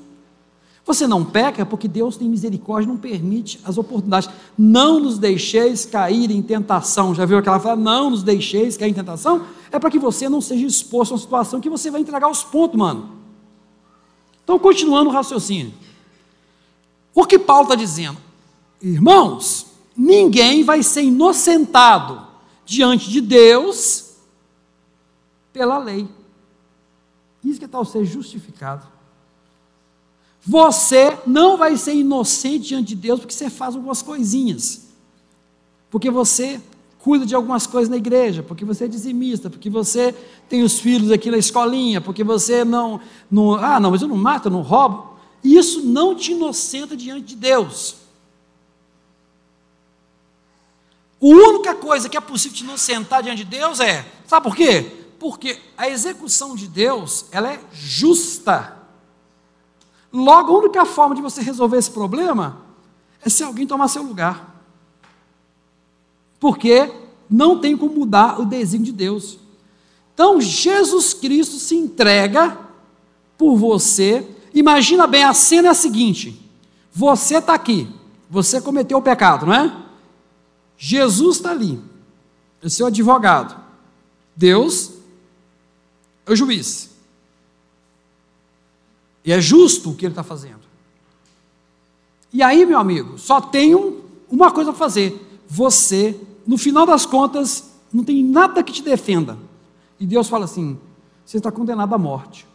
Você 0.87 1.05
não 1.05 1.25
peca 1.25 1.67
porque 1.67 1.89
Deus 1.89 2.17
tem 2.17 2.29
misericórdia, 2.29 2.89
não 2.89 2.97
permite 2.97 3.59
as 3.65 3.77
oportunidades. 3.77 4.31
Não 4.57 5.01
nos 5.01 5.19
deixeis 5.19 5.85
cair 5.85 6.31
em 6.31 6.41
tentação. 6.41 7.13
Já 7.13 7.25
viu 7.25 7.39
aquela 7.39 7.59
frase? 7.59 7.83
Não 7.83 8.11
nos 8.11 8.23
deixeis 8.23 8.77
cair 8.77 8.91
em 8.91 8.95
tentação? 8.95 9.47
É 9.73 9.81
para 9.81 9.91
que 9.91 9.99
você 9.99 10.29
não 10.29 10.41
seja 10.41 10.65
exposto 10.65 11.11
a 11.11 11.15
uma 11.15 11.21
situação 11.21 11.61
que 11.61 11.69
você 11.69 11.91
vai 11.91 12.01
entregar 12.01 12.31
os 12.31 12.45
pontos, 12.45 12.79
mano. 12.79 13.11
Então, 14.45 14.61
continuando 14.61 15.11
o 15.11 15.13
raciocínio. 15.13 15.75
O 17.13 17.27
que 17.27 17.37
Paulo 17.37 17.65
está 17.65 17.75
dizendo? 17.75 18.19
Irmãos, 18.81 19.67
ninguém 19.97 20.63
vai 20.63 20.85
ser 20.85 21.03
inocentado 21.03 22.25
diante 22.65 23.11
de 23.11 23.21
Deus 23.21 24.12
pela 25.53 25.79
lei. 25.79 26.09
Isso 27.45 27.59
que 27.59 27.65
é 27.65 27.69
tal 27.69 27.85
ser 27.85 28.05
justificado. 28.05 28.87
Você 30.45 31.17
não 31.27 31.57
vai 31.57 31.77
ser 31.77 31.95
inocente 31.95 32.69
diante 32.69 32.89
de 32.89 32.97
Deus 32.97 33.21
porque 33.21 33.35
você 33.35 33.49
faz 33.49 33.77
algumas 33.77 34.03
coisinhas. 34.03 34.89
Porque 35.91 36.11
você 36.11 36.61
cuida 36.99 37.27
de 37.27 37.35
algumas 37.35 37.67
coisas 37.67 37.89
na 37.89 37.97
igreja, 37.97 38.43
porque 38.43 38.65
você 38.65 38.85
é 38.85 38.89
dizimista, 38.89 39.51
porque 39.51 39.69
você 39.69 40.15
tem 40.49 40.63
os 40.63 40.79
filhos 40.79 41.11
aqui 41.11 41.31
na 41.31 41.37
escolinha, 41.37 42.01
porque 42.01 42.23
você 42.23 42.65
não, 42.65 43.01
não 43.31 43.55
ah, 43.55 43.81
não, 43.81 43.91
mas 43.91 44.03
eu 44.03 44.09
não 44.09 44.17
mato, 44.17 44.47
eu 44.47 44.53
não 44.53 44.63
roubo. 44.63 45.17
Isso 45.43 45.83
não 45.83 46.15
te 46.15 46.33
inocenta 46.33 46.97
diante 46.97 47.27
de 47.27 47.37
Deus. 47.37 47.97
A 51.21 51.25
única 51.25 51.75
coisa 51.75 52.09
que 52.09 52.17
é 52.17 52.21
possível 52.21 52.57
te 52.57 52.65
inocentar 52.65 53.23
diante 53.23 53.45
de 53.45 53.51
Deus 53.51 53.81
é, 53.81 54.05
sabe 54.27 54.45
por 54.45 54.57
quê? 54.57 55.02
Porque 55.23 55.57
a 55.79 55.89
execução 55.89 56.57
de 56.57 56.67
Deus, 56.67 57.27
ela 57.31 57.53
é 57.53 57.61
justa. 57.73 58.77
Logo, 60.13 60.53
a 60.53 60.59
única 60.59 60.85
forma 60.85 61.15
de 61.15 61.23
você 61.23 61.41
resolver 61.41 61.77
esse 61.77 61.93
problema 61.93 62.61
é 63.25 63.29
se 63.29 63.45
alguém 63.45 63.65
tomar 63.65 63.87
seu 63.87 64.03
lugar. 64.03 64.61
Porque 66.41 66.93
não 67.31 67.61
tem 67.61 67.77
como 67.77 67.95
mudar 67.95 68.41
o 68.41 68.45
desígnio 68.45 68.87
de 68.87 68.99
Deus. 68.99 69.39
Então, 70.13 70.41
Jesus 70.41 71.15
Cristo 71.15 71.55
se 71.55 71.77
entrega 71.77 72.59
por 73.39 73.55
você. 73.55 74.29
Imagina 74.53 75.07
bem, 75.07 75.23
a 75.23 75.33
cena 75.33 75.69
é 75.69 75.71
a 75.71 75.75
seguinte: 75.75 76.51
você 76.93 77.37
está 77.37 77.55
aqui, 77.55 77.89
você 78.29 78.61
cometeu 78.61 78.99
o 78.99 79.03
pecado, 79.03 79.47
não 79.47 79.55
é? 79.55 79.73
Jesus 80.77 81.37
está 81.37 81.53
ali, 81.53 81.81
é 82.61 82.69
seu 82.69 82.87
advogado. 82.87 83.57
Deus 84.35 84.92
é 86.27 86.33
o 86.33 86.37
juiz. 86.37 86.91
E 89.25 89.33
é 89.33 89.41
justo 89.41 89.91
o 89.91 89.95
que 89.95 90.05
ele 90.05 90.13
está 90.13 90.23
fazendo. 90.23 90.61
E 92.33 92.43
aí, 92.43 92.65
meu 92.65 92.79
amigo, 92.79 93.19
só 93.19 93.41
tem 93.41 93.75
um, 93.75 94.01
uma 94.31 94.51
coisa 94.51 94.71
a 94.71 94.75
fazer. 94.75 95.21
Você, 95.49 96.19
no 96.47 96.57
final 96.57 96.87
das 96.87 97.05
contas, 97.05 97.71
não 97.93 98.03
tem 98.03 98.25
nada 98.25 98.63
que 98.63 98.73
te 98.73 98.83
defenda. 98.83 99.39
E 100.01 100.07
Deus 100.07 100.29
fala 100.29 100.47
assim: 100.47 100.79
você 101.25 101.37
está 101.37 101.53
condenado 101.53 101.95
à 101.95 101.99
morte. 101.99 102.47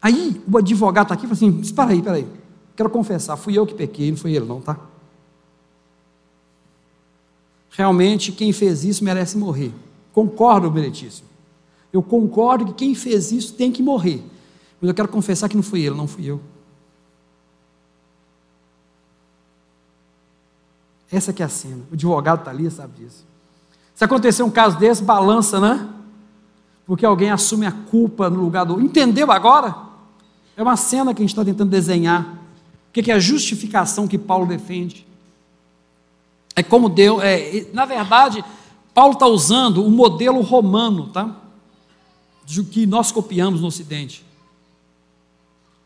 Aí 0.00 0.40
o 0.50 0.56
advogado 0.56 1.06
está 1.06 1.14
aqui 1.14 1.24
e 1.24 1.28
fala 1.28 1.36
assim: 1.36 1.60
espera 1.60 1.90
aí, 1.90 1.98
espera 1.98 2.16
aí. 2.16 2.26
Quero 2.76 2.88
confessar, 2.88 3.36
fui 3.36 3.58
eu 3.58 3.66
que 3.66 3.74
pequei, 3.74 4.10
não 4.10 4.16
foi 4.16 4.32
ele, 4.32 4.46
não, 4.46 4.60
tá? 4.60 4.78
Realmente, 7.70 8.32
quem 8.32 8.52
fez 8.52 8.84
isso 8.84 9.04
merece 9.04 9.36
morrer. 9.36 9.72
Concordo, 10.12 10.70
Benetíssimo. 10.70 11.28
Eu 11.92 12.02
concordo 12.02 12.66
que 12.66 12.72
quem 12.74 12.94
fez 12.94 13.32
isso 13.32 13.54
tem 13.54 13.72
que 13.72 13.82
morrer. 13.82 14.22
Mas 14.80 14.88
eu 14.88 14.94
quero 14.94 15.08
confessar 15.08 15.48
que 15.48 15.56
não 15.56 15.62
fui 15.62 15.80
ele, 15.82 15.94
não 15.94 16.06
fui 16.06 16.24
eu. 16.24 16.40
Essa 21.10 21.32
que 21.32 21.42
é 21.42 21.46
a 21.46 21.48
cena. 21.48 21.82
O 21.90 21.94
advogado 21.94 22.40
está 22.40 22.50
ali, 22.50 22.70
sabe 22.70 23.02
disso. 23.02 23.26
Se 23.94 24.04
acontecer 24.04 24.42
um 24.42 24.50
caso 24.50 24.78
desse, 24.78 25.02
balança, 25.02 25.60
né? 25.60 25.88
Porque 26.86 27.04
alguém 27.04 27.30
assume 27.30 27.66
a 27.66 27.72
culpa 27.72 28.30
no 28.30 28.40
lugar 28.40 28.64
do. 28.64 28.80
Entendeu 28.80 29.30
agora? 29.30 29.74
É 30.56 30.62
uma 30.62 30.76
cena 30.76 31.12
que 31.12 31.20
a 31.20 31.24
gente 31.24 31.30
está 31.30 31.44
tentando 31.44 31.70
desenhar. 31.70 32.38
O 32.88 32.92
que 32.92 33.10
é 33.10 33.14
a 33.14 33.20
justificação 33.20 34.08
que 34.08 34.18
Paulo 34.18 34.46
defende? 34.46 35.06
É 36.54 36.62
como 36.62 36.88
Deus. 36.88 37.22
É, 37.22 37.66
na 37.72 37.84
verdade, 37.84 38.44
Paulo 38.92 39.14
está 39.14 39.26
usando 39.26 39.84
o 39.84 39.90
modelo 39.90 40.40
romano, 40.40 41.08
tá? 41.08 41.36
De 42.44 42.62
que 42.64 42.86
nós 42.86 43.12
copiamos 43.12 43.60
no 43.60 43.68
Ocidente. 43.68 44.24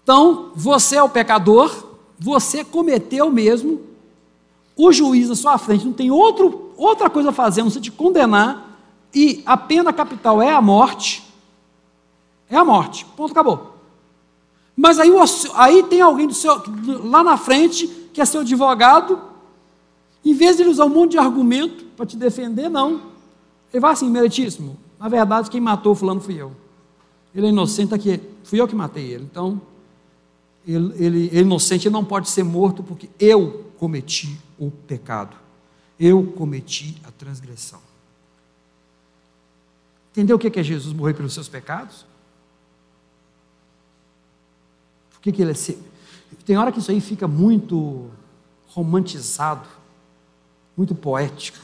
Então, 0.02 0.50
você 0.54 0.96
é 0.96 1.02
o 1.02 1.08
pecador, 1.08 1.86
você 2.18 2.64
cometeu 2.64 3.30
mesmo, 3.30 3.80
o 4.76 4.92
juiz 4.92 5.28
na 5.28 5.34
sua 5.34 5.56
frente 5.58 5.84
não 5.84 5.92
tem 5.92 6.10
outro, 6.10 6.72
outra 6.76 7.08
coisa 7.08 7.30
a 7.30 7.32
fazer, 7.32 7.62
não 7.62 7.70
se 7.70 7.80
te 7.80 7.90
condenar, 7.90 8.78
e 9.14 9.42
a 9.46 9.56
pena 9.56 9.92
capital 9.92 10.42
é 10.42 10.50
a 10.50 10.60
morte. 10.60 11.22
É 12.50 12.56
a 12.56 12.64
morte. 12.64 13.06
Ponto, 13.16 13.30
acabou. 13.30 13.74
Mas 14.76 14.98
aí, 14.98 15.10
aí 15.54 15.82
tem 15.84 16.00
alguém 16.00 16.26
do 16.26 16.34
seu, 16.34 16.62
lá 17.04 17.22
na 17.22 17.36
frente 17.36 17.86
que 18.12 18.20
é 18.20 18.24
seu 18.24 18.40
advogado, 18.40 19.20
em 20.24 20.34
vez 20.34 20.56
de 20.56 20.62
ele 20.62 20.70
usar 20.70 20.86
um 20.86 20.90
monte 20.90 21.12
de 21.12 21.18
argumento 21.18 21.84
para 21.96 22.06
te 22.06 22.16
defender, 22.16 22.68
não. 22.68 23.12
Ele 23.72 23.80
vai 23.80 23.92
assim, 23.92 24.08
meritíssimo. 24.08 24.78
Na 24.98 25.08
verdade, 25.08 25.50
quem 25.50 25.60
matou 25.60 25.94
fulano 25.94 26.20
fui 26.20 26.40
eu. 26.40 26.52
Ele 27.34 27.46
é 27.46 27.48
inocente 27.50 27.92
aqui, 27.92 28.20
fui 28.42 28.60
eu 28.60 28.66
que 28.66 28.74
matei 28.74 29.12
ele. 29.12 29.24
Então, 29.24 29.60
ele, 30.66 30.94
ele, 30.96 31.26
ele 31.26 31.38
é 31.38 31.40
inocente, 31.40 31.88
ele 31.88 31.92
não 31.92 32.04
pode 32.04 32.30
ser 32.30 32.42
morto 32.42 32.82
porque 32.82 33.10
eu 33.18 33.64
cometi 33.78 34.38
o 34.58 34.70
pecado. 34.70 35.36
Eu 36.00 36.24
cometi 36.24 36.96
a 37.04 37.10
transgressão. 37.10 37.80
Entendeu 40.12 40.36
o 40.36 40.38
que 40.38 40.58
é 40.58 40.62
Jesus 40.62 40.94
morrer 40.94 41.12
pelos 41.12 41.34
seus 41.34 41.48
pecados? 41.48 42.06
Por 45.12 45.20
que, 45.20 45.32
que 45.32 45.42
ele 45.42 45.52
é. 45.52 45.76
Tem 46.46 46.56
hora 46.56 46.70
que 46.70 46.78
isso 46.78 46.90
aí 46.90 47.00
fica 47.00 47.26
muito 47.26 48.08
romantizado 48.68 49.68
muito 50.76 50.94
poético. 50.94 51.58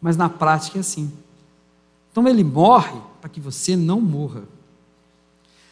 Mas 0.00 0.16
na 0.16 0.28
prática 0.28 0.78
é 0.78 0.80
assim. 0.80 1.12
Então 2.10 2.26
ele 2.26 2.44
morre 2.44 3.00
para 3.20 3.28
que 3.28 3.40
você 3.40 3.76
não 3.76 4.00
morra. 4.00 4.42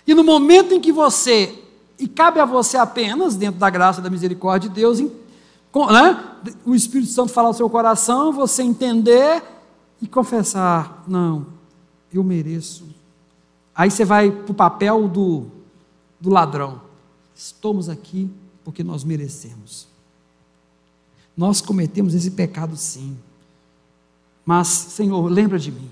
E 0.06 0.14
no 0.14 0.22
momento 0.22 0.72
em 0.74 0.80
que 0.80 0.92
você, 0.92 1.62
e 1.98 2.06
cabe 2.06 2.38
a 2.38 2.44
você 2.44 2.76
apenas, 2.76 3.36
dentro 3.36 3.58
da 3.58 3.68
graça 3.68 4.00
e 4.00 4.02
da 4.02 4.10
misericórdia 4.10 4.68
de 4.68 4.74
Deus, 4.74 5.00
né, 5.00 5.10
o 6.64 6.74
Espírito 6.74 7.10
Santo 7.10 7.32
falar 7.32 7.48
ao 7.48 7.54
seu 7.54 7.68
coração, 7.68 8.32
você 8.32 8.62
entender 8.62 9.42
e 10.00 10.06
confessar: 10.06 11.04
não, 11.06 11.46
eu 12.12 12.22
mereço. 12.22 12.86
Aí 13.74 13.90
você 13.90 14.04
vai 14.04 14.30
para 14.30 14.52
o 14.52 14.54
papel 14.54 15.08
do, 15.08 15.46
do 16.20 16.30
ladrão. 16.30 16.80
Estamos 17.34 17.88
aqui 17.88 18.30
porque 18.64 18.82
nós 18.82 19.04
merecemos. 19.04 19.86
Nós 21.36 21.60
cometemos 21.60 22.14
esse 22.14 22.30
pecado 22.30 22.76
sim. 22.76 23.16
Mas, 24.44 24.68
Senhor, 24.68 25.26
lembra 25.30 25.58
de 25.58 25.70
mim. 25.70 25.90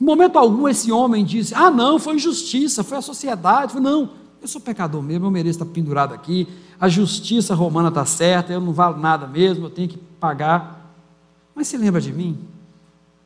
Em 0.00 0.04
momento 0.04 0.38
algum 0.38 0.68
esse 0.68 0.92
homem 0.92 1.24
disse: 1.24 1.54
Ah, 1.54 1.70
não, 1.70 1.98
foi 1.98 2.16
injustiça, 2.16 2.84
foi 2.84 2.98
a 2.98 3.02
sociedade. 3.02 3.78
Não, 3.80 4.10
eu 4.40 4.46
sou 4.46 4.60
pecador 4.60 5.02
mesmo, 5.02 5.26
eu 5.26 5.30
mereço 5.30 5.62
estar 5.62 5.72
pendurado 5.72 6.12
aqui. 6.12 6.46
A 6.78 6.88
justiça 6.88 7.54
romana 7.54 7.88
está 7.88 8.04
certa, 8.04 8.52
eu 8.52 8.60
não 8.60 8.72
valo 8.72 8.98
nada 8.98 9.26
mesmo, 9.26 9.66
eu 9.66 9.70
tenho 9.70 9.88
que 9.88 9.96
pagar. 9.96 10.94
Mas 11.54 11.68
se 11.68 11.78
lembra 11.78 12.00
de 12.00 12.12
mim? 12.12 12.38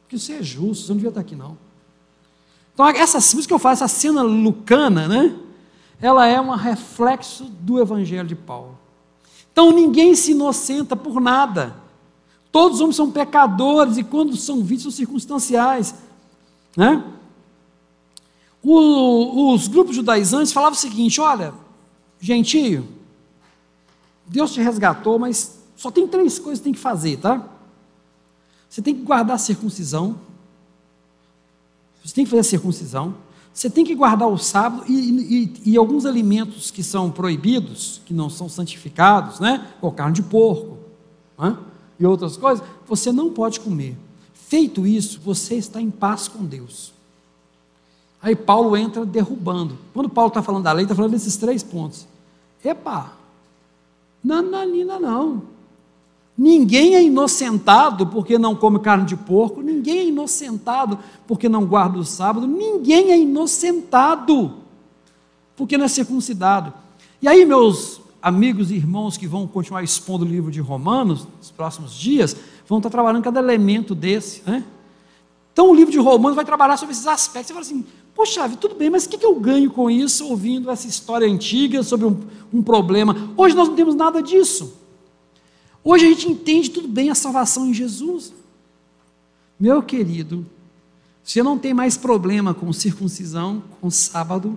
Porque 0.03 0.17
você 0.19 0.35
é 0.35 0.43
justo, 0.43 0.85
você 0.85 0.93
não 0.93 0.97
devia 0.97 1.09
estar 1.09 1.21
aqui, 1.21 1.35
não. 1.35 1.59
Então, 2.73 2.89
essa, 2.89 3.19
por 3.19 3.41
isso 3.41 3.49
que 3.49 3.53
eu 3.53 3.59
falo, 3.59 3.73
essa 3.73 3.89
cena 3.89 4.23
lucana, 4.23 5.09
né? 5.09 5.37
Ela 6.01 6.29
é 6.29 6.41
um 6.41 6.51
reflexo 6.55 7.45
do 7.45 7.81
Evangelho 7.81 8.29
de 8.29 8.37
Paulo. 8.37 8.78
Então 9.59 9.73
ninguém 9.73 10.15
se 10.15 10.31
inocenta 10.31 10.95
por 10.95 11.21
nada. 11.21 11.75
Todos 12.53 12.77
os 12.77 12.81
homens 12.81 12.95
são 12.95 13.11
pecadores 13.11 13.97
e 13.97 14.05
quando 14.05 14.37
são 14.37 14.63
vítimas 14.63 14.83
são 14.83 14.93
circunstanciais. 14.93 15.97
Né? 16.77 17.03
O, 18.63 19.53
os 19.53 19.67
grupos 19.67 19.97
judaizantes 19.97 20.53
falavam 20.53 20.77
o 20.77 20.81
seguinte: 20.81 21.21
olha, 21.21 21.53
gentio, 22.21 22.87
Deus 24.25 24.53
te 24.53 24.61
resgatou, 24.61 25.19
mas 25.19 25.59
só 25.77 25.91
tem 25.91 26.07
três 26.07 26.39
coisas 26.39 26.61
que 26.61 26.65
tem 26.65 26.73
que 26.73 26.79
fazer, 26.79 27.17
tá? 27.17 27.45
Você 28.71 28.81
tem 28.81 28.95
que 28.95 29.03
guardar 29.03 29.35
a 29.35 29.39
circuncisão, 29.39 30.21
você 32.05 32.15
tem 32.15 32.25
que 32.25 32.31
fazer 32.31 32.43
a 32.43 32.45
circuncisão, 32.45 33.13
você 33.59 33.69
tem 33.69 33.85
que 33.85 33.93
guardar 33.93 34.29
o 34.29 34.39
sábado 34.39 34.85
e, 34.87 34.93
e, 34.95 35.73
e, 35.73 35.77
alguns 35.77 36.07
alimentos 36.07 36.71
que 36.71 36.81
são 36.81 37.11
proibidos, 37.11 38.01
que 38.07 38.15
não 38.15 38.31
são 38.31 38.49
santificados, 38.49 39.41
né? 39.41 39.67
como 39.81 39.93
carne 39.93 40.15
de 40.15 40.23
porco 40.23 40.79
né? 41.37 41.59
e 41.99 42.07
outras 42.07 42.37
coisas, 42.37 42.65
você 42.87 43.11
não 43.11 43.33
pode 43.33 43.59
comer. 43.59 43.99
Feito 44.33 44.87
isso, 44.87 45.21
você 45.25 45.57
está 45.57 45.81
em 45.81 45.91
paz 45.91 46.29
com 46.29 46.45
Deus. 46.45 46.93
Aí 48.23 48.37
Paulo 48.37 48.77
entra 48.77 49.05
derrubando. 49.05 49.77
Quando 49.93 50.09
Paulo 50.09 50.29
está 50.29 50.41
falando 50.41 50.63
da 50.63 50.71
lei, 50.71 50.85
está 50.85 50.95
falando 50.95 51.11
desses 51.11 51.37
três 51.37 51.61
pontos. 51.61 52.07
Epa, 52.63 53.13
nananina 54.23 55.01
não. 55.01 55.43
Ninguém 56.39 56.95
é 56.95 57.03
inocentado 57.03 58.07
porque 58.07 58.39
não 58.39 58.55
come 58.55 58.79
carne 58.79 59.05
de 59.05 59.17
porco, 59.17 59.61
ninguém 59.61 59.99
é 59.99 60.07
inocentado 60.07 60.97
porque 61.27 61.49
não 61.49 61.67
guarda 61.67 61.99
o 61.99 62.05
sábado, 62.05 62.47
ninguém 62.47 63.11
é 63.11 63.19
inocentado 63.19 64.53
porque 65.57 65.77
não 65.77 65.87
é 65.87 65.89
circuncidado. 65.89 66.73
E 67.21 67.27
aí, 67.27 67.45
meus 67.45 68.01
amigos 68.23 68.71
e 68.71 68.77
irmãos 68.77 69.17
que 69.17 69.27
vão 69.27 69.49
continuar 69.49 69.83
expondo 69.83 70.25
o 70.25 70.29
livro 70.29 70.53
de 70.53 70.61
Romanos 70.61 71.27
nos 71.39 71.51
próximos 71.51 71.93
dias, 71.93 72.37
vão 72.69 72.79
estar 72.79 72.91
trabalhando 72.91 73.25
cada 73.25 73.41
elemento 73.41 73.93
desse. 73.93 74.43
Né? 74.47 74.63
Então, 75.53 75.73
o 75.73 75.75
livro 75.75 75.91
de 75.91 75.99
Romanos 75.99 76.37
vai 76.37 76.45
trabalhar 76.45 76.77
sobre 76.77 76.93
esses 76.93 77.09
aspectos. 77.09 77.49
Você 77.49 77.53
fala 77.53 77.67
assim, 77.67 77.85
poxa, 78.15 78.49
tudo 78.51 78.77
bem, 78.77 78.91
mas 78.91 79.07
o 79.07 79.09
que 79.09 79.27
eu 79.27 79.35
ganho 79.35 79.73
com 79.73 79.91
isso 79.91 80.29
ouvindo 80.29 80.71
essa 80.71 80.87
história 80.87 81.27
antiga 81.27 81.83
sobre 81.83 82.07
um, 82.07 82.17
um 82.53 82.63
problema? 82.63 83.33
Hoje 83.37 83.57
nós 83.57 83.67
não 83.67 83.75
temos 83.75 83.97
nada 83.97 84.23
disso. 84.23 84.78
Hoje 85.83 86.07
a 86.07 86.09
gente 86.09 86.29
entende 86.29 86.71
tudo 86.71 86.89
bem 86.89 87.11
a 87.11 87.15
salvação 87.15 87.67
em 87.67 87.75
Jesus. 87.75 88.33
Meu 89.59 89.83
querido, 89.83 90.47
você 91.23 91.43
não 91.43 91.59
tem 91.59 91.75
mais 91.75 91.97
problema 91.97 92.55
com 92.55 92.73
circuncisão, 92.73 93.63
com 93.81 93.91
sábado 93.91 94.57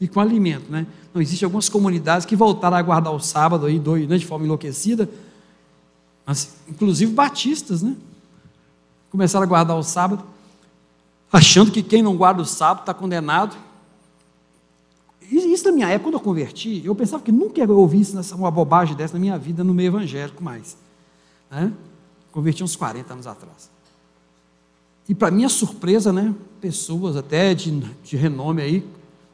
e 0.00 0.08
com 0.08 0.20
alimento, 0.20 0.70
né? 0.70 0.86
Não 1.14 1.20
existem 1.20 1.46
algumas 1.46 1.68
comunidades 1.68 2.26
que 2.26 2.36
voltaram 2.36 2.76
a 2.76 2.82
guardar 2.82 3.12
o 3.12 3.20
sábado 3.20 3.66
aí, 3.66 3.80
né, 4.06 4.18
de 4.18 4.26
forma 4.26 4.44
enlouquecida, 4.44 5.08
mas 6.24 6.54
inclusive 6.68 7.12
batistas, 7.12 7.82
né? 7.82 7.96
Começaram 9.10 9.44
a 9.44 9.48
guardar 9.48 9.76
o 9.76 9.82
sábado, 9.82 10.24
achando 11.32 11.70
que 11.70 11.82
quem 11.82 12.02
não 12.02 12.16
guarda 12.16 12.42
o 12.42 12.46
sábado 12.46 12.80
está 12.80 12.94
condenado. 12.94 13.56
Isso 15.32 15.64
na 15.64 15.72
minha 15.72 15.88
época, 15.88 16.04
quando 16.04 16.14
eu 16.14 16.20
converti, 16.20 16.82
eu 16.84 16.94
pensava 16.94 17.22
que 17.22 17.32
nunca 17.32 17.60
eu 17.62 17.78
ouvi 17.78 18.00
isso, 18.00 18.34
uma 18.34 18.50
bobagem 18.50 18.94
dessa 18.94 19.14
na 19.14 19.20
minha 19.20 19.38
vida, 19.38 19.64
no 19.64 19.72
meio 19.72 19.86
evangélico 19.88 20.44
mais. 20.44 20.76
Né? 21.50 21.72
Converti 22.30 22.62
uns 22.62 22.76
40 22.76 23.14
anos 23.14 23.26
atrás. 23.26 23.70
E 25.08 25.14
para 25.14 25.30
minha 25.30 25.48
surpresa, 25.48 26.12
né, 26.12 26.34
pessoas 26.60 27.16
até 27.16 27.54
de, 27.54 27.70
de 28.04 28.16
renome 28.16 28.60
aí 28.60 28.86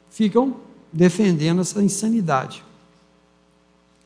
ficam 0.09 0.55
defendendo 0.91 1.61
essa 1.61 1.83
insanidade. 1.83 2.63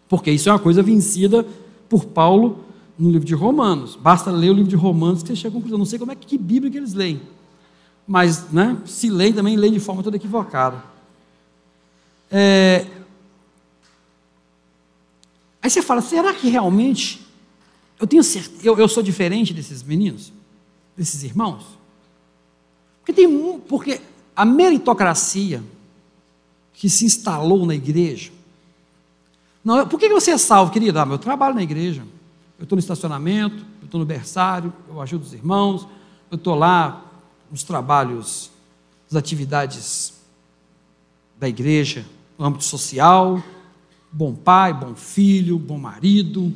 Porque 0.10 0.32
isso 0.32 0.50
é 0.50 0.52
uma 0.52 0.60
coisa 0.60 0.82
vencida 0.82 1.46
por 1.88 2.06
Paulo 2.06 2.60
no 2.98 3.10
livro 3.10 3.26
de 3.26 3.34
Romanos. 3.34 3.96
Basta 3.96 4.32
ler 4.32 4.50
o 4.50 4.54
livro 4.54 4.70
de 4.70 4.76
Romanos 4.76 5.22
que 5.22 5.30
você 5.30 5.36
chega 5.36 5.50
à 5.50 5.54
conclusão. 5.54 5.78
Não 5.78 5.86
sei 5.86 6.00
como 6.00 6.12
é 6.12 6.16
que, 6.16 6.26
que 6.26 6.38
Bíblia 6.38 6.72
que 6.72 6.78
eles 6.78 6.94
leem. 6.94 7.22
mas 8.08 8.52
né, 8.52 8.78
se 8.86 9.10
leem 9.10 9.34
também, 9.34 9.56
leem 9.56 9.74
de 9.74 9.80
forma 9.80 10.04
toda 10.04 10.18
equivocada. 10.18 10.93
É... 12.36 12.88
Aí 15.62 15.70
você 15.70 15.84
fala, 15.84 16.02
será 16.02 16.34
que 16.34 16.50
realmente 16.50 17.22
eu 18.00 18.08
tenho 18.08 18.24
certeza, 18.24 18.66
eu, 18.66 18.78
eu 18.78 18.88
sou 18.88 19.04
diferente 19.04 19.54
desses 19.54 19.84
meninos, 19.84 20.34
desses 20.98 21.24
irmãos? 21.24 21.64
Porque 23.00 23.14
tem 23.14 23.60
porque 23.60 24.02
a 24.36 24.44
meritocracia 24.44 25.64
que 26.74 26.90
se 26.90 27.06
instalou 27.06 27.66
na 27.68 27.76
igreja. 27.76 28.32
Não, 29.64 29.88
por 29.88 30.00
que 30.00 30.10
você 30.10 30.32
é 30.32 30.38
salvo, 30.38 30.72
querido? 30.72 31.00
Ah, 31.00 31.08
eu 31.10 31.20
trabalho 31.20 31.54
na 31.54 31.64
igreja. 31.64 32.04
Eu 32.58 32.64
estou 32.64 32.76
no 32.76 32.80
estacionamento, 32.80 33.64
eu 33.82 33.86
estou 33.86 34.00
no 34.00 34.06
berçário, 34.06 34.74
eu 34.90 35.00
ajudo 35.02 35.24
os 35.24 35.34
irmãos, 35.34 35.88
eu 36.32 36.36
estou 36.36 36.56
lá 36.56 37.06
nos 37.52 37.64
trabalhos, 37.64 38.50
nas 39.10 39.18
atividades 39.20 40.14
da 41.40 41.48
igreja, 41.48 42.06
âmbito 42.40 42.64
social, 42.64 43.42
bom 44.12 44.34
pai, 44.34 44.74
bom 44.74 44.96
filho, 44.96 45.58
bom 45.58 45.78
marido. 45.78 46.54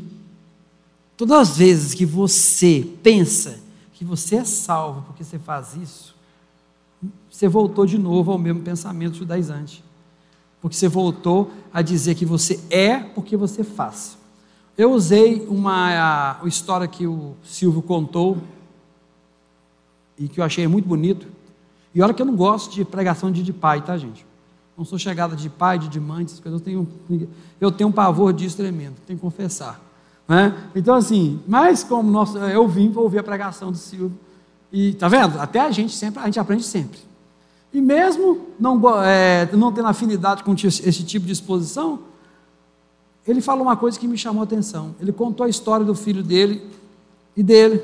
Todas 1.16 1.50
as 1.50 1.58
vezes 1.58 1.94
que 1.94 2.06
você 2.06 2.88
pensa 3.02 3.60
que 3.94 4.06
você 4.06 4.36
é 4.36 4.44
salvo 4.44 5.02
porque 5.02 5.24
você 5.24 5.40
faz 5.40 5.76
isso, 5.76 6.16
você 7.32 7.48
voltou 7.48 7.86
de 7.86 7.98
novo 7.98 8.32
ao 8.32 8.38
mesmo 8.38 8.62
pensamento 8.62 9.18
judaizante. 9.18 9.84
Porque 10.62 10.76
você 10.76 10.88
voltou 10.88 11.52
a 11.74 11.82
dizer 11.82 12.16
que 12.16 12.26
você 12.26 12.60
é 12.70 12.98
porque 12.98 13.38
você 13.38 13.64
faz. 13.64 14.18
Eu 14.78 14.92
usei 14.92 15.46
uma, 15.48 16.38
uma 16.40 16.48
história 16.48 16.88
que 16.88 17.08
o 17.08 17.36
Silvio 17.44 17.82
contou 17.82 18.38
e 20.20 20.28
que 20.28 20.40
eu 20.40 20.44
achei 20.44 20.68
muito 20.68 20.88
bonito. 20.88 21.28
E 21.94 22.02
olha 22.02 22.14
que 22.14 22.22
eu 22.22 22.26
não 22.26 22.36
gosto 22.36 22.74
de 22.76 22.86
pregação 22.86 23.32
de, 23.32 23.42
de 23.42 23.54
pai, 23.54 23.82
tá, 23.82 23.98
gente? 23.98 24.27
Não 24.78 24.86
sou 24.86 25.00
chegada 25.00 25.36
de 25.36 25.50
pai, 25.50 25.80
de, 25.80 26.00
mãe, 26.00 26.24
essas 26.24 26.40
coisas. 26.40 26.62
Eu 26.62 26.64
tenho, 26.64 26.88
eu 27.60 27.72
tenho 27.72 27.90
um 27.90 27.92
pavor 27.92 28.32
disso 28.32 28.58
tremendo, 28.58 28.94
tenho 29.08 29.18
que 29.18 29.26
confessar. 29.26 29.82
Né? 30.28 30.56
Então, 30.76 30.94
assim, 30.94 31.40
mas 31.48 31.84
como 31.84 32.12
nós, 32.12 32.36
eu 32.36 32.68
vim 32.68 32.92
para 32.92 33.02
ouvir 33.02 33.18
a 33.18 33.24
pregação 33.24 33.72
do 33.72 33.78
Silvio. 33.78 34.14
E 34.72 34.94
tá 34.94 35.08
vendo? 35.08 35.40
Até 35.40 35.62
a 35.62 35.72
gente 35.72 35.96
sempre, 35.96 36.22
a 36.22 36.26
gente 36.26 36.40
aprende 36.40 36.64
sempre. 36.64 37.00
E 37.74 37.82
mesmo 37.82 38.48
não, 38.60 38.80
é, 39.04 39.50
não 39.54 39.72
tendo 39.72 39.88
afinidade 39.88 40.44
com 40.44 40.54
esse 40.54 41.04
tipo 41.04 41.26
de 41.26 41.32
exposição, 41.32 42.00
ele 43.28 43.42
falou 43.42 43.64
uma 43.64 43.76
coisa 43.76 44.00
que 44.00 44.08
me 44.08 44.18
chamou 44.18 44.42
a 44.42 44.44
atenção. 44.44 44.96
Ele 45.00 45.12
contou 45.12 45.46
a 45.46 45.50
história 45.50 45.86
do 45.86 45.96
filho 45.96 46.22
dele 46.22 46.62
e 47.36 47.42
dele, 47.42 47.84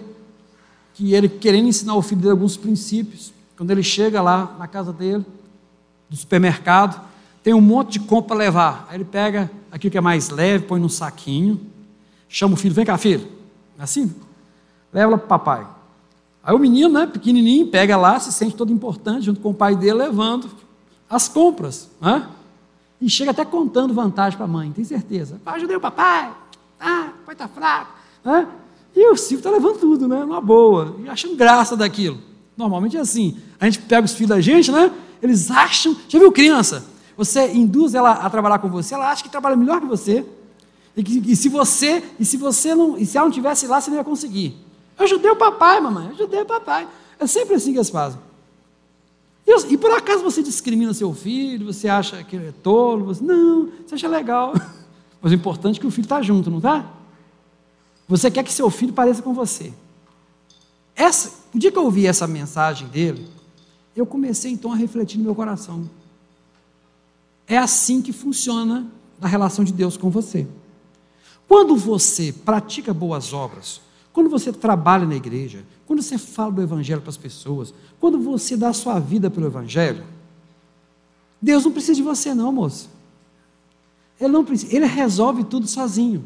que 0.94 1.14
ele 1.14 1.28
querendo 1.28 1.68
ensinar 1.68 1.96
o 1.96 2.02
filho 2.02 2.22
dele 2.22 2.32
alguns 2.32 2.56
princípios. 2.56 3.34
Quando 3.58 3.72
ele 3.72 3.84
chega 3.84 4.22
lá 4.22 4.56
na 4.60 4.68
casa 4.68 4.94
dele, 4.94 5.26
do 6.10 6.16
supermercado, 6.16 7.02
tem 7.44 7.54
um 7.54 7.62
monte 7.62 7.94
de 7.94 8.00
compra 8.00 8.30
para 8.30 8.38
levar. 8.38 8.88
Aí 8.90 8.98
ele 8.98 9.06
pega 9.06 9.52
aquilo 9.72 9.92
que 9.92 9.98
é 9.98 10.02
mais 10.02 10.30
leve, 10.30 10.66
põe 10.66 10.80
num 10.80 10.90
saquinho, 10.90 11.60
chama 12.30 12.54
o 12.54 12.58
filho, 12.58 12.74
vem 12.74 12.86
cá, 12.86 12.98
filho. 12.98 13.28
É 13.78 13.84
assim? 13.84 14.14
Leva 14.94 15.12
lá 15.12 15.18
para 15.18 15.26
o 15.26 15.28
papai. 15.28 15.68
Aí 16.44 16.54
o 16.54 16.60
menino, 16.60 16.90
né, 16.90 17.08
pequenininho, 17.08 17.68
pega 17.68 17.96
lá, 17.96 18.20
se 18.20 18.32
sente 18.32 18.56
todo 18.56 18.72
importante, 18.72 19.26
junto 19.26 19.40
com 19.40 19.52
o 19.52 19.54
pai 19.54 19.76
dele, 19.76 19.94
levando 19.94 20.50
as 21.10 21.28
compras. 21.28 21.90
Né? 22.02 22.28
E 23.00 23.10
chega 23.10 23.32
até 23.32 23.46
contando 23.46 23.94
vantagem 23.94 24.38
para 24.38 24.46
a 24.46 24.50
mãe, 24.50 24.72
tem 24.72 24.84
certeza. 24.84 25.40
Ajudei 25.46 25.76
o 25.76 25.82
papai, 25.82 26.32
ah, 26.80 27.12
o 27.22 27.26
pai 27.26 27.34
está 27.34 27.48
fraco. 27.48 27.92
Né? 28.24 28.48
E 28.96 29.10
o 29.10 29.16
Silvio 29.16 29.40
está 29.40 29.50
levando 29.50 29.80
tudo, 29.80 30.08
né? 30.08 30.24
Uma 30.24 30.40
boa, 30.40 30.96
e 31.04 31.10
achando 31.10 31.36
graça 31.36 31.76
daquilo. 31.76 32.20
Normalmente 32.56 32.96
é 32.96 33.00
assim. 33.00 33.38
A 33.60 33.66
gente 33.66 33.80
pega 33.80 34.06
os 34.06 34.14
filhos 34.14 34.30
da 34.30 34.40
gente, 34.40 34.72
né? 34.72 34.92
Eles 35.24 35.50
acham. 35.50 35.96
Já 36.10 36.20
viu 36.20 36.32
criança? 36.32 36.86
Você 37.16 37.54
induz 37.54 37.96
ela 37.96 38.12
a 38.12 38.30
trabalhar 38.30 38.60
com 38.60 38.70
você, 38.70 38.94
ela 38.94 39.10
acha 39.10 39.24
que 39.24 39.30
trabalha 39.30 39.56
melhor 39.56 39.80
que 39.80 39.88
você. 39.88 40.26
E, 40.96 41.02
que, 41.02 41.32
e 41.32 41.36
se 41.36 41.48
você, 41.48 42.04
e 42.20 42.26
se 42.26 42.36
você 42.36 42.76
não, 42.76 42.98
e 42.98 43.06
se 43.06 43.18
ela 43.18 43.28
não 43.28 43.34
tivesse 43.34 43.66
lá, 43.66 43.80
você 43.80 43.90
não 43.90 43.98
ia 43.98 44.04
conseguir. 44.04 44.56
Eu 44.98 45.06
ajudei 45.06 45.32
o 45.32 45.36
papai, 45.36 45.80
mamãe, 45.80 46.08
eu 46.08 46.12
ajudei 46.12 46.42
o 46.42 46.46
papai. 46.46 46.88
É 47.18 47.26
sempre 47.26 47.56
assim 47.56 47.72
que 47.72 47.78
eles 47.78 47.90
fazem. 47.90 48.20
E, 49.48 49.74
e 49.74 49.78
por 49.78 49.92
acaso 49.92 50.24
você 50.24 50.44
discrimina 50.44 50.94
seu 50.94 51.14
filho, 51.14 51.72
você 51.72 51.88
acha 51.88 52.22
que 52.24 52.36
ele 52.36 52.50
é 52.50 52.54
tolo, 52.62 53.06
você, 53.06 53.24
não, 53.24 53.70
você 53.86 53.96
acha 53.96 54.08
legal. 54.08 54.54
Mas 55.22 55.32
o 55.32 55.36
importante 55.36 55.78
é 55.78 55.80
que 55.80 55.88
o 55.88 55.92
filho 55.92 56.06
está 56.06 56.22
junto, 56.22 56.52
não 56.52 56.58
está? 56.58 56.86
Você 58.08 58.30
quer 58.30 58.44
que 58.44 58.52
seu 58.52 58.70
filho 58.70 58.92
pareça 58.92 59.22
com 59.22 59.34
você. 59.34 59.72
Essa, 60.96 61.32
o 61.54 61.58
dia 61.58 61.72
que 61.72 61.78
eu 61.78 61.86
ouvi 61.86 62.06
essa 62.06 62.28
mensagem 62.28 62.88
dele, 62.90 63.28
eu 63.96 64.06
comecei 64.06 64.52
então 64.52 64.72
a 64.72 64.76
refletir 64.76 65.18
no 65.18 65.24
meu 65.24 65.36
coração. 65.36 65.90
É 67.48 67.58
assim 67.58 68.02
que 68.02 68.12
funciona 68.12 68.88
a 69.22 69.28
relação 69.28 69.64
de 69.64 69.72
Deus 69.72 69.98
com 69.98 70.10
você. 70.10 70.48
Quando 71.48 71.76
você 71.76 72.34
pratica 72.34 72.94
boas 72.94 73.34
obras, 73.34 73.82
quando 74.12 74.30
você 74.30 74.52
trabalha 74.52 75.06
na 75.06 75.16
igreja, 75.16 75.64
quando 75.86 76.02
você 76.02 76.18
fala 76.18 76.52
do 76.52 76.62
Evangelho 76.62 77.02
para 77.02 77.10
as 77.10 77.18
pessoas, 77.18 77.74
quando 78.00 78.20
você 78.20 78.56
dá 78.56 78.70
a 78.70 78.74
sua 78.74 79.00
vida 79.00 79.30
pelo 79.30 79.48
Evangelho, 79.48 80.04
Deus 81.42 81.66
não 81.66 81.72
precisa 81.72 81.96
de 81.96 82.04
você, 82.04 82.34
não, 82.34 82.52
moço. 82.52 82.90
Ele 84.20 84.32
não 84.32 84.46
precisa, 84.46 84.76
ele 84.76 84.86
resolve 84.86 85.44
tudo 85.44 85.68
sozinho. 85.68 86.24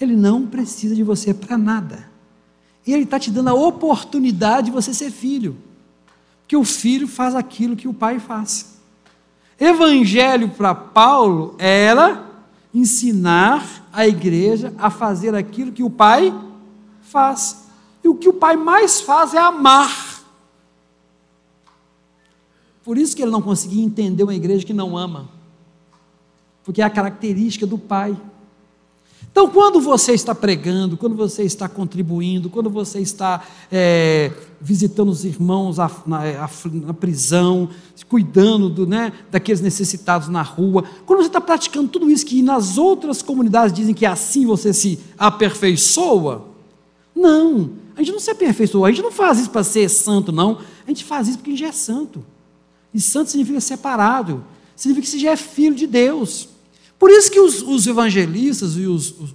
Ele 0.00 0.16
não 0.16 0.46
precisa 0.46 0.94
de 0.94 1.02
você 1.02 1.32
para 1.32 1.56
nada. 1.56 2.10
E 2.84 2.92
ele 2.92 3.04
está 3.04 3.20
te 3.20 3.30
dando 3.30 3.48
a 3.48 3.54
oportunidade 3.54 4.66
de 4.66 4.72
você 4.72 4.92
ser 4.92 5.10
filho. 5.10 5.56
Porque 6.52 6.60
o 6.60 6.64
filho 6.64 7.08
faz 7.08 7.34
aquilo 7.34 7.74
que 7.74 7.88
o 7.88 7.94
pai 7.94 8.18
faz. 8.18 8.78
Evangelho 9.58 10.50
para 10.50 10.74
Paulo 10.74 11.54
era 11.58 12.26
ensinar 12.74 13.88
a 13.90 14.06
igreja 14.06 14.74
a 14.76 14.90
fazer 14.90 15.34
aquilo 15.34 15.72
que 15.72 15.82
o 15.82 15.88
pai 15.88 16.30
faz. 17.00 17.68
E 18.04 18.08
o 18.08 18.14
que 18.14 18.28
o 18.28 18.34
pai 18.34 18.54
mais 18.54 19.00
faz 19.00 19.32
é 19.32 19.38
amar. 19.38 20.22
Por 22.84 22.98
isso 22.98 23.16
que 23.16 23.22
ele 23.22 23.30
não 23.30 23.40
conseguia 23.40 23.82
entender 23.82 24.22
uma 24.22 24.34
igreja 24.34 24.66
que 24.66 24.74
não 24.74 24.94
ama. 24.94 25.30
Porque 26.62 26.82
é 26.82 26.84
a 26.84 26.90
característica 26.90 27.66
do 27.66 27.78
pai. 27.78 28.14
Então, 29.32 29.48
quando 29.48 29.80
você 29.80 30.12
está 30.12 30.34
pregando, 30.34 30.94
quando 30.94 31.16
você 31.16 31.42
está 31.42 31.66
contribuindo, 31.66 32.50
quando 32.50 32.68
você 32.68 33.00
está 33.00 33.42
é, 33.72 34.30
visitando 34.60 35.08
os 35.08 35.24
irmãos 35.24 35.78
na, 35.78 35.90
na, 36.06 36.50
na, 36.70 36.92
prisão, 36.92 37.70
cuidando 38.10 38.68
do, 38.68 38.86
né, 38.86 39.10
daqueles 39.30 39.62
necessitados 39.62 40.28
na 40.28 40.42
rua, 40.42 40.84
quando 41.06 41.20
você 41.20 41.28
está 41.28 41.40
praticando 41.40 41.88
tudo 41.88 42.10
isso 42.10 42.26
que 42.26 42.42
nas 42.42 42.76
outras 42.76 43.22
comunidades 43.22 43.74
dizem 43.74 43.94
que 43.94 44.04
assim 44.04 44.44
você 44.44 44.70
se 44.70 45.00
aperfeiçoa, 45.16 46.48
não, 47.16 47.70
a 47.96 48.00
gente 48.00 48.12
não 48.12 48.20
se 48.20 48.30
aperfeiçoa, 48.30 48.88
a 48.88 48.90
gente 48.90 49.02
não 49.02 49.12
faz 49.12 49.38
isso 49.38 49.50
para 49.50 49.64
ser 49.64 49.88
santo, 49.88 50.30
não, 50.30 50.58
a 50.86 50.90
gente 50.90 51.04
faz 51.04 51.28
isso 51.28 51.38
porque 51.38 51.52
a 51.52 51.56
gente 51.56 51.68
é 51.68 51.72
santo. 51.72 52.22
E 52.92 53.00
santo 53.00 53.30
significa 53.30 53.62
separado, 53.62 54.44
significa 54.76 55.06
que 55.06 55.10
você 55.10 55.18
já 55.18 55.30
é 55.30 55.36
filho 55.36 55.74
de 55.74 55.86
Deus. 55.86 56.51
Por 57.02 57.10
isso 57.10 57.32
que 57.32 57.40
os, 57.40 57.62
os 57.62 57.84
evangelistas 57.88 58.76
e 58.76 58.86
os, 58.86 59.10
os, 59.18 59.34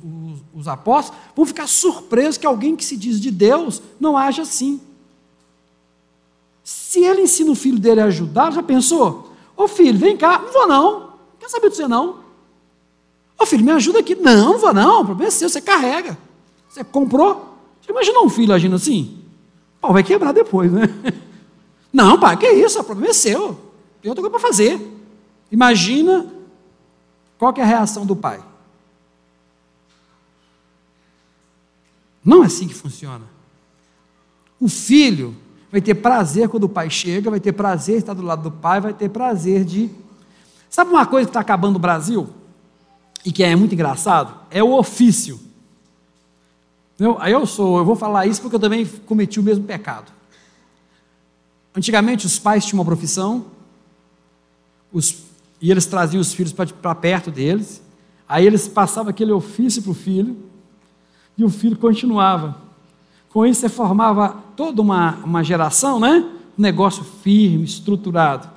os, 0.56 0.70
apóstolos 0.70 1.22
vão 1.36 1.46
ficar 1.46 1.68
surpresos 1.68 2.38
que 2.38 2.48
alguém 2.48 2.78
que 2.78 2.86
se 2.86 2.96
diz 2.96 3.20
de 3.20 3.30
Deus 3.30 3.82
não 4.00 4.16
age 4.16 4.40
assim. 4.40 4.80
Se 6.64 7.04
ele 7.04 7.24
ensina 7.24 7.52
o 7.52 7.56
filho 7.56 7.78
dele 7.78 8.00
a 8.00 8.06
ajudar, 8.06 8.54
já 8.54 8.64
pensou? 8.64 9.34
Ô 9.54 9.68
filho, 9.68 10.00
vem 10.00 10.16
cá, 10.16 10.40
não 10.40 10.54
vou 10.54 10.66
não, 10.66 11.14
quer 11.38 11.50
saber 11.50 11.70
de 11.70 11.76
você 11.76 11.90
não. 11.90 12.20
Ô 13.38 13.46
filho, 13.46 13.66
me 13.66 13.72
ajuda 13.72 14.00
aqui. 14.00 14.16
Não, 14.16 14.54
não 14.54 14.60
vou 14.60 14.74
não, 14.74 15.02
o 15.02 15.06
problema 15.06 15.28
é 15.28 15.32
seu, 15.32 15.50
você 15.50 15.60
carrega. 15.60 16.18
Você 16.70 16.86
comprou. 16.86 17.54
Você 17.82 17.92
imagina 17.92 18.22
um 18.22 18.30
filho 18.30 18.54
agindo 18.54 18.78
assim? 18.78 19.26
Vai 19.82 20.04
quebrar 20.04 20.32
depois, 20.32 20.72
né? 20.72 20.84
Não, 21.92 22.18
pai, 22.18 22.38
que 22.38 22.50
isso, 22.50 22.80
o 22.80 22.84
problema 22.86 23.10
é 23.10 23.14
seu. 23.14 23.60
Tem 24.02 24.10
outra 24.10 24.22
coisa 24.22 24.30
para 24.30 24.40
fazer. 24.40 24.80
Imagina 25.52 26.37
qual 27.38 27.54
é 27.58 27.62
a 27.62 27.66
reação 27.66 28.06
do 28.06 28.16
pai? 28.16 28.44
Não 32.24 32.44
é 32.44 32.48
assim 32.48 32.68
que 32.68 32.74
funciona. 32.74 33.26
O 34.60 34.68
filho 34.68 35.36
vai 35.72 35.80
ter 35.80 35.96
prazer 35.96 36.50
quando 36.50 36.64
o 36.64 36.70
pai 36.70 36.90
chega, 36.90 37.30
vai 37.30 37.40
ter 37.40 37.54
prazer 37.54 37.96
de 37.96 38.02
estar 38.02 38.14
do 38.14 38.22
lado 38.22 38.44
do 38.44 38.52
pai, 38.52 38.82
vai 38.82 38.94
ter 38.94 39.10
prazer 39.10 39.64
de. 39.64 39.90
Sabe 40.70 40.92
uma 40.92 41.06
coisa 41.06 41.26
que 41.26 41.30
está 41.30 41.40
acabando 41.40 41.74
no 41.74 41.80
Brasil? 41.80 42.28
E 43.24 43.32
que 43.32 43.44
é 43.44 43.56
muito 43.56 43.74
engraçado? 43.74 44.38
É 44.50 44.64
o 44.64 44.78
ofício. 44.78 45.40
Eu, 47.00 47.20
eu 47.22 47.46
sou, 47.46 47.78
eu 47.78 47.86
vou 47.86 47.96
falar 47.96 48.26
isso 48.26 48.42
porque 48.42 48.56
eu 48.56 48.60
também 48.60 48.86
cometi 48.86 49.40
o 49.40 49.44
mesmo 49.44 49.64
pecado. 49.64 50.12
Antigamente 51.76 52.26
os 52.26 52.40
pais 52.40 52.66
tinham 52.66 52.80
uma 52.80 52.86
profissão, 52.86 53.46
os 54.92 55.27
e 55.62 55.72
eles 55.72 55.86
traziam 55.86 56.22
os 56.22 56.34
filhos 56.34 56.54
para 56.54 56.96
perto 56.96 57.32
deles. 57.32 57.82
Aí 58.28 58.46
eles 58.46 58.68
passavam 58.68 59.10
aquele 59.10 59.32
ofício 59.32 59.82
para 59.82 59.92
o 59.92 59.96
filho, 59.96 60.38
e 61.38 61.44
o 61.44 61.50
filho 61.50 61.78
continuava. 61.78 62.58
Com 63.30 63.46
isso 63.46 63.62
você 63.62 63.70
formava 63.70 64.36
toda 64.56 64.82
uma, 64.82 65.16
uma 65.24 65.44
geração, 65.44 66.00
né? 66.00 66.32
negócio 66.58 67.04
firme, 67.04 67.64
estruturado. 67.64 68.50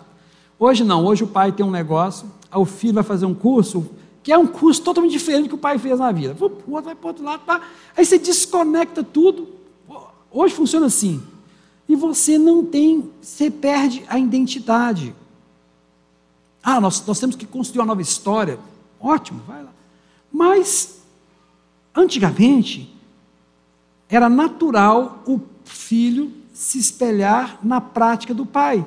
Hoje 0.59 0.83
não, 0.83 1.05
hoje 1.05 1.25
o 1.25 1.27
pai 1.27 1.53
tem 1.53 1.65
um 1.65 1.71
negócio, 1.71 2.27
o 2.53 2.65
filho 2.65 2.95
vai 2.95 3.05
fazer 3.05 3.27
um 3.27 3.35
curso, 3.35 3.91
que 4.23 4.33
é 4.33 4.39
um 4.39 4.47
curso 4.47 4.83
totalmente 4.83 5.13
diferente 5.13 5.45
do 5.45 5.49
que 5.51 5.55
o 5.55 5.59
pai 5.59 5.79
fez 5.79 5.99
na 5.99 6.11
vida. 6.11 6.35
O 6.39 6.45
outro 6.45 6.63
vai 6.83 6.95
para 6.95 7.05
o 7.05 7.09
outro 7.09 7.25
lado, 7.25 7.43
tá? 7.45 7.61
aí 7.97 8.05
você 8.05 8.19
desconecta 8.19 9.03
tudo. 9.03 9.49
Hoje 10.31 10.55
funciona 10.55 10.87
assim. 10.87 11.23
E 11.89 11.97
você 11.97 12.39
não 12.39 12.65
tem, 12.65 13.11
você 13.21 13.51
perde 13.51 14.05
a 14.09 14.19
identidade. 14.19 15.15
Ah, 16.63 16.81
nós, 16.81 17.05
nós 17.07 17.19
temos 17.19 17.37
que 17.37 17.47
construir 17.47 17.81
uma 17.81 17.87
nova 17.87 18.03
história. 18.03 18.59
Ótimo, 19.01 19.43
vai 19.47 19.63
lá. 19.63 19.71
Mas, 20.33 21.01
antigamente, 21.95 22.95
era 24.09 24.29
natural 24.29 25.23
o 25.27 25.41
filho 25.65 26.33
se 26.53 26.79
espelhar 26.79 27.59
na 27.63 27.81
prática 27.81 28.35
do 28.35 28.45
pai. 28.45 28.85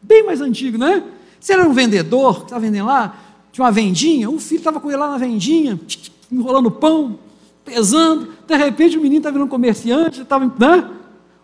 Bem 0.00 0.24
mais 0.24 0.40
antigo, 0.40 0.78
né? 0.78 1.02
Se 1.40 1.52
era 1.52 1.66
um 1.66 1.72
vendedor, 1.72 2.38
que 2.38 2.44
estava 2.44 2.60
vendendo 2.60 2.86
lá, 2.86 3.16
tinha 3.50 3.64
uma 3.64 3.72
vendinha, 3.72 4.30
o 4.30 4.38
filho 4.38 4.58
estava 4.58 4.78
com 4.78 4.88
ele 4.88 4.98
lá 4.98 5.10
na 5.10 5.18
vendinha, 5.18 5.80
enrolando 6.30 6.70
pão, 6.70 7.18
pesando, 7.64 8.28
de 8.46 8.56
repente 8.56 8.96
o 8.96 9.00
menino 9.00 9.18
estava 9.18 9.32
virando 9.32 9.50
comerciante, 9.50 10.22
estava, 10.22 10.46
né? 10.46 10.88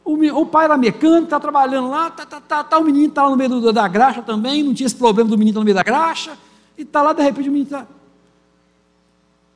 O, 0.08 0.46
pai 0.46 0.66
era 0.66 0.76
mecânico, 0.78 1.24
está 1.24 1.40
trabalhando 1.40 1.88
lá, 1.88 2.08
tá, 2.08 2.24
tá, 2.24 2.40
tá, 2.40 2.62
tá, 2.62 2.78
o 2.78 2.84
menino 2.84 3.08
está 3.08 3.24
lá 3.24 3.30
no 3.30 3.36
meio 3.36 3.72
da 3.72 3.88
graxa 3.88 4.22
também, 4.22 4.62
não 4.62 4.72
tinha 4.72 4.86
esse 4.86 4.94
problema 4.94 5.28
do 5.28 5.36
menino 5.36 5.50
estar 5.50 5.60
no 5.60 5.64
meio 5.64 5.74
da 5.74 5.82
graxa, 5.82 6.38
e 6.78 6.82
está 6.82 7.02
lá, 7.02 7.12
de 7.12 7.24
repente 7.24 7.48
o 7.48 7.52
menino 7.52 7.64
está. 7.64 7.88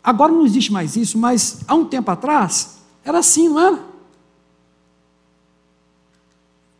Agora 0.03 0.33
não 0.33 0.45
existe 0.45 0.73
mais 0.73 0.97
isso, 0.97 1.17
mas 1.17 1.61
há 1.69 1.75
um 1.77 1.85
tempo 1.85 2.11
atrás, 2.11 2.81
era 3.05 3.21
assim, 3.21 3.49
não 3.49 3.61
era? 3.61 3.85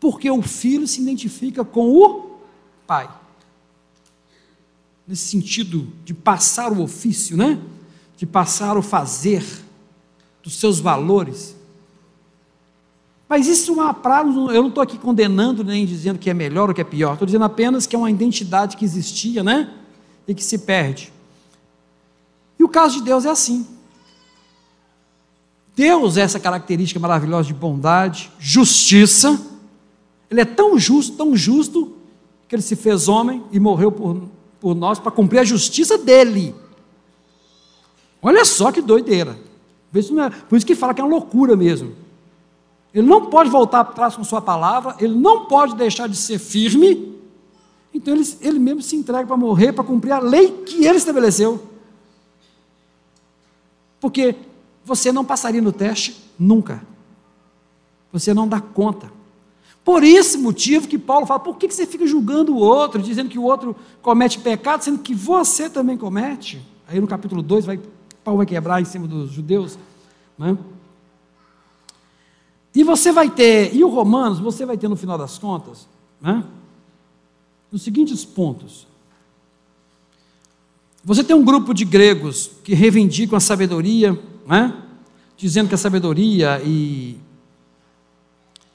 Porque 0.01 0.29
o 0.29 0.43
filho 0.43 0.89
se 0.89 1.01
identifica 1.01 1.65
com 1.65 1.93
o 1.93 2.41
pai. 2.89 3.09
Nesse 5.07 5.29
sentido 5.29 5.93
de 6.05 6.13
passar 6.13 6.73
o 6.73 6.83
ofício, 6.83 7.37
né? 7.37 7.61
De 8.17 8.27
passar 8.27 8.77
o 8.77 8.83
fazer 8.83 9.45
dos 10.43 10.59
seus 10.59 10.81
valores. 10.81 11.55
Mas 13.31 13.47
isso 13.47 13.71
é 13.71 13.75
uma 13.75 13.95
praga, 13.95 14.29
eu 14.29 14.61
não 14.61 14.71
estou 14.71 14.83
aqui 14.83 14.99
condenando 14.99 15.63
nem 15.63 15.87
dizendo 15.87 16.19
que 16.19 16.29
é 16.29 16.35
melhor 16.35 16.69
ou 16.69 16.75
que 16.75 16.81
é 16.81 16.85
pior, 16.85 17.13
estou 17.13 17.25
dizendo 17.25 17.45
apenas 17.45 17.87
que 17.87 17.95
é 17.95 17.99
uma 17.99 18.11
identidade 18.11 18.77
que 18.77 18.85
existia, 18.85 19.45
né? 19.45 19.73
E 20.27 20.35
que 20.35 20.43
se 20.43 20.59
perde. 20.59 21.13
E 22.59 22.65
o 22.65 22.69
caso 22.69 22.99
de 22.99 23.05
Deus 23.05 23.25
é 23.25 23.31
assim. 23.31 23.65
Deus 25.77 26.17
é 26.17 26.23
essa 26.23 26.41
característica 26.41 26.99
maravilhosa 26.99 27.47
de 27.47 27.55
bondade, 27.55 28.33
justiça. 28.37 29.41
Ele 30.29 30.41
é 30.41 30.45
tão 30.45 30.77
justo, 30.77 31.17
tão 31.17 31.37
justo, 31.37 31.97
que 32.49 32.57
ele 32.57 32.63
se 32.63 32.75
fez 32.75 33.07
homem 33.07 33.45
e 33.53 33.61
morreu 33.61 33.93
por, 33.93 34.25
por 34.61 34.75
nós 34.75 34.99
para 34.99 35.13
cumprir 35.13 35.39
a 35.39 35.45
justiça 35.45 35.97
dele. 35.97 36.53
Olha 38.21 38.45
só 38.45 38.73
que 38.73 38.83
doideira. 38.83 39.39
Por 40.49 40.57
isso 40.57 40.67
que 40.67 40.75
fala 40.75 40.93
que 40.93 41.01
é 41.01 41.05
uma 41.05 41.11
loucura 41.11 41.55
mesmo. 41.55 42.10
Ele 42.93 43.07
não 43.07 43.27
pode 43.27 43.49
voltar 43.51 43.81
atrás 43.81 44.17
com 44.17 44.25
sua 44.25 44.43
palavra, 44.43 44.97
ele 44.99 45.15
não 45.15 45.47
pode 45.47 45.77
deixar 45.77 46.09
de 46.09 46.17
ser 46.17 46.39
firme. 46.39 47.19
Então 47.95 48.15
ele, 48.15 48.37
ele 48.41 48.59
mesmo 48.59 48.83
se 48.83 48.97
entrega 48.97 49.27
para 49.27 49.37
morrer, 49.37 49.73
para 49.73 49.85
cumprir 49.85 50.13
a 50.13 50.19
lei 50.19 50.51
que 50.63 50.85
ele 50.85 50.99
estabeleceu. 50.99 51.63
Porque 54.01 54.35
você 54.85 55.13
não 55.13 55.25
passaria 55.25 55.63
no 55.63 55.73
teste 55.73 56.17
nunca. 56.39 56.83
Você 58.13 58.35
não 58.35 58.49
dá 58.49 58.61
conta. 58.61 59.13
Por 59.85 60.03
esse 60.03 60.37
motivo 60.37 60.89
que 60.89 60.99
Paulo 60.99 61.27
fala, 61.27 61.41
por 61.41 61.57
que 61.57 61.71
você 61.71 61.87
fica 61.87 62.07
julgando 62.07 62.55
o 62.55 62.59
outro, 62.59 63.01
dizendo 63.01 63.31
que 63.31 63.39
o 63.39 63.43
outro 63.43 63.75
comete 64.03 64.39
pecado, 64.39 64.83
sendo 64.83 64.99
que 64.99 65.15
você 65.15 65.71
também 65.71 65.97
comete? 65.97 66.61
Aí 66.87 67.01
no 67.01 67.07
capítulo 67.07 67.43
2, 67.43 67.65
vai, 67.65 67.81
Paulo 68.25 68.39
vai 68.39 68.47
quebrar 68.47 68.81
em 68.81 68.85
cima 68.85 69.07
dos 69.07 69.31
judeus. 69.31 69.79
Né? 70.37 70.57
E 72.75 72.85
você 72.85 73.11
vai 73.11 73.29
ter, 73.29 73.75
e 73.75 73.83
o 73.83 73.89
Romanos, 73.89 74.39
você 74.39 74.65
vai 74.65 74.77
ter 74.77 74.89
no 74.89 74.97
final 74.97 75.19
das 75.19 75.39
contas, 75.39 75.89
né? 76.21 76.45
os 77.73 77.83
seguintes 77.83 78.25
pontos. 78.25 78.87
Você 81.05 81.25
tem 81.25 81.35
um 81.35 81.45
grupo 81.45 81.73
de 81.73 81.85
gregos 81.85 82.51
que 82.63 82.75
reivindicam 82.75 83.37
a 83.37 83.41
sabedoria, 83.41 84.19
né? 84.47 84.75
dizendo 85.37 85.69
que 85.69 85.75
a 85.75 85.79
sabedoria 85.79 86.61
e 86.65 87.17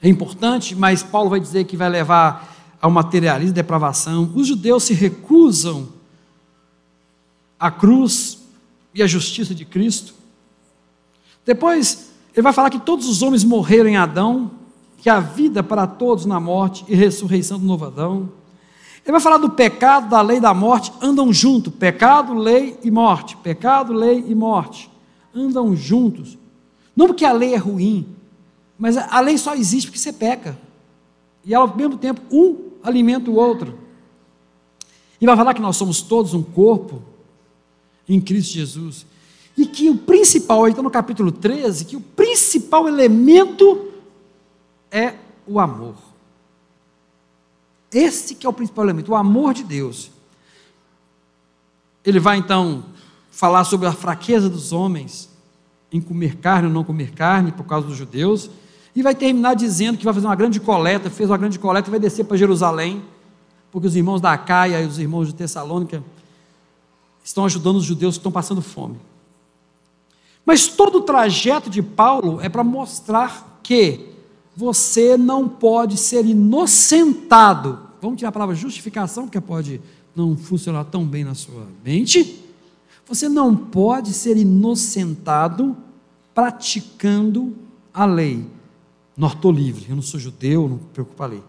é 0.02 0.08
importante, 0.08 0.74
mas 0.74 1.02
Paulo 1.02 1.30
vai 1.30 1.40
dizer 1.40 1.64
que 1.64 1.76
vai 1.76 1.88
levar 1.88 2.54
ao 2.80 2.90
materialismo 2.90 3.54
depravação. 3.54 4.30
Os 4.34 4.46
judeus 4.46 4.84
se 4.84 4.94
recusam 4.94 5.88
à 7.58 7.70
cruz 7.70 8.38
e 8.94 9.02
à 9.02 9.06
justiça 9.06 9.54
de 9.54 9.64
Cristo. 9.64 10.14
Depois, 11.44 12.12
ele 12.36 12.42
vai 12.42 12.52
falar 12.52 12.68
que 12.68 12.78
todos 12.78 13.08
os 13.08 13.22
homens 13.22 13.42
morreram 13.42 13.88
em 13.88 13.96
Adão, 13.96 14.50
que 14.98 15.08
há 15.08 15.18
vida 15.18 15.62
para 15.62 15.86
todos 15.86 16.26
na 16.26 16.38
morte 16.38 16.84
e 16.86 16.94
ressurreição 16.94 17.58
do 17.58 17.64
novo 17.64 17.86
Adão. 17.86 18.30
Ele 19.02 19.12
vai 19.12 19.20
falar 19.20 19.38
do 19.38 19.48
pecado, 19.48 20.10
da 20.10 20.20
lei 20.20 20.38
da 20.38 20.52
morte, 20.52 20.92
andam 21.00 21.32
juntos. 21.32 21.72
Pecado, 21.72 22.34
lei 22.34 22.78
e 22.84 22.90
morte. 22.90 23.38
Pecado, 23.38 23.94
lei 23.94 24.22
e 24.28 24.34
morte. 24.34 24.90
Andam 25.34 25.74
juntos. 25.74 26.36
Não 26.94 27.06
porque 27.06 27.24
a 27.24 27.32
lei 27.32 27.54
é 27.54 27.56
ruim, 27.56 28.06
mas 28.78 28.98
a 28.98 29.20
lei 29.20 29.38
só 29.38 29.54
existe 29.54 29.86
porque 29.86 29.98
você 29.98 30.12
peca. 30.12 30.58
E 31.42 31.54
ao 31.54 31.74
mesmo 31.74 31.96
tempo, 31.96 32.20
um 32.30 32.72
alimenta 32.82 33.30
o 33.30 33.36
outro. 33.36 33.78
E 35.18 35.24
vai 35.24 35.36
falar 35.36 35.54
que 35.54 35.62
nós 35.62 35.76
somos 35.76 36.02
todos 36.02 36.34
um 36.34 36.42
corpo 36.42 37.00
em 38.06 38.20
Cristo 38.20 38.52
Jesus. 38.52 39.06
E 39.56 39.66
que 39.66 39.88
o 39.88 39.96
principal, 39.96 40.68
então 40.68 40.84
no 40.84 40.90
capítulo 40.90 41.32
13, 41.32 41.84
que 41.86 41.96
o 41.96 42.00
principal 42.00 42.86
elemento 42.86 43.90
é 44.90 45.14
o 45.46 45.58
amor. 45.58 45.94
Esse 47.90 48.34
que 48.34 48.46
é 48.46 48.50
o 48.50 48.52
principal 48.52 48.84
elemento, 48.84 49.12
o 49.12 49.16
amor 49.16 49.54
de 49.54 49.64
Deus. 49.64 50.10
Ele 52.04 52.20
vai 52.20 52.36
então 52.36 52.84
falar 53.30 53.64
sobre 53.64 53.86
a 53.86 53.92
fraqueza 53.92 54.48
dos 54.48 54.72
homens 54.72 55.30
em 55.92 56.00
comer 56.00 56.36
carne 56.36 56.68
ou 56.68 56.74
não 56.74 56.84
comer 56.84 57.12
carne 57.12 57.52
por 57.52 57.64
causa 57.64 57.86
dos 57.86 57.96
judeus, 57.96 58.50
e 58.94 59.02
vai 59.02 59.14
terminar 59.14 59.54
dizendo 59.54 59.98
que 59.98 60.04
vai 60.04 60.14
fazer 60.14 60.26
uma 60.26 60.34
grande 60.34 60.58
coleta, 60.58 61.10
fez 61.10 61.28
uma 61.28 61.36
grande 61.36 61.58
coleta 61.58 61.88
e 61.88 61.90
vai 61.90 62.00
descer 62.00 62.24
para 62.24 62.36
Jerusalém, 62.36 63.02
porque 63.70 63.86
os 63.86 63.94
irmãos 63.94 64.20
da 64.20 64.32
Acaia 64.32 64.80
e 64.80 64.86
os 64.86 64.98
irmãos 64.98 65.28
de 65.28 65.34
Tessalônica 65.34 66.02
estão 67.22 67.44
ajudando 67.44 67.76
os 67.76 67.84
judeus 67.84 68.14
que 68.14 68.20
estão 68.20 68.32
passando 68.32 68.62
fome. 68.62 68.96
Mas 70.46 70.68
todo 70.68 70.98
o 70.98 71.02
trajeto 71.02 71.68
de 71.68 71.82
Paulo 71.82 72.40
é 72.40 72.48
para 72.48 72.62
mostrar 72.62 73.60
que 73.64 74.12
você 74.56 75.16
não 75.16 75.48
pode 75.48 75.96
ser 75.96 76.24
inocentado. 76.24 77.80
Vamos 78.00 78.18
tirar 78.18 78.28
a 78.28 78.32
palavra 78.32 78.54
justificação, 78.54 79.24
porque 79.24 79.40
pode 79.40 79.80
não 80.14 80.36
funcionar 80.36 80.84
tão 80.84 81.04
bem 81.04 81.24
na 81.24 81.34
sua 81.34 81.66
mente. 81.84 82.42
Você 83.08 83.28
não 83.28 83.56
pode 83.56 84.12
ser 84.12 84.36
inocentado 84.36 85.76
praticando 86.32 87.54
a 87.92 88.04
lei. 88.04 88.46
Não 89.16 89.28
estou 89.28 89.50
livre, 89.50 89.86
eu 89.88 89.96
não 89.96 90.02
sou 90.02 90.20
judeu, 90.20 90.68
não 90.68 90.76
me 90.76 90.82
preocupa 90.92 91.24
a 91.24 91.28
lei. 91.28 91.42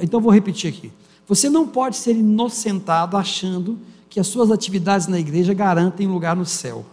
Então 0.00 0.20
vou 0.20 0.32
repetir 0.32 0.72
aqui. 0.72 0.90
Você 1.26 1.50
não 1.50 1.68
pode 1.68 1.96
ser 1.96 2.16
inocentado 2.16 3.16
achando 3.16 3.78
que 4.08 4.18
as 4.18 4.26
suas 4.26 4.50
atividades 4.50 5.06
na 5.06 5.20
igreja 5.20 5.52
garantem 5.52 6.06
lugar 6.06 6.34
no 6.34 6.46
céu. 6.46 6.84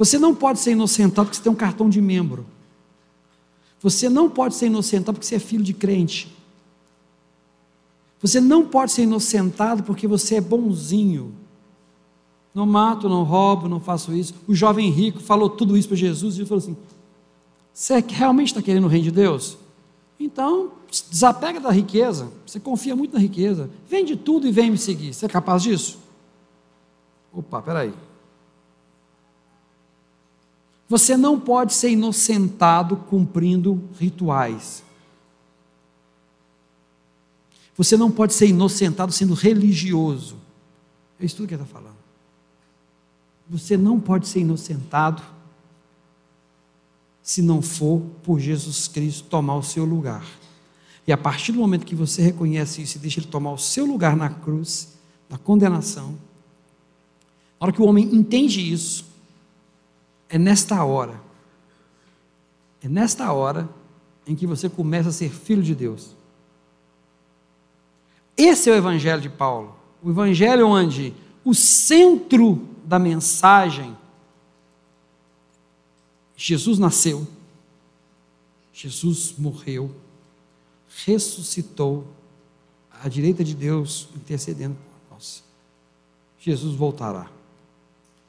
Você 0.00 0.18
não 0.18 0.34
pode 0.34 0.60
ser 0.60 0.70
inocentado 0.70 1.26
porque 1.26 1.36
você 1.36 1.42
tem 1.42 1.52
um 1.52 1.54
cartão 1.54 1.90
de 1.90 2.00
membro. 2.00 2.46
Você 3.82 4.08
não 4.08 4.30
pode 4.30 4.54
ser 4.54 4.64
inocentado 4.64 5.18
porque 5.18 5.26
você 5.26 5.34
é 5.34 5.38
filho 5.38 5.62
de 5.62 5.74
crente. 5.74 6.34
Você 8.18 8.40
não 8.40 8.66
pode 8.66 8.92
ser 8.92 9.02
inocentado 9.02 9.82
porque 9.82 10.06
você 10.06 10.36
é 10.36 10.40
bonzinho. 10.40 11.34
Não 12.54 12.64
mato, 12.64 13.10
não 13.10 13.24
roubo, 13.24 13.68
não 13.68 13.78
faço 13.78 14.14
isso. 14.14 14.32
O 14.48 14.54
jovem 14.54 14.88
rico 14.88 15.20
falou 15.20 15.50
tudo 15.50 15.76
isso 15.76 15.88
para 15.88 15.98
Jesus 15.98 16.36
e 16.36 16.38
ele 16.38 16.48
falou 16.48 16.64
assim: 16.64 16.76
Você 17.74 18.02
realmente 18.08 18.48
está 18.48 18.62
querendo 18.62 18.84
o 18.84 18.88
reino 18.88 19.04
de 19.04 19.10
Deus? 19.10 19.58
Então, 20.18 20.72
desapega 21.10 21.60
da 21.60 21.70
riqueza. 21.70 22.32
Você 22.46 22.58
confia 22.58 22.96
muito 22.96 23.12
na 23.12 23.20
riqueza. 23.20 23.68
Vende 23.86 24.16
tudo 24.16 24.46
e 24.46 24.50
vem 24.50 24.70
me 24.70 24.78
seguir. 24.78 25.12
Você 25.12 25.26
é 25.26 25.28
capaz 25.28 25.62
disso? 25.62 25.98
Opa, 27.34 27.60
peraí. 27.60 27.92
Você 30.90 31.16
não 31.16 31.38
pode 31.38 31.72
ser 31.72 31.90
inocentado 31.90 32.96
cumprindo 32.96 33.80
rituais. 33.96 34.82
Você 37.76 37.96
não 37.96 38.10
pode 38.10 38.34
ser 38.34 38.48
inocentado 38.48 39.12
sendo 39.12 39.32
religioso. 39.32 40.36
É 41.20 41.24
isso 41.24 41.36
tudo 41.36 41.46
que 41.46 41.54
ele 41.54 41.62
está 41.62 41.72
falando. 41.72 41.94
Você 43.48 43.76
não 43.76 44.00
pode 44.00 44.26
ser 44.26 44.40
inocentado 44.40 45.22
se 47.22 47.40
não 47.40 47.62
for 47.62 48.02
por 48.24 48.40
Jesus 48.40 48.88
Cristo 48.88 49.28
tomar 49.28 49.54
o 49.54 49.62
seu 49.62 49.84
lugar. 49.84 50.26
E 51.06 51.12
a 51.12 51.16
partir 51.16 51.52
do 51.52 51.60
momento 51.60 51.86
que 51.86 51.94
você 51.94 52.20
reconhece 52.20 52.82
isso 52.82 52.96
e 52.96 53.00
deixa 53.00 53.20
ele 53.20 53.28
tomar 53.28 53.52
o 53.52 53.58
seu 53.58 53.86
lugar 53.86 54.16
na 54.16 54.28
cruz, 54.28 54.94
na 55.28 55.38
condenação, 55.38 56.18
na 57.60 57.66
hora 57.66 57.72
que 57.72 57.80
o 57.80 57.86
homem 57.86 58.12
entende 58.12 58.72
isso, 58.72 59.09
é 60.30 60.38
nesta 60.38 60.82
hora, 60.84 61.20
é 62.82 62.88
nesta 62.88 63.32
hora 63.32 63.68
em 64.26 64.36
que 64.36 64.46
você 64.46 64.68
começa 64.68 65.08
a 65.08 65.12
ser 65.12 65.30
filho 65.30 65.62
de 65.62 65.74
Deus. 65.74 66.14
Esse 68.36 68.70
é 68.70 68.72
o 68.72 68.76
Evangelho 68.76 69.20
de 69.20 69.28
Paulo. 69.28 69.76
O 70.00 70.10
Evangelho 70.10 70.68
onde 70.68 71.12
o 71.44 71.52
centro 71.52 72.68
da 72.84 72.98
mensagem, 72.98 73.96
Jesus 76.36 76.78
nasceu, 76.78 77.26
Jesus 78.72 79.34
morreu, 79.36 79.94
ressuscitou 81.04 82.06
à 83.02 83.08
direita 83.08 83.42
de 83.42 83.54
Deus, 83.54 84.08
intercedendo 84.14 84.76
por 84.76 85.14
nós. 85.14 85.42
Jesus 86.38 86.74
voltará. 86.76 87.28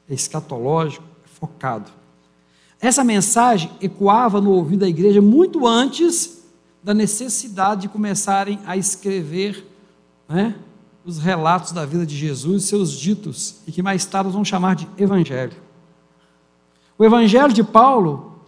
É 0.08 0.14
escatológico, 0.14 1.11
focado. 1.42 1.90
Essa 2.80 3.02
mensagem 3.02 3.68
ecoava 3.80 4.40
no 4.40 4.52
ouvido 4.52 4.80
da 4.80 4.88
igreja 4.88 5.20
muito 5.20 5.66
antes 5.66 6.44
da 6.84 6.94
necessidade 6.94 7.82
de 7.82 7.88
começarem 7.88 8.60
a 8.64 8.76
escrever 8.76 9.66
né, 10.28 10.54
os 11.04 11.18
relatos 11.18 11.72
da 11.72 11.84
vida 11.84 12.06
de 12.06 12.16
Jesus, 12.16 12.64
seus 12.64 12.92
ditos, 12.92 13.56
e 13.66 13.72
que 13.72 13.82
mais 13.82 14.04
tarde 14.04 14.30
vão 14.30 14.44
chamar 14.44 14.76
de 14.76 14.88
Evangelho. 14.96 15.56
O 16.96 17.04
Evangelho 17.04 17.52
de 17.52 17.64
Paulo 17.64 18.40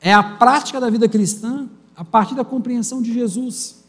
é 0.00 0.12
a 0.12 0.22
prática 0.22 0.80
da 0.80 0.88
vida 0.88 1.06
cristã 1.06 1.68
a 1.94 2.04
partir 2.04 2.34
da 2.34 2.44
compreensão 2.44 3.02
de 3.02 3.12
Jesus. 3.12 3.84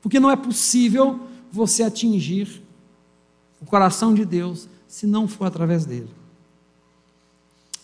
Porque 0.00 0.18
não 0.18 0.30
é 0.30 0.36
possível 0.36 1.20
você 1.52 1.82
atingir 1.82 2.62
o 3.60 3.66
coração 3.66 4.14
de 4.14 4.24
Deus 4.24 4.68
se 4.88 5.06
não 5.06 5.28
for 5.28 5.44
através 5.44 5.84
dele. 5.84 6.08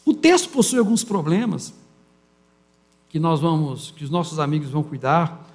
O 0.05 0.13
texto 0.13 0.49
possui 0.49 0.79
alguns 0.79 1.05
problemas 1.05 1.73
que 3.09 3.21
nós 3.21 3.41
vamos, 3.41 3.93
que 3.97 4.03
os 4.03 4.11
nossos 4.11 4.41
amigos 4.41 4.71
vão 4.71 4.83
cuidar. 4.83 5.49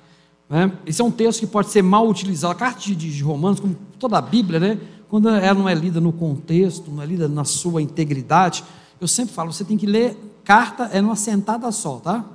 Né? 0.48 0.72
Esse 0.86 1.02
é 1.02 1.04
um 1.04 1.12
texto 1.12 1.42
que 1.42 1.48
pode 1.48 1.70
ser 1.70 1.82
mal 1.82 2.08
utilizado. 2.08 2.54
A 2.54 2.56
carta 2.56 2.80
de, 2.80 3.22
Romanos, 3.22 3.60
como 3.60 3.76
toda 4.00 4.18
a 4.18 4.22
Bíblia, 4.22 4.60
né? 4.60 4.80
quando 5.10 5.28
ela 5.28 5.60
não 5.60 5.68
é 5.68 5.74
lida 5.74 6.00
no 6.00 6.14
contexto, 6.14 6.90
não 6.90 7.04
é 7.04 7.06
lida 7.06 7.28
na 7.28 7.44
sua 7.44 7.82
integridade, 7.82 8.64
eu 9.02 9.08
sempre 9.08 9.34
falo, 9.34 9.52
você 9.52 9.66
tem 9.66 9.78
que 9.78 9.86
ler 9.86 10.16
carta 10.44 10.90
é 10.94 11.02
numa 11.02 11.16
sentada 11.16 11.72
só, 11.72 11.98
tá? 11.98 12.26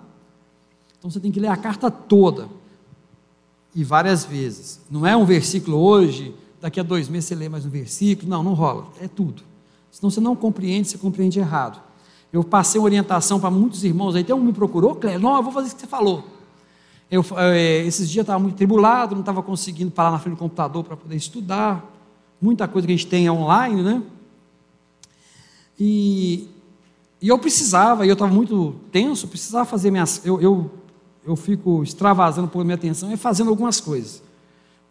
Então 0.99 1.11
você 1.11 1.19
tem 1.19 1.33
que 1.33 1.41
ler 1.41 1.49
a 1.49 1.57
carta 1.57 1.91
toda 1.91 2.49
e 3.75 3.83
várias 3.83 4.25
vezes. 4.25 4.81
Não 4.91 5.07
é 5.07 5.17
um 5.17 5.25
versículo 5.25 5.79
hoje, 5.79 6.35
daqui 6.65 6.81
a 6.81 6.83
dois 6.83 7.11
meses 7.11 7.29
você 7.29 7.35
lê 7.35 7.47
mais 7.47 7.67
um 7.67 7.69
versículo. 7.69 8.27
Não, 8.27 8.43
não 8.43 8.55
rola. 8.55 8.87
É 8.99 9.07
tudo. 9.07 9.43
Senão 9.91 10.11
você 10.11 10.19
não 10.19 10.35
compreende, 10.35 10.89
você 10.89 10.97
compreende 10.97 11.39
errado. 11.39 11.79
Eu 12.33 12.43
passei 12.43 12.81
orientação 12.81 13.39
para 13.39 13.51
muitos 13.51 13.85
irmãos 13.85 14.15
aí, 14.15 14.23
até 14.23 14.35
um 14.35 14.43
me 14.43 14.53
procurou, 14.53 14.95
Cléber, 14.95 15.21
não, 15.21 15.37
eu 15.37 15.43
vou 15.43 15.53
fazer 15.53 15.69
o 15.69 15.75
que 15.75 15.81
você 15.83 15.87
falou. 15.87 16.25
Eu, 17.11 17.23
é, 17.37 17.85
esses 17.85 18.09
dias 18.09 18.17
eu 18.17 18.23
estava 18.23 18.39
muito 18.39 18.57
tribulado, 18.57 19.15
não 19.15 19.21
estava 19.21 19.43
conseguindo 19.43 19.91
parar 19.91 20.11
na 20.11 20.19
frente 20.19 20.37
do 20.37 20.39
computador 20.39 20.83
para 20.83 20.97
poder 20.97 21.17
estudar. 21.17 21.85
Muita 22.41 22.67
coisa 22.67 22.87
que 22.87 22.95
a 22.95 22.97
gente 22.97 23.09
tem 23.09 23.27
é 23.27 23.31
online, 23.31 23.83
né? 23.83 24.03
E, 25.79 26.49
e 27.21 27.29
eu 27.29 27.39
precisava, 27.39 28.07
e 28.07 28.09
eu 28.09 28.15
estava 28.15 28.33
muito 28.33 28.75
tenso, 28.91 29.29
precisava 29.29 29.67
fazer 29.67 29.91
minhas. 29.91 30.25
Eu, 30.25 30.41
eu, 30.41 30.71
eu 31.27 31.37
fico 31.37 31.83
extravasando 31.83 32.49
por 32.49 32.65
minha 32.65 32.75
atenção 32.75 33.13
e 33.13 33.19
fazendo 33.19 33.51
algumas 33.51 33.83
coisas. 33.83 34.23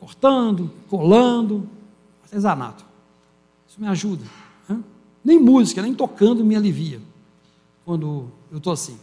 Cortando, 0.04 0.70
colando, 0.90 1.66
artesanato. 2.24 2.84
Isso 3.66 3.80
me 3.80 3.88
ajuda. 3.88 4.26
Nem 5.24 5.40
música, 5.40 5.82
nem 5.82 5.94
tocando 5.96 6.44
me 6.44 6.58
alivia 6.58 7.00
quando 7.86 8.28
eu 8.52 8.58
estou 8.58 8.74
assim. 8.74 8.98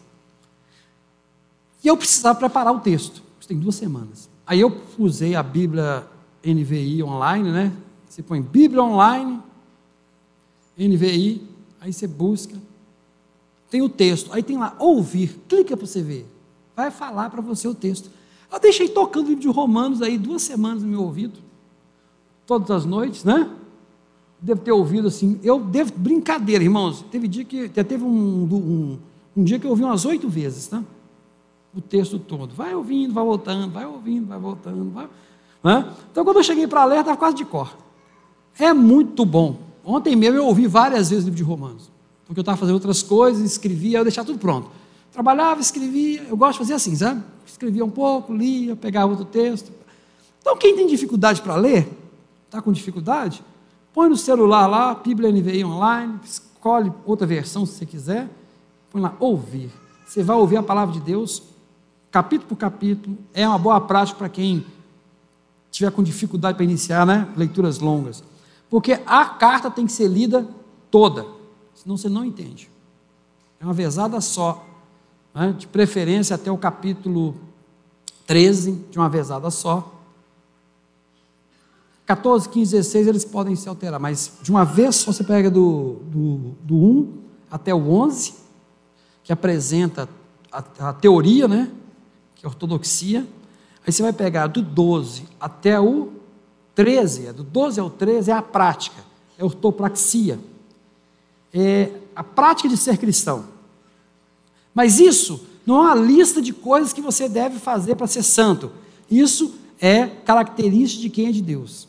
E 1.82 1.88
eu 1.88 1.96
precisava 1.96 2.38
preparar 2.38 2.74
o 2.74 2.80
texto. 2.80 3.22
Isso 3.38 3.48
tem 3.48 3.58
duas 3.58 3.76
semanas. 3.76 4.28
Aí 4.46 4.60
eu 4.60 4.82
usei 4.98 5.34
a 5.34 5.42
Bíblia 5.42 6.06
NVI 6.44 7.02
online, 7.02 7.50
né? 7.50 7.72
Você 8.06 8.22
põe 8.22 8.42
Bíblia 8.42 8.82
online, 8.82 9.40
NVI, 10.76 11.48
aí 11.80 11.94
você 11.94 12.06
busca. 12.06 12.54
Tem 13.70 13.80
o 13.80 13.88
texto, 13.88 14.30
aí 14.34 14.42
tem 14.42 14.58
lá, 14.58 14.76
ouvir, 14.78 15.40
clica 15.48 15.74
para 15.74 15.86
você 15.86 16.02
ver. 16.02 16.30
Vai 16.76 16.90
falar 16.90 17.30
para 17.30 17.40
você 17.40 17.66
o 17.66 17.74
texto. 17.74 18.10
Eu 18.50 18.60
deixei 18.60 18.88
tocando 18.88 19.26
o 19.26 19.28
livro 19.28 19.42
de 19.42 19.48
Romanos 19.48 20.02
aí 20.02 20.18
duas 20.18 20.42
semanas 20.42 20.82
no 20.82 20.88
meu 20.88 21.02
ouvido, 21.02 21.38
todas 22.46 22.70
as 22.70 22.84
noites, 22.84 23.24
né? 23.24 23.48
Devo 24.40 24.60
ter 24.60 24.72
ouvido 24.72 25.08
assim, 25.08 25.38
eu 25.42 25.60
devo, 25.60 25.92
brincadeira, 25.94 26.64
irmãos, 26.64 27.04
teve 27.10 27.28
dia 27.28 27.44
que, 27.44 27.68
teve 27.68 28.02
um, 28.02 28.08
um, 28.08 28.98
um 29.36 29.44
dia 29.44 29.58
que 29.58 29.66
eu 29.66 29.70
ouvi 29.70 29.84
umas 29.84 30.04
oito 30.04 30.28
vezes, 30.28 30.66
tá? 30.66 30.82
o 31.74 31.80
texto 31.80 32.18
todo. 32.18 32.54
Vai 32.54 32.74
ouvindo, 32.74 33.14
vai 33.14 33.24
voltando, 33.24 33.72
vai 33.72 33.86
ouvindo, 33.86 34.26
vai 34.26 34.38
voltando. 34.38 34.90
Vai... 34.90 35.08
Né? 35.62 35.92
Então, 36.10 36.24
quando 36.24 36.38
eu 36.38 36.42
cheguei 36.42 36.66
para 36.66 36.84
ler, 36.84 37.00
estava 37.00 37.16
quase 37.16 37.36
de 37.36 37.44
cor. 37.44 37.76
É 38.58 38.72
muito 38.72 39.24
bom. 39.24 39.58
Ontem 39.84 40.14
mesmo 40.16 40.36
eu 40.36 40.46
ouvi 40.46 40.66
várias 40.66 41.10
vezes 41.10 41.24
o 41.24 41.28
livro 41.28 41.36
de 41.36 41.42
Romanos, 41.42 41.90
porque 42.26 42.38
eu 42.38 42.42
estava 42.42 42.58
fazendo 42.58 42.74
outras 42.74 43.02
coisas, 43.02 43.42
escrevia, 43.42 43.98
eu 43.98 44.04
deixava 44.04 44.26
tudo 44.26 44.38
pronto. 44.38 44.70
Trabalhava, 45.12 45.60
escrevia, 45.60 46.22
eu 46.22 46.36
gosto 46.36 46.52
de 46.52 46.58
fazer 46.58 46.74
assim, 46.74 46.94
sabe? 46.94 47.22
Escrevia 47.46 47.84
um 47.84 47.90
pouco, 47.90 48.32
lia, 48.32 48.76
pegava 48.76 49.10
outro 49.10 49.24
texto. 49.24 49.72
Então, 50.40 50.56
quem 50.56 50.76
tem 50.76 50.86
dificuldade 50.86 51.42
para 51.42 51.56
ler, 51.56 51.88
está 52.46 52.62
com 52.62 52.72
dificuldade, 52.72 53.42
põe 53.92 54.08
no 54.08 54.16
celular 54.16 54.66
lá, 54.66 54.94
Bíblia 54.94 55.30
NVI 55.30 55.64
online, 55.64 56.20
escolhe 56.24 56.92
outra 57.04 57.26
versão 57.26 57.66
se 57.66 57.74
você 57.74 57.86
quiser, 57.86 58.28
põe 58.90 59.02
lá, 59.02 59.14
ouvir. 59.18 59.70
Você 60.06 60.22
vai 60.22 60.36
ouvir 60.36 60.56
a 60.56 60.62
palavra 60.62 60.94
de 60.94 61.00
Deus 61.00 61.42
capítulo 62.10 62.48
por 62.48 62.56
capítulo, 62.56 63.16
é 63.32 63.46
uma 63.46 63.58
boa 63.58 63.80
prática 63.80 64.18
para 64.18 64.28
quem 64.28 64.66
tiver 65.70 65.90
com 65.92 66.02
dificuldade 66.02 66.56
para 66.56 66.64
iniciar, 66.64 67.06
né? 67.06 67.28
Leituras 67.36 67.78
longas. 67.78 68.24
Porque 68.68 69.00
a 69.06 69.24
carta 69.24 69.70
tem 69.70 69.86
que 69.86 69.92
ser 69.92 70.08
lida 70.08 70.46
toda, 70.90 71.26
senão 71.74 71.96
você 71.96 72.08
não 72.08 72.24
entende. 72.24 72.68
É 73.60 73.64
uma 73.64 73.72
vezada 73.72 74.20
só, 74.20 74.64
né? 75.34 75.54
de 75.56 75.66
preferência 75.66 76.34
até 76.34 76.50
o 76.50 76.58
capítulo 76.58 77.34
13, 78.26 78.72
de 78.90 78.98
uma 78.98 79.08
vezada 79.08 79.50
só. 79.50 79.96
14, 82.06 82.48
15, 82.48 82.72
16 82.72 83.06
eles 83.06 83.24
podem 83.24 83.54
se 83.54 83.68
alterar, 83.68 84.00
mas 84.00 84.32
de 84.42 84.50
uma 84.50 84.64
vez 84.64 84.96
só 84.96 85.12
você 85.12 85.22
pega 85.22 85.50
do, 85.50 86.00
do, 86.04 86.36
do 86.62 86.76
1 86.76 87.18
até 87.50 87.74
o 87.74 87.90
11, 87.90 88.34
que 89.22 89.32
apresenta 89.32 90.08
a, 90.50 90.88
a 90.88 90.92
teoria, 90.92 91.46
né? 91.46 91.70
que 92.34 92.44
é 92.44 92.48
a 92.48 92.50
ortodoxia. 92.50 93.26
Aí 93.86 93.92
você 93.92 94.02
vai 94.02 94.12
pegar 94.12 94.48
do 94.48 94.60
12 94.60 95.28
até 95.40 95.78
o 95.78 96.12
13, 96.74 97.26
é 97.26 97.32
do 97.32 97.44
12 97.44 97.78
ao 97.80 97.90
13 97.90 98.30
é 98.30 98.34
a 98.34 98.42
prática, 98.42 99.02
é 99.38 99.42
a 99.42 99.44
ortopraxia. 99.44 100.38
É 101.52 101.90
a 102.14 102.22
prática 102.22 102.68
de 102.68 102.76
ser 102.76 102.96
cristão. 102.96 103.44
Mas 104.74 105.00
isso 105.00 105.44
não 105.66 105.76
é 105.76 105.80
uma 105.80 105.94
lista 105.94 106.40
de 106.40 106.52
coisas 106.52 106.92
que 106.92 107.00
você 107.00 107.28
deve 107.28 107.58
fazer 107.58 107.94
para 107.94 108.06
ser 108.06 108.22
santo. 108.22 108.70
Isso 109.10 109.54
é 109.80 110.06
característica 110.06 111.02
de 111.02 111.10
quem 111.10 111.26
é 111.28 111.32
de 111.32 111.42
Deus. 111.42 111.88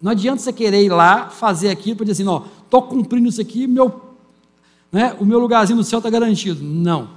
Não 0.00 0.12
adianta 0.12 0.42
você 0.42 0.52
querer 0.52 0.82
ir 0.82 0.90
lá 0.90 1.30
fazer 1.30 1.70
aquilo 1.70 1.96
para 1.96 2.04
dizer 2.04 2.22
assim, 2.22 2.24
não, 2.24 2.44
estou 2.64 2.82
cumprindo 2.82 3.28
isso 3.28 3.40
aqui, 3.40 3.66
meu, 3.66 4.02
né, 4.92 5.16
o 5.18 5.24
meu 5.24 5.38
lugarzinho 5.38 5.76
no 5.76 5.84
céu 5.84 5.98
está 5.98 6.10
garantido. 6.10 6.62
Não. 6.62 7.08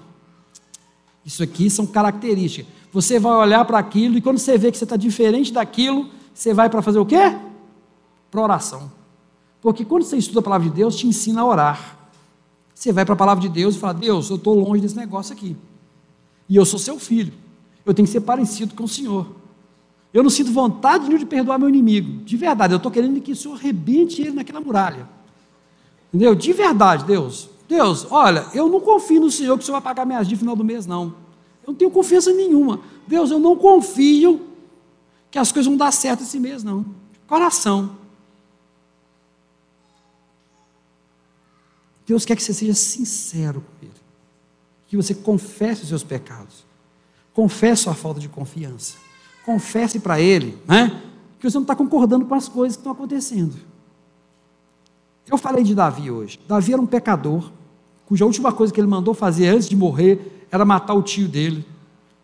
Isso 1.25 1.43
aqui 1.43 1.69
são 1.69 1.85
características. 1.85 2.71
Você 2.93 3.19
vai 3.19 3.33
olhar 3.33 3.65
para 3.65 3.77
aquilo 3.77 4.17
e 4.17 4.21
quando 4.21 4.37
você 4.37 4.57
vê 4.57 4.71
que 4.71 4.77
você 4.77 4.85
está 4.85 4.95
diferente 4.95 5.51
daquilo, 5.51 6.09
você 6.33 6.53
vai 6.53 6.69
para 6.69 6.81
fazer 6.81 6.99
o 6.99 7.05
quê? 7.05 7.37
Para 8.31 8.41
oração. 8.41 8.91
Porque 9.61 9.83
quando 9.83 10.03
você 10.03 10.15
estuda 10.17 10.39
a 10.39 10.43
palavra 10.43 10.69
de 10.69 10.73
Deus, 10.73 10.95
te 10.95 11.05
ensina 11.05 11.41
a 11.41 11.45
orar. 11.45 11.96
Você 12.77 12.91
vai 12.91 13.03
para 13.03 13.15
a 13.15 13.17
palavra 13.17 13.41
de 13.41 13.49
Deus 13.49 13.75
e 13.75 13.79
fala: 13.79 13.95
Deus, 13.95 14.29
eu 14.29 14.35
estou 14.35 14.53
longe 14.53 14.83
desse 14.83 14.95
negócio 14.95 15.33
aqui. 15.33 15.57
E 16.47 16.55
eu 16.55 16.63
sou 16.63 16.77
seu 16.77 16.99
filho. 16.99 17.33
Eu 17.83 17.91
tenho 17.91 18.05
que 18.05 18.11
ser 18.11 18.21
parecido 18.21 18.75
com 18.75 18.83
o 18.83 18.87
Senhor. 18.87 19.25
Eu 20.13 20.21
não 20.21 20.29
sinto 20.29 20.51
vontade 20.51 21.09
de 21.09 21.25
perdoar 21.25 21.57
meu 21.57 21.67
inimigo. 21.67 22.23
De 22.23 22.37
verdade, 22.37 22.73
eu 22.73 22.77
estou 22.77 22.91
querendo 22.91 23.19
que 23.19 23.31
o 23.31 23.35
Senhor 23.35 23.55
arrebente 23.55 24.21
ele 24.21 24.33
naquela 24.33 24.61
muralha. 24.61 25.09
Entendeu? 26.09 26.35
De 26.35 26.53
verdade, 26.53 27.03
Deus. 27.03 27.49
Deus, 27.67 28.05
olha, 28.11 28.45
eu 28.53 28.69
não 28.69 28.79
confio 28.79 29.21
no 29.21 29.31
Senhor 29.31 29.57
que 29.57 29.63
o 29.63 29.65
Senhor 29.65 29.81
vai 29.81 29.95
pagar 29.95 30.05
minhas 30.05 30.27
dívidas 30.27 30.45
no 30.45 30.51
final 30.51 30.55
do 30.55 30.63
mês, 30.63 30.85
não. 30.85 31.05
Eu 31.63 31.69
não 31.69 31.73
tenho 31.73 31.89
confiança 31.89 32.31
nenhuma. 32.31 32.79
Deus, 33.07 33.31
eu 33.31 33.39
não 33.39 33.55
confio 33.55 34.39
que 35.31 35.39
as 35.39 35.51
coisas 35.51 35.67
vão 35.67 35.75
dar 35.75 35.91
certo 35.91 36.21
esse 36.21 36.39
mês, 36.39 36.63
não. 36.63 36.85
Coração. 37.25 37.97
Deus 42.07 42.23
quer 42.23 42.37
que 42.37 42.41
você 42.41 42.53
seja 42.53 42.73
sincero 42.73 43.61
com 43.61 43.85
Ele. 43.85 43.91
Que 44.87 44.95
você 44.95 45.13
confesse 45.13 45.83
os 45.83 45.89
seus 45.89 46.03
pecados. 46.03 46.65
confesse 47.33 47.83
sua 47.83 47.93
falta 47.93 48.19
de 48.19 48.29
confiança. 48.29 48.95
Confesse 49.45 49.99
para 49.99 50.19
ele, 50.19 50.57
né? 50.65 51.03
Que 51.39 51.49
você 51.49 51.55
não 51.55 51.61
está 51.63 51.75
concordando 51.75 52.25
com 52.25 52.33
as 52.33 52.49
coisas 52.49 52.75
que 52.75 52.79
estão 52.79 52.93
acontecendo. 52.93 53.55
Eu 55.29 55.37
falei 55.37 55.63
de 55.63 55.75
Davi 55.75 56.09
hoje. 56.09 56.39
Davi 56.47 56.73
era 56.73 56.81
um 56.81 56.87
pecador, 56.87 57.51
cuja 58.05 58.25
última 58.25 58.51
coisa 58.51 58.73
que 58.73 58.79
ele 58.79 58.87
mandou 58.87 59.13
fazer 59.13 59.49
antes 59.49 59.69
de 59.69 59.75
morrer 59.75 60.47
era 60.49 60.65
matar 60.65 60.93
o 60.93 61.03
tio 61.03 61.27
dele 61.27 61.65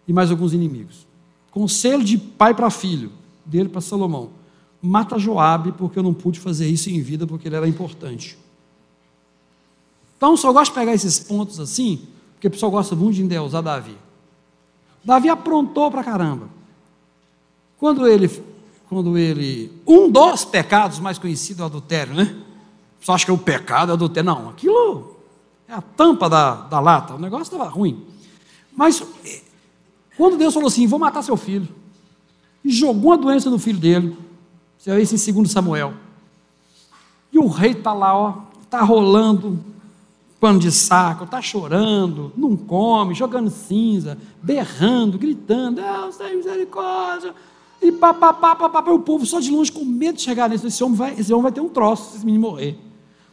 e 0.07 0.13
mais 0.13 0.31
alguns 0.31 0.53
inimigos. 0.53 1.05
Conselho 1.51 2.03
de 2.03 2.17
pai 2.17 2.55
para 2.55 2.69
filho, 2.69 3.11
dele 3.45 3.69
para 3.69 3.81
Salomão. 3.81 4.31
Mata 4.81 5.19
Joabe, 5.19 5.73
porque 5.73 5.99
eu 5.99 6.03
não 6.03 6.13
pude 6.13 6.39
fazer 6.39 6.67
isso 6.67 6.89
em 6.89 7.01
vida, 7.01 7.27
porque 7.27 7.47
ele 7.47 7.55
era 7.55 7.67
importante. 7.67 8.37
Então, 10.23 10.37
só 10.37 10.53
gosto 10.53 10.71
de 10.71 10.79
pegar 10.79 10.93
esses 10.93 11.19
pontos 11.19 11.59
assim, 11.59 12.07
porque 12.33 12.47
o 12.47 12.51
pessoal 12.51 12.71
gosta 12.71 12.95
muito 12.95 13.15
de 13.15 13.23
endeusar 13.23 13.61
Davi. 13.61 13.97
Davi 15.03 15.27
aprontou 15.27 15.91
para 15.91 16.01
caramba. 16.01 16.47
Quando 17.77 18.07
ele, 18.07 18.31
quando 18.87 19.17
ele, 19.17 19.69
um 19.85 20.09
dos 20.09 20.45
pecados 20.45 20.99
mais 20.99 21.17
conhecidos 21.17 21.59
é 21.59 21.63
o 21.63 21.65
adultério, 21.65 22.13
né? 22.13 22.41
Pessoal 23.01 23.15
acha 23.15 23.25
que 23.25 23.31
é 23.31 23.33
o 23.33 23.37
pecado, 23.37 23.89
é 23.89 23.91
o 23.91 23.95
adultério. 23.95 24.25
Não, 24.25 24.47
aquilo 24.47 25.17
é 25.67 25.73
a 25.73 25.81
tampa 25.81 26.29
da, 26.29 26.55
da 26.55 26.79
lata, 26.79 27.15
o 27.15 27.19
negócio 27.19 27.53
estava 27.53 27.69
ruim. 27.69 28.05
Mas, 28.73 29.03
quando 30.15 30.37
Deus 30.37 30.53
falou 30.53 30.67
assim, 30.67 30.87
vou 30.87 30.99
matar 30.99 31.21
seu 31.21 31.35
filho, 31.35 31.67
e 32.63 32.71
jogou 32.71 33.11
a 33.11 33.17
doença 33.17 33.49
no 33.49 33.59
filho 33.59 33.77
dele, 33.77 34.17
você 34.77 34.95
vê 34.95 35.01
isso 35.01 35.29
em 35.29 35.33
2 35.33 35.51
Samuel, 35.51 35.93
e 37.29 37.37
o 37.37 37.47
rei 37.47 37.71
está 37.71 37.91
lá, 37.91 38.17
ó, 38.17 38.35
está 38.63 38.81
rolando, 38.83 39.72
pano 40.43 40.59
de 40.59 40.73
saco, 40.73 41.23
está 41.23 41.41
chorando, 41.41 42.33
não 42.35 42.57
come, 42.57 43.13
jogando 43.13 43.49
cinza, 43.49 44.17
berrando, 44.41 45.17
gritando, 45.17 45.81
Deus 45.81 46.17
tem 46.17 46.35
misericórdia, 46.35 47.33
e 47.81 47.93
papapá, 47.93 48.53
papapá, 48.53 48.91
o 48.91 48.99
povo 48.99 49.25
só 49.25 49.39
de 49.39 49.49
longe 49.49 49.71
com 49.71 49.85
medo 49.85 50.17
de 50.17 50.21
chegar 50.21 50.49
nesse, 50.49 50.67
esse 50.67 50.83
homem 50.83 50.97
vai, 50.97 51.13
esse 51.17 51.31
homem 51.31 51.43
vai 51.43 51.51
ter 51.53 51.61
um 51.61 51.69
troço, 51.69 52.09
se 52.09 52.17
esse 52.17 52.25
menino 52.25 52.41
morrer. 52.41 52.77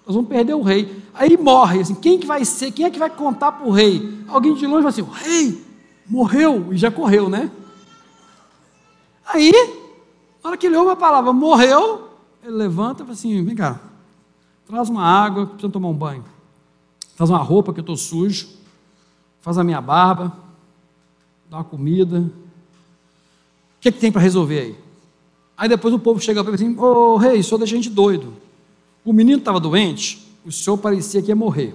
Nós 0.07 0.15
vamos 0.15 0.31
perder 0.31 0.55
o 0.55 0.63
rei. 0.63 1.03
Aí 1.13 1.37
morre, 1.37 1.81
assim, 1.81 1.97
quem 1.97 2.17
que 2.17 2.29
vai 2.29 2.45
ser, 2.45 2.71
quem 2.71 2.87
é 2.87 2.91
que 2.91 2.99
vai 2.99 3.11
contar 3.11 3.51
para 3.51 3.67
o 3.67 3.73
rei? 3.73 4.23
Alguém 4.29 4.55
de 4.55 4.65
longe 4.65 4.83
vai 4.83 4.91
assim, 4.91 5.03
o 5.03 5.11
rei 5.11 5.61
morreu, 6.09 6.73
e 6.73 6.77
já 6.77 6.93
correu, 6.93 7.29
né? 7.29 7.51
Aí, 9.27 9.51
na 10.45 10.51
hora 10.51 10.57
que 10.57 10.67
ele 10.69 10.77
ouve 10.77 10.93
a 10.93 10.97
palavra 10.97 11.33
morreu, 11.33 12.09
ele 12.45 12.55
levanta 12.55 13.03
e 13.03 13.05
fala 13.05 13.15
assim, 13.15 13.45
vem 13.45 13.57
cá, 13.57 13.81
traz 14.65 14.89
uma 14.89 15.03
água, 15.03 15.47
precisa 15.47 15.73
tomar 15.73 15.89
um 15.89 15.95
banho 15.95 16.23
faz 17.21 17.29
uma 17.29 17.43
roupa 17.43 17.71
que 17.75 17.81
eu 17.81 17.83
estou 17.83 17.99
sujo, 17.99 18.49
faz 19.43 19.59
a 19.59 19.62
minha 19.62 19.79
barba, 19.79 20.35
dá 21.51 21.59
uma 21.59 21.64
comida. 21.64 22.21
O 22.21 22.33
que, 23.79 23.91
é 23.91 23.93
que 23.93 23.99
tem 23.99 24.11
para 24.11 24.23
resolver 24.23 24.59
aí? 24.59 24.79
Aí 25.55 25.68
depois 25.68 25.93
o 25.93 25.99
povo 25.99 26.18
chega 26.18 26.43
para 26.43 26.55
ele 26.55 26.64
assim: 26.64 26.79
Ô 26.79 27.12
oh, 27.12 27.16
rei, 27.18 27.41
o 27.41 27.45
senhor 27.45 27.59
deixa 27.59 27.75
a 27.75 27.77
gente 27.77 27.91
doido. 27.91 28.33
O 29.05 29.12
menino 29.12 29.39
estava 29.39 29.61
doente, 29.61 30.27
o 30.47 30.51
senhor 30.51 30.79
parecia 30.79 31.21
que 31.21 31.29
ia 31.29 31.37
morrer. 31.37 31.75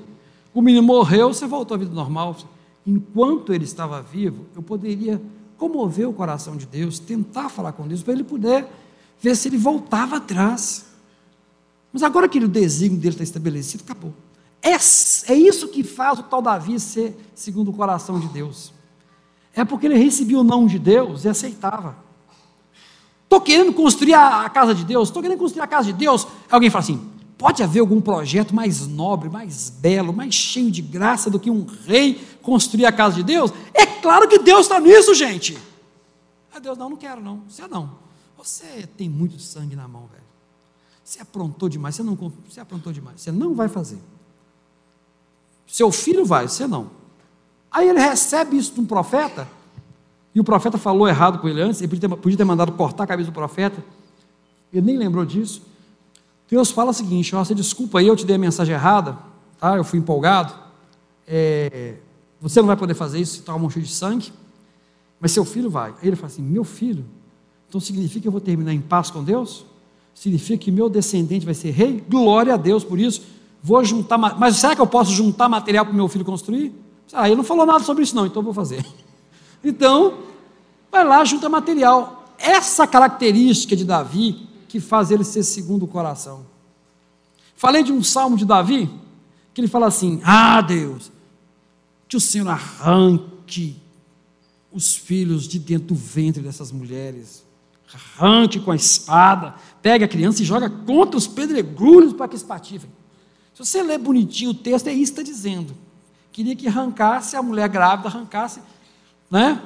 O 0.52 0.64
menino 0.64 0.82
morreu, 0.82 1.32
você 1.32 1.46
voltou 1.46 1.76
à 1.76 1.78
vida 1.78 1.93
normal. 1.93 2.36
Enquanto 2.84 3.54
ele 3.54 3.66
estava 3.66 4.02
vivo, 4.02 4.48
eu 4.56 4.64
poderia 4.64 5.22
comover 5.60 6.10
o 6.10 6.14
coração 6.14 6.58
de 6.58 6.66
Deus, 6.66 6.98
tentar 6.98 7.50
falar 7.50 7.74
com 7.74 7.88
Deus, 7.88 8.02
para 8.02 8.14
ele 8.14 8.24
poder 8.24 8.66
ver 9.22 9.36
se 9.36 9.48
ele 9.48 9.58
voltava 9.58 10.18
atrás. 10.18 10.88
Mas 11.93 12.02
agora 12.02 12.28
que 12.28 12.39
o 12.39 12.48
desígnio 12.48 13.00
dele 13.00 13.14
está 13.14 13.24
estabelecido, 13.24 13.84
acabou. 13.84 14.12
É, 14.66 15.32
é 15.32 15.36
isso 15.36 15.68
que 15.68 15.84
faz 15.84 16.18
o 16.18 16.24
tal 16.24 16.41
Davi 16.41 16.80
ser 16.80 17.16
segundo 17.36 17.70
o 17.70 17.74
coração 17.74 18.20
de 18.20 18.28
Deus. 18.28 18.74
É 19.53 19.63
porque 19.63 19.86
ele 19.86 19.95
recebia 19.95 20.39
o 20.39 20.43
não 20.43 20.66
de 20.66 20.80
Deus 20.80 21.24
e 21.24 21.30
aceitava. 21.30 21.95
Estou 23.24 23.39
querendo 23.39 23.72
construir 23.74 24.16
a, 24.16 24.49
casa 24.49 24.74
de 24.74 24.84
Deus, 24.84 25.09
estou 25.09 25.22
querendo 25.22 25.38
construir 25.38 25.61
a 25.61 25.68
casa 25.68 25.86
de 25.86 25.93
Deus. 25.93 26.28
Alguém 26.49 26.72
fala 26.72 26.84
assim: 26.84 27.11
pode 27.38 27.61
haver 27.61 27.80
algum 27.80 28.01
projeto 28.01 28.55
mais 28.55 28.88
nobre, 28.88 29.30
mais 29.30 29.70
belo, 29.70 30.11
mais 30.11 30.34
cheio 30.34 30.72
de 30.72 30.82
graça 30.82 31.30
do 31.30 31.39
que 31.39 31.51
um 31.51 31.68
rei 31.86 32.20
construir 32.41 32.88
a 32.88 32.91
casa 32.91 33.18
de 33.18 33.24
Deus? 33.24 33.53
É 33.72 33.86
claro 33.86 34.28
que 34.28 34.39
Deus 34.39 34.61
está 34.61 34.80
nisso, 34.80 35.13
gente. 35.13 35.55
Aí 36.51 36.59
Deus, 36.59 36.76
não, 36.76 36.89
não 36.89 36.97
quero, 36.97 37.22
não. 37.22 37.43
Você 37.47 37.68
não. 37.68 37.91
Você 38.36 38.89
tem 38.97 39.07
muito 39.07 39.39
sangue 39.39 39.76
na 39.76 39.88
mão, 39.88 40.07
velho. 40.11 40.24
Você 41.03 41.22
aprontou 41.22 41.70
demais, 41.70 41.93
você 41.93 42.01
não 42.01 42.16
você 42.49 42.59
aprontou 42.59 42.91
demais, 42.91 43.22
você 43.22 43.32
não 43.32 43.53
vai 43.53 43.68
fazer. 43.68 43.99
Seu 45.68 45.91
filho 45.91 46.26
vai, 46.26 46.47
você 46.47 46.68
não. 46.68 46.91
Aí 47.72 47.89
ele 47.89 47.99
recebe 47.99 48.57
isso 48.57 48.74
de 48.74 48.80
um 48.80 48.86
profeta, 48.86 49.47
e 50.34 50.39
o 50.39 50.43
profeta 50.43 50.78
falou 50.78 51.07
errado 51.07 51.39
com 51.39 51.47
ele 51.47 51.61
antes, 51.61 51.82
ele 51.82 51.88
podia 51.88 52.09
ter, 52.09 52.16
podia 52.16 52.38
ter 52.38 52.43
mandado 52.43 52.72
cortar 52.74 53.03
a 53.03 53.07
cabeça 53.07 53.32
do 53.32 53.34
profeta, 53.34 53.84
ele 54.72 54.86
nem 54.86 54.97
lembrou 54.97 55.26
disso. 55.26 55.61
Deus 56.49 56.72
fala 56.72 56.91
o 56.91 56.93
seguinte: 56.93 57.34
você 57.34 57.55
desculpa 57.55 57.99
aí, 57.99 58.07
eu 58.07 58.16
te 58.16 58.26
dei 58.26 58.36
a 58.36 58.39
mensagem 58.39 58.74
errada, 58.74 59.18
tá? 59.59 59.78
eu 59.78 59.84
fui 59.84 59.99
empolgado, 59.99 60.53
é, 61.28 61.95
você 62.39 62.59
não 62.59 62.68
vai 62.68 62.78
poder 62.78 62.93
fazer 62.93 63.20
isso, 63.20 63.39
está 63.39 63.55
um 63.55 63.70
cheio 63.70 63.86
de 63.86 63.91
sangue, 63.91 64.32
mas 65.20 65.32
seu 65.32 65.45
filho 65.45 65.70
vai. 65.70 65.91
Aí 66.01 66.07
ele 66.09 66.16
fala 66.16 66.28
assim: 66.28 66.41
meu 66.41 66.63
filho, 66.63 67.05
então 67.68 67.80
significa 67.80 68.22
que 68.22 68.28
eu 68.28 68.32
vou 68.32 68.41
terminar 68.41 68.74
em 68.74 68.82
paz 68.82 69.09
com 69.09 69.24
Deus? 69.24 69.66
Significa 70.13 70.57
que 70.57 70.72
meu 70.72 70.89
descendente 70.89 71.45
vai 71.45 71.53
ser 71.53 71.72
rei? 71.72 72.03
Glória 72.09 72.53
a 72.53 72.57
Deus 72.57 72.84
por 72.84 72.99
isso. 72.99 73.22
Vou 73.66 73.84
juntar, 73.84 74.20
mas 74.20 74.57
será 74.57 74.76
que 74.76 74.82
eu 74.82 74.86
posso 74.86 75.11
juntar 75.11 75.49
material 75.49 75.86
para 75.86 75.91
o 75.91 75.95
meu 75.95 76.07
filho 76.07 76.24
construir? 76.24 76.72
Ah, 77.11 77.28
ele 77.28 77.38
não 77.38 77.43
falou 77.43 77.66
nada 77.66 77.84
sobre 77.84 78.03
isso, 78.03 78.16
não, 78.16 78.28
então 78.28 78.43
vou 78.43 78.53
fazer. 78.53 78.86
Então, 79.68 80.20
vai 80.91 81.03
lá, 81.03 81.26
junta 81.26 81.49
material. 81.49 82.36
Essa 82.38 82.86
característica 82.86 83.76
de 83.76 83.84
Davi 83.84 84.47
que 84.68 84.80
faz 84.80 85.09
ele 85.09 85.24
ser 85.24 85.41
segundo 85.41 85.86
o 85.86 85.88
coração. 85.88 86.45
Falei 87.55 87.82
de 87.82 87.91
um 87.91 88.03
salmo 88.03 88.38
de 88.38 88.45
Davi, 88.45 88.88
que 89.51 89.61
ele 89.61 89.68
fala 89.68 89.88
assim: 89.88 90.22
Ah, 90.24 90.61
Deus, 90.61 91.11
que 92.07 92.16
o 92.16 92.22
Senhor 92.22 92.47
arranque 92.47 93.82
os 94.72 94.95
filhos 94.95 95.47
de 95.47 95.57
dentro 95.57 95.88
do 95.88 95.95
ventre 95.95 96.43
dessas 96.43 96.72
mulheres. 96.72 97.43
Arranque 97.91 98.59
com 98.59 98.70
a 98.70 98.76
espada, 98.76 99.55
pegue 99.82 100.03
a 100.03 100.07
criança 100.07 100.43
e 100.43 100.45
joga 100.45 100.70
contra 100.70 101.18
os 101.18 101.26
pedregulhos 101.26 102.13
para 102.13 102.28
que 102.28 102.36
espatifem. 102.36 102.91
Se 103.56 103.64
você 103.64 103.82
ler 103.82 103.97
bonitinho 103.97 104.51
o 104.51 104.53
texto, 104.53 104.88
é 104.88 104.93
isso 104.93 105.14
que 105.14 105.22
está 105.22 105.32
dizendo. 105.32 105.74
Queria 106.30 106.53
que 106.58 106.68
arrancasse 106.68 107.38
a 107.38 107.41
mulher 107.41 107.70
grávida, 107.70 108.10
arrancasse 108.10 108.60
né, 109.32 109.64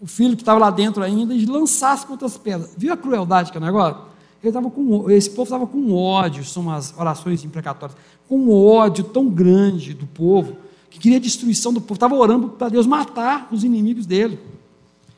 o 0.00 0.06
filho 0.06 0.36
que 0.36 0.42
estava 0.42 0.60
lá 0.60 0.70
dentro 0.70 1.02
ainda 1.02 1.34
e 1.34 1.44
lançasse 1.44 2.06
contra 2.06 2.28
as 2.28 2.38
pedras. 2.38 2.72
Viu 2.76 2.92
a 2.92 2.96
crueldade 2.96 3.50
que 3.50 3.58
é 3.58 3.60
o 3.60 3.64
negócio? 3.64 4.00
Ele 4.40 4.52
tava 4.52 4.70
com, 4.70 5.10
esse 5.10 5.28
povo 5.30 5.42
estava 5.42 5.66
com 5.66 5.92
ódio, 5.92 6.44
são 6.44 6.70
as 6.70 6.96
orações 6.96 7.44
imprecatórias, 7.44 7.98
com 8.28 8.48
ódio 8.48 9.02
tão 9.02 9.28
grande 9.28 9.92
do 9.92 10.06
povo, 10.06 10.56
que 10.88 11.00
queria 11.00 11.18
a 11.18 11.20
destruição 11.20 11.72
do 11.72 11.80
povo, 11.80 11.94
estava 11.94 12.14
orando 12.14 12.50
para 12.50 12.68
Deus 12.68 12.86
matar 12.86 13.48
os 13.50 13.64
inimigos 13.64 14.06
dele. 14.06 14.38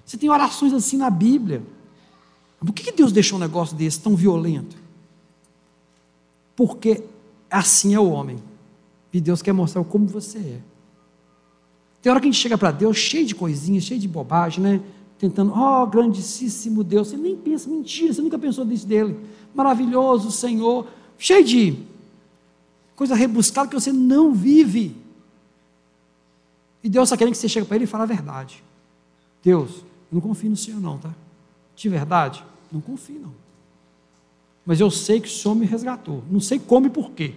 Você 0.06 0.16
tem 0.16 0.30
orações 0.30 0.72
assim 0.72 0.96
na 0.96 1.10
Bíblia. 1.10 1.62
Por 2.58 2.72
que 2.72 2.90
Deus 2.92 3.12
deixou 3.12 3.36
um 3.36 3.40
negócio 3.42 3.76
desse 3.76 4.00
tão 4.00 4.16
violento? 4.16 4.74
Porque 6.56 7.11
Assim 7.52 7.94
é 7.94 8.00
o 8.00 8.08
homem. 8.10 8.38
E 9.12 9.20
Deus 9.20 9.42
quer 9.42 9.52
mostrar 9.52 9.84
como 9.84 10.06
você 10.06 10.38
é. 10.38 10.60
Tem 12.00 12.10
hora 12.10 12.20
que 12.20 12.26
a 12.26 12.30
gente 12.30 12.40
chega 12.40 12.56
para 12.56 12.70
Deus 12.70 12.96
cheio 12.96 13.26
de 13.26 13.34
coisinhas, 13.34 13.84
cheio 13.84 14.00
de 14.00 14.08
bobagem, 14.08 14.64
né? 14.64 14.80
Tentando, 15.18 15.52
ó, 15.52 15.82
oh, 15.82 15.86
grandíssimo 15.86 16.82
Deus. 16.82 17.08
Você 17.08 17.16
nem 17.16 17.36
pensa, 17.36 17.68
mentira, 17.68 18.12
você 18.12 18.22
nunca 18.22 18.38
pensou 18.38 18.64
nisso 18.64 18.86
dele. 18.86 19.20
Maravilhoso 19.54 20.32
Senhor. 20.32 20.88
Cheio 21.18 21.44
de 21.44 21.78
coisa 22.96 23.14
rebuscada 23.14 23.68
que 23.68 23.74
você 23.74 23.92
não 23.92 24.32
vive. 24.32 24.96
E 26.82 26.88
Deus 26.88 27.08
está 27.08 27.16
querendo 27.16 27.34
que 27.34 27.38
você 27.38 27.48
chegue 27.48 27.66
para 27.66 27.76
Ele 27.76 27.84
e 27.84 27.86
fale 27.86 28.02
a 28.02 28.06
verdade. 28.06 28.64
Deus, 29.42 29.70
eu 29.76 29.84
não 30.12 30.20
confio 30.20 30.50
no 30.50 30.56
Senhor, 30.56 30.80
não, 30.80 30.98
tá? 30.98 31.14
De 31.76 31.88
verdade, 31.88 32.44
não 32.72 32.80
confio, 32.80 33.20
não. 33.20 33.41
Mas 34.64 34.80
eu 34.80 34.90
sei 34.90 35.20
que 35.20 35.28
o 35.28 35.30
Senhor 35.30 35.54
me 35.54 35.66
resgatou. 35.66 36.22
Não 36.30 36.40
sei 36.40 36.58
como 36.58 36.86
e 36.86 36.90
por 36.90 37.10
quê. 37.10 37.34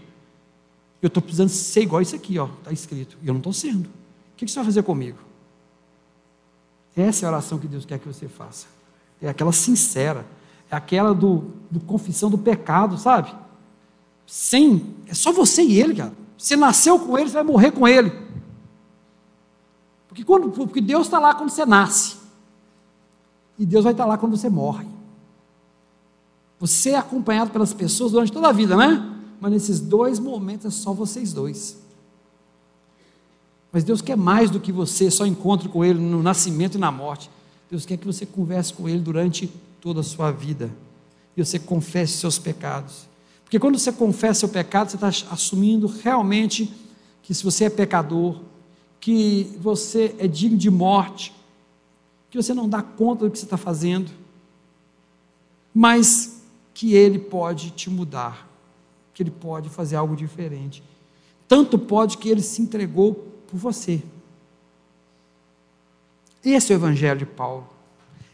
Eu 1.02 1.08
estou 1.08 1.22
precisando 1.22 1.50
ser 1.50 1.82
igual 1.82 2.02
isso 2.02 2.16
aqui, 2.16 2.38
ó, 2.40 2.48
está 2.60 2.72
escrito. 2.72 3.18
E 3.24 3.28
eu 3.28 3.34
não 3.34 3.40
estou 3.40 3.54
sendo. 3.54 3.88
O 3.88 4.36
que 4.36 4.48
você 4.48 4.56
vai 4.56 4.66
fazer 4.66 4.84
comigo? 4.84 5.18
Essa 6.96 7.26
é 7.26 7.28
a 7.28 7.32
oração 7.32 7.60
que 7.60 7.68
Deus 7.68 7.86
quer 7.86 8.00
que 8.00 8.08
você 8.08 8.28
faça. 8.28 8.68
É 9.22 9.30
aquela 9.30 9.52
sincera. 9.52 10.26
É 10.70 10.76
aquela 10.76 11.14
do, 11.14 11.52
do 11.70 11.80
confissão 11.80 12.30
do 12.30 12.38
pecado, 12.38 12.98
sabe? 12.98 13.34
Sem. 14.26 14.96
É 15.08 15.14
só 15.14 15.32
você 15.32 15.62
e 15.62 15.80
ele, 15.80 15.96
cara. 15.96 16.14
Você 16.38 16.56
nasceu 16.56 17.00
com 17.00 17.18
ele, 17.18 17.30
você 17.30 17.36
vai 17.36 17.44
morrer 17.44 17.72
com 17.72 17.88
ele. 17.88 18.12
Porque, 20.08 20.24
quando, 20.24 20.50
porque 20.50 20.82
Deus 20.82 21.08
está 21.08 21.20
lá 21.20 21.36
quando 21.36 21.50
você 21.50 21.66
nasce. 21.66 22.18
E 23.58 23.66
Deus 23.66 23.84
vai 23.84 23.94
estar 23.94 24.06
lá 24.06 24.18
quando 24.18 24.38
você 24.38 24.50
morre. 24.50 24.88
Você 26.60 26.92
é 26.92 26.98
acompanhado 26.98 27.52
pelas 27.52 27.74
pessoas 27.74 28.12
durante 28.12 28.32
toda 28.32 28.50
a 28.50 28.52
vida, 28.52 28.76
né? 28.76 29.14
Mas 29.40 29.52
nesses 29.52 29.80
dois 29.80 30.20
momentos 30.20 30.66
é 30.66 30.70
só 30.70 30.94
vocês 30.94 31.34
dois. 31.34 31.78
Mas 33.72 33.84
Deus 33.84 34.02
quer 34.02 34.16
mais 34.16 34.50
do 34.50 34.60
que 34.60 34.72
você 34.72 35.12
só 35.12 35.26
encontre 35.26 35.68
com 35.68 35.84
Ele 35.84 36.00
no 36.00 36.24
nascimento 36.24 36.76
e 36.76 36.78
na 36.78 36.92
morte. 36.92 37.30
Deus 37.70 37.86
quer 37.86 37.98
que 37.98 38.06
você 38.06 38.26
converse 38.26 38.74
com 38.74 38.88
Ele 38.88 39.00
durante 39.00 39.52
toda 39.82 40.00
a 40.00 40.04
sua 40.04 40.32
vida. 40.32 40.72
E 41.36 41.44
você 41.44 41.60
confesse 41.60 42.14
seus 42.14 42.40
pecados. 42.40 43.06
Porque 43.44 43.60
quando 43.60 43.78
você 43.78 43.92
confessa 43.92 44.42
seu 44.42 44.50
pecado, 44.50 44.90
você 44.90 44.96
está 44.96 45.10
assumindo 45.30 45.88
realmente 45.88 46.74
que 47.22 47.34
se 47.34 47.44
você 47.44 47.66
é 47.66 47.70
pecador, 47.70 48.40
que 49.00 49.56
você 49.60 50.16
é 50.18 50.28
digno 50.28 50.58
de 50.58 50.72
morte, 50.72 51.34
que 52.30 52.42
você 52.42 52.54
não 52.54 52.68
dá 52.68 52.82
conta 52.82 53.26
do 53.26 53.32
que 53.32 53.38
você 53.38 53.46
está 53.46 53.58
fazendo, 53.58 54.10
mas 55.74 56.35
que 56.76 56.94
Ele 56.94 57.18
pode 57.18 57.72
te 57.72 57.90
mudar, 57.90 58.48
que 59.14 59.24
Ele 59.24 59.32
pode 59.32 59.70
fazer 59.70 59.96
algo 59.96 60.16
diferente. 60.16 60.84
Tanto 61.48 61.80
pode 61.80 62.18
que 62.18 62.30
Ele 62.30 62.42
se 62.42 62.62
entregou 62.62 63.14
por 63.48 63.58
você. 63.58 64.04
Esse 66.44 66.74
é 66.74 66.76
o 66.76 66.78
Evangelho 66.78 67.18
de 67.18 67.26
Paulo. 67.26 67.68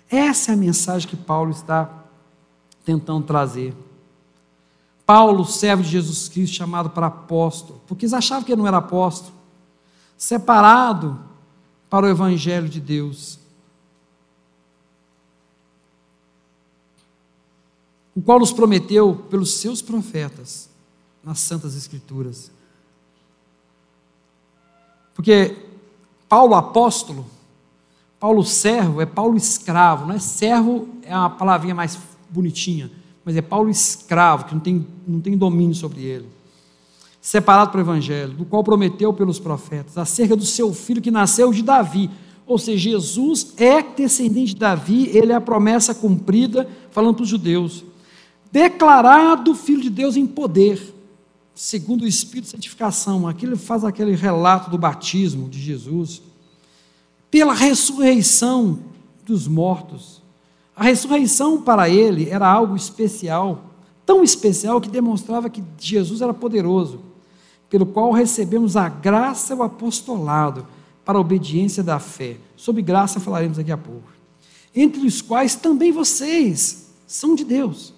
Essa 0.10 0.52
é 0.52 0.54
a 0.56 0.58
mensagem 0.58 1.08
que 1.08 1.16
Paulo 1.16 1.52
está 1.52 2.04
tentando 2.84 3.26
trazer. 3.26 3.74
Paulo, 5.06 5.46
servo 5.46 5.84
de 5.84 5.90
Jesus 5.90 6.28
Cristo, 6.28 6.56
chamado 6.56 6.90
para 6.90 7.08
apóstolo, 7.08 7.80
porque 7.86 8.06
eles 8.06 8.14
achavam 8.14 8.44
que 8.44 8.52
ele 8.52 8.62
não 8.62 8.68
era 8.68 8.78
apóstolo, 8.78 9.34
separado 10.18 11.20
para 11.90 12.08
o 12.08 12.10
Evangelho 12.10 12.68
de 12.68 12.82
Deus, 12.82 13.40
o 18.16 18.22
qual 18.22 18.40
nos 18.40 18.52
prometeu 18.52 19.16
pelos 19.30 19.56
seus 19.56 19.82
profetas 19.82 20.70
nas 21.24 21.40
Santas 21.40 21.76
Escrituras. 21.76 22.52
Porque 25.14 25.56
Paulo 26.28 26.56
apóstolo, 26.56 27.26
Paulo 28.20 28.44
servo, 28.44 29.02
é 29.02 29.06
Paulo 29.06 29.38
escravo, 29.38 30.06
não 30.06 30.16
é 30.16 30.20
servo, 30.20 30.88
é 31.04 31.16
uma 31.16 31.30
palavrinha 31.30 31.76
mais 31.76 31.98
bonitinha, 32.30 32.92
mas 33.24 33.36
é 33.36 33.42
Paulo 33.42 33.70
escravo, 33.70 34.46
que 34.46 34.54
não 34.54 34.62
tem, 34.62 34.88
não 35.08 35.20
tem 35.20 35.38
domínio 35.38 35.76
sobre 35.76 36.02
ele. 36.04 36.28
Separado 37.22 37.72
para 37.72 37.78
o 37.78 37.82
Evangelho, 37.82 38.34
do 38.34 38.46
qual 38.46 38.64
prometeu 38.64 39.14
pelos 39.14 39.40
profetas, 39.40 39.98
acerca 39.98 40.36
do 40.36 40.46
seu 40.46 40.74
filho 40.74 41.02
que 41.02 41.12
nasceu 41.12 41.52
de 41.52 41.62
Davi. 41.62 42.10
Ou 42.48 42.58
seja, 42.58 42.90
Jesus 42.92 43.54
é 43.58 43.84
descendente 43.84 44.54
de 44.54 44.60
Davi, 44.60 45.10
ele 45.16 45.32
é 45.32 45.36
a 45.36 45.42
promessa 45.42 45.94
cumprida, 45.94 46.68
falando 46.90 47.16
para 47.16 47.24
os 47.24 47.30
judeus 47.30 47.84
declarado 48.52 49.56
Filho 49.56 49.82
de 49.82 49.90
Deus 49.90 50.18
em 50.18 50.28
poder, 50.28 50.94
segundo 51.56 52.02
o 52.02 52.08
Espírito 52.08 52.46
de 52.46 52.52
santificação. 52.52 53.28
Aqui 53.28 53.46
ele 53.46 53.56
faz 53.56 53.84
aquele 53.84 54.16
relato 54.16 54.70
do 54.70 54.78
batismo 54.78 55.48
de 55.48 55.60
Jesus, 55.60 56.22
pela 57.30 57.54
ressurreição 57.54 58.80
dos 59.26 59.48
mortos. 59.48 60.22
A 60.76 60.84
ressurreição 60.84 61.62
para 61.62 61.90
ele 61.90 62.30
era 62.30 62.48
algo 62.48 62.76
especial, 62.76 63.64
tão 64.06 64.24
especial 64.24 64.82
que 64.82 64.90
demonstrava 64.90 65.50
que 65.50 65.64
Jesus 65.80 66.22
era 66.22 66.34
poderoso, 66.34 67.00
pelo 67.70 67.86
qual 67.86 68.12
recebemos 68.12 68.76
a 68.76 68.90
graça 68.90 69.54
e 69.54 69.58
o 69.58 69.64
apostolado 69.64 70.68
para 71.06 71.18
a 71.18 71.22
obediência 71.22 71.82
da 71.82 72.00
fé. 72.00 72.38
Sobre 72.58 72.82
graça 72.82 73.20
falaremos 73.20 73.58
daqui 73.58 73.72
a 73.72 73.78
pouco. 73.78 74.12
Entre 74.76 75.06
os 75.06 75.22
quais 75.22 75.56
também 75.56 75.92
vocês 75.92 76.90
são 77.08 77.34
de 77.34 77.46
Deus 77.46 77.94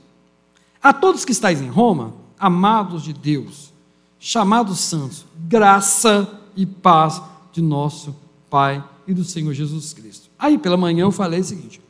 a 0.84 0.92
todos 0.92 1.24
que 1.24 1.32
estáis 1.32 1.62
em 1.62 1.70
Roma, 1.70 2.14
amados 2.38 3.04
de 3.04 3.14
Deus, 3.14 3.72
chamados 4.20 4.80
santos, 4.82 5.26
graça 5.48 6.42
e 6.58 6.66
paz 6.66 7.22
de 7.54 7.62
nosso 7.62 8.14
Pai 8.50 8.84
e 9.08 9.14
do 9.14 9.24
Senhor 9.24 9.54
Jesus 9.54 9.94
Cristo. 9.94 10.30
Aí 10.38 10.58
pela 10.58 10.76
manhã 10.76 11.04
eu 11.04 11.12
falei 11.12 11.40
o 11.40 11.44
seguinte: 11.44 11.82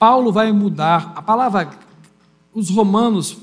Paulo 0.00 0.32
vai 0.32 0.50
mudar 0.50 1.12
a 1.14 1.22
palavra. 1.22 1.70
Os 2.52 2.70
romanos, 2.70 3.38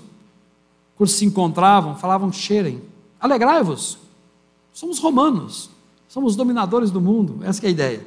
quando 0.97 1.09
se 1.09 1.23
encontravam, 1.23 1.95
falavam 1.95 2.33
cheirem, 2.33 2.81
alegrai-vos. 3.19 3.97
Somos 4.73 4.99
romanos, 4.99 5.69
somos 6.09 6.35
dominadores 6.35 6.91
do 6.91 6.99
mundo, 6.99 7.39
essa 7.43 7.65
é 7.65 7.67
a 7.67 7.71
ideia. 7.71 8.05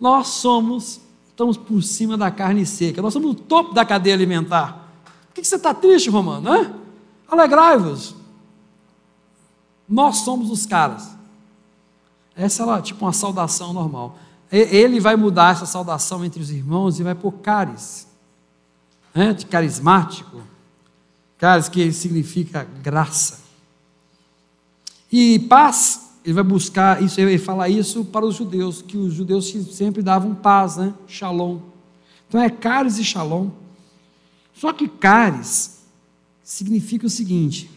Nós 0.00 0.28
somos, 0.28 1.00
estamos 1.28 1.58
por 1.58 1.82
cima 1.82 2.16
da 2.16 2.30
carne 2.30 2.64
seca, 2.64 3.02
nós 3.02 3.12
somos 3.12 3.32
o 3.32 3.34
topo 3.34 3.74
da 3.74 3.84
cadeia 3.84 4.14
alimentar 4.14 4.85
que 5.42 5.48
você 5.48 5.56
está 5.56 5.74
triste, 5.74 6.10
Romano? 6.10 6.50
Né? 6.50 6.74
Alegrai-vos. 7.28 8.14
Nós 9.88 10.18
somos 10.18 10.50
os 10.50 10.66
caras. 10.66 11.16
Essa 12.34 12.64
é 12.64 12.82
tipo 12.82 13.04
uma 13.04 13.12
saudação 13.12 13.72
normal. 13.72 14.18
Ele 14.50 15.00
vai 15.00 15.16
mudar 15.16 15.52
essa 15.52 15.66
saudação 15.66 16.24
entre 16.24 16.40
os 16.40 16.50
irmãos 16.50 17.00
e 17.00 17.02
vai 17.02 17.14
pôr 17.14 17.32
caris, 17.32 18.06
né? 19.14 19.32
de 19.32 19.46
carismático. 19.46 20.42
Caris 21.38 21.68
que 21.68 21.92
significa 21.92 22.66
graça. 22.82 23.40
E 25.10 25.38
paz, 25.40 26.10
ele 26.24 26.34
vai 26.34 26.44
buscar 26.44 27.02
isso, 27.02 27.20
ele 27.20 27.36
vai 27.36 27.38
falar 27.38 27.68
isso 27.68 28.04
para 28.04 28.24
os 28.24 28.34
judeus, 28.34 28.82
que 28.82 28.96
os 28.96 29.14
judeus 29.14 29.50
sempre 29.72 30.02
davam 30.02 30.34
paz, 30.34 30.76
né? 30.76 30.92
Shalom. 31.06 31.58
Então 32.28 32.40
é 32.40 32.50
caris 32.50 32.98
e 32.98 33.04
shalom. 33.04 33.50
Só 34.56 34.72
que 34.72 34.88
caris 34.88 35.82
significa 36.42 37.06
o 37.06 37.10
seguinte: 37.10 37.70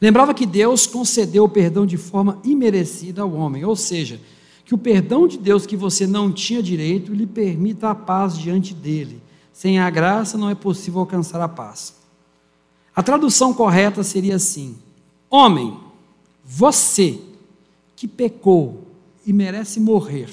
lembrava 0.00 0.32
que 0.32 0.46
Deus 0.46 0.86
concedeu 0.86 1.44
o 1.44 1.48
perdão 1.48 1.84
de 1.84 1.96
forma 1.96 2.40
imerecida 2.44 3.22
ao 3.22 3.32
homem, 3.32 3.64
ou 3.64 3.74
seja, 3.74 4.20
que 4.64 4.74
o 4.74 4.78
perdão 4.78 5.26
de 5.26 5.38
Deus 5.38 5.66
que 5.66 5.76
você 5.76 6.06
não 6.06 6.30
tinha 6.30 6.62
direito 6.62 7.12
lhe 7.12 7.26
permita 7.26 7.90
a 7.90 7.94
paz 7.94 8.38
diante 8.38 8.74
dele. 8.74 9.20
Sem 9.50 9.80
a 9.80 9.90
graça 9.90 10.38
não 10.38 10.50
é 10.50 10.54
possível 10.54 11.00
alcançar 11.00 11.40
a 11.40 11.48
paz. 11.48 11.94
A 12.94 13.02
tradução 13.02 13.52
correta 13.54 14.04
seria 14.04 14.36
assim: 14.36 14.76
Homem, 15.30 15.76
você 16.44 17.18
que 17.96 18.06
pecou 18.06 18.84
e 19.26 19.32
merece 19.32 19.80
morrer, 19.80 20.28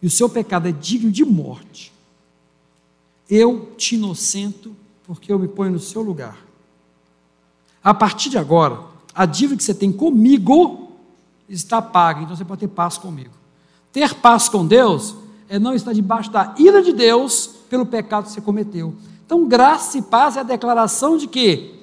e 0.00 0.06
o 0.06 0.10
seu 0.10 0.28
pecado 0.28 0.68
é 0.68 0.72
digno 0.72 1.10
de 1.10 1.24
morte, 1.24 1.93
eu 3.28 3.72
te 3.76 3.94
inocento 3.94 4.74
porque 5.06 5.32
eu 5.32 5.38
me 5.38 5.48
ponho 5.48 5.72
no 5.72 5.80
seu 5.80 6.02
lugar. 6.02 6.38
A 7.82 7.92
partir 7.92 8.30
de 8.30 8.38
agora, 8.38 8.80
a 9.14 9.26
dívida 9.26 9.58
que 9.58 9.64
você 9.64 9.74
tem 9.74 9.92
comigo 9.92 10.92
está 11.48 11.82
paga, 11.82 12.22
então 12.22 12.36
você 12.36 12.44
pode 12.44 12.60
ter 12.60 12.68
paz 12.68 12.96
comigo. 12.96 13.34
Ter 13.92 14.14
paz 14.14 14.48
com 14.48 14.66
Deus 14.66 15.14
é 15.48 15.58
não 15.58 15.74
estar 15.74 15.92
debaixo 15.92 16.30
da 16.30 16.54
ira 16.58 16.82
de 16.82 16.92
Deus 16.92 17.50
pelo 17.68 17.84
pecado 17.84 18.24
que 18.24 18.32
você 18.32 18.40
cometeu. 18.40 18.94
Então, 19.26 19.46
graça 19.46 19.98
e 19.98 20.02
paz 20.02 20.36
é 20.36 20.40
a 20.40 20.44
declaração 20.44 21.16
de 21.16 21.26
que, 21.26 21.74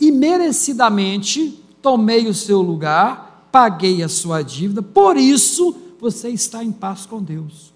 imerecidamente, 0.00 1.62
tomei 1.82 2.26
o 2.26 2.34
seu 2.34 2.62
lugar, 2.62 3.48
paguei 3.52 4.02
a 4.02 4.08
sua 4.08 4.42
dívida, 4.42 4.82
por 4.82 5.16
isso 5.16 5.76
você 6.00 6.30
está 6.30 6.64
em 6.64 6.72
paz 6.72 7.04
com 7.04 7.22
Deus. 7.22 7.73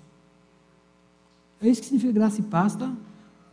É 1.60 1.68
isso 1.68 1.80
que 1.80 1.86
significa 1.86 2.12
graça 2.12 2.40
e 2.40 2.44
paz, 2.44 2.76
tá? 2.76 2.92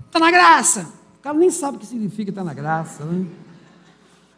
Está 0.05 0.19
na 0.19 0.31
graça. 0.31 0.91
O 1.19 1.21
cara 1.21 1.37
nem 1.37 1.49
sabe 1.49 1.77
o 1.77 1.79
que 1.79 1.85
significa 1.85 2.29
estar 2.29 2.41
tá 2.41 2.45
na 2.45 2.53
graça, 2.53 3.03
né? 3.03 3.27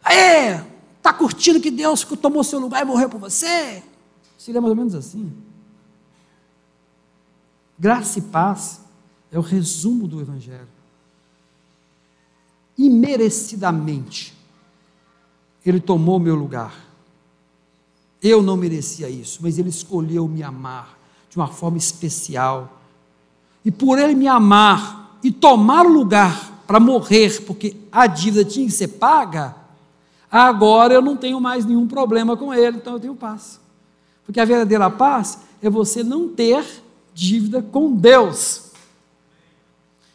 Aí, 0.02 0.64
está 0.96 1.12
curtindo 1.12 1.60
que 1.60 1.70
Deus 1.70 2.02
tomou 2.02 2.42
seu 2.42 2.58
lugar 2.58 2.82
e 2.82 2.84
morreu 2.84 3.08
por 3.08 3.20
você? 3.20 3.82
Seria 4.38 4.60
mais 4.60 4.70
ou 4.70 4.76
menos 4.76 4.94
assim. 4.94 5.32
Graça 7.78 8.18
e 8.18 8.22
paz 8.22 8.80
é 9.30 9.38
o 9.38 9.42
resumo 9.42 10.08
do 10.08 10.20
Evangelho. 10.20 10.68
Imerecidamente, 12.76 14.34
Ele 15.64 15.80
tomou 15.80 16.18
meu 16.18 16.34
lugar. 16.34 16.74
Eu 18.22 18.42
não 18.42 18.56
merecia 18.56 19.08
isso, 19.10 19.40
mas 19.42 19.58
Ele 19.58 19.68
escolheu 19.68 20.26
me 20.26 20.42
amar 20.42 20.98
de 21.28 21.36
uma 21.36 21.48
forma 21.48 21.76
especial 21.76 22.77
e 23.64 23.70
por 23.70 23.98
ele 23.98 24.14
me 24.14 24.26
amar 24.26 25.18
e 25.22 25.30
tomar 25.30 25.84
o 25.86 25.92
lugar 25.92 26.62
para 26.66 26.78
morrer, 26.78 27.42
porque 27.44 27.76
a 27.90 28.06
dívida 28.06 28.44
tinha 28.44 28.66
que 28.66 28.72
ser 28.72 28.88
paga, 28.88 29.56
agora 30.30 30.94
eu 30.94 31.02
não 31.02 31.16
tenho 31.16 31.40
mais 31.40 31.64
nenhum 31.64 31.86
problema 31.86 32.36
com 32.36 32.52
ele, 32.52 32.76
então 32.76 32.94
eu 32.94 33.00
tenho 33.00 33.14
paz. 33.14 33.58
Porque 34.24 34.38
a 34.38 34.44
verdadeira 34.44 34.90
paz 34.90 35.38
é 35.62 35.70
você 35.70 36.04
não 36.04 36.28
ter 36.28 36.64
dívida 37.14 37.62
com 37.62 37.94
Deus. 37.94 38.64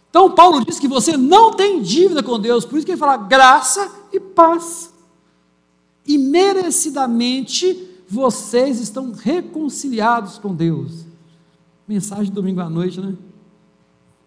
Então 0.10 0.30
Paulo 0.30 0.64
diz 0.64 0.78
que 0.78 0.88
você 0.88 1.18
não 1.18 1.54
tem 1.54 1.82
dívida 1.82 2.22
com 2.22 2.40
Deus, 2.40 2.66
por 2.66 2.78
isso 2.78 2.86
que 2.86 2.92
ele 2.92 3.00
fala 3.00 3.18
graça 3.18 3.92
e 4.12 4.20
paz. 4.20 4.94
E 6.06 6.20
merecidamente 6.20 7.90
vocês 8.08 8.80
estão 8.80 9.12
reconciliados 9.12 10.38
com 10.38 10.54
Deus. 10.54 11.06
Mensagem 11.88 12.26
de 12.26 12.32
domingo 12.32 12.62
à 12.62 12.70
noite, 12.70 13.02
né? 13.02 13.16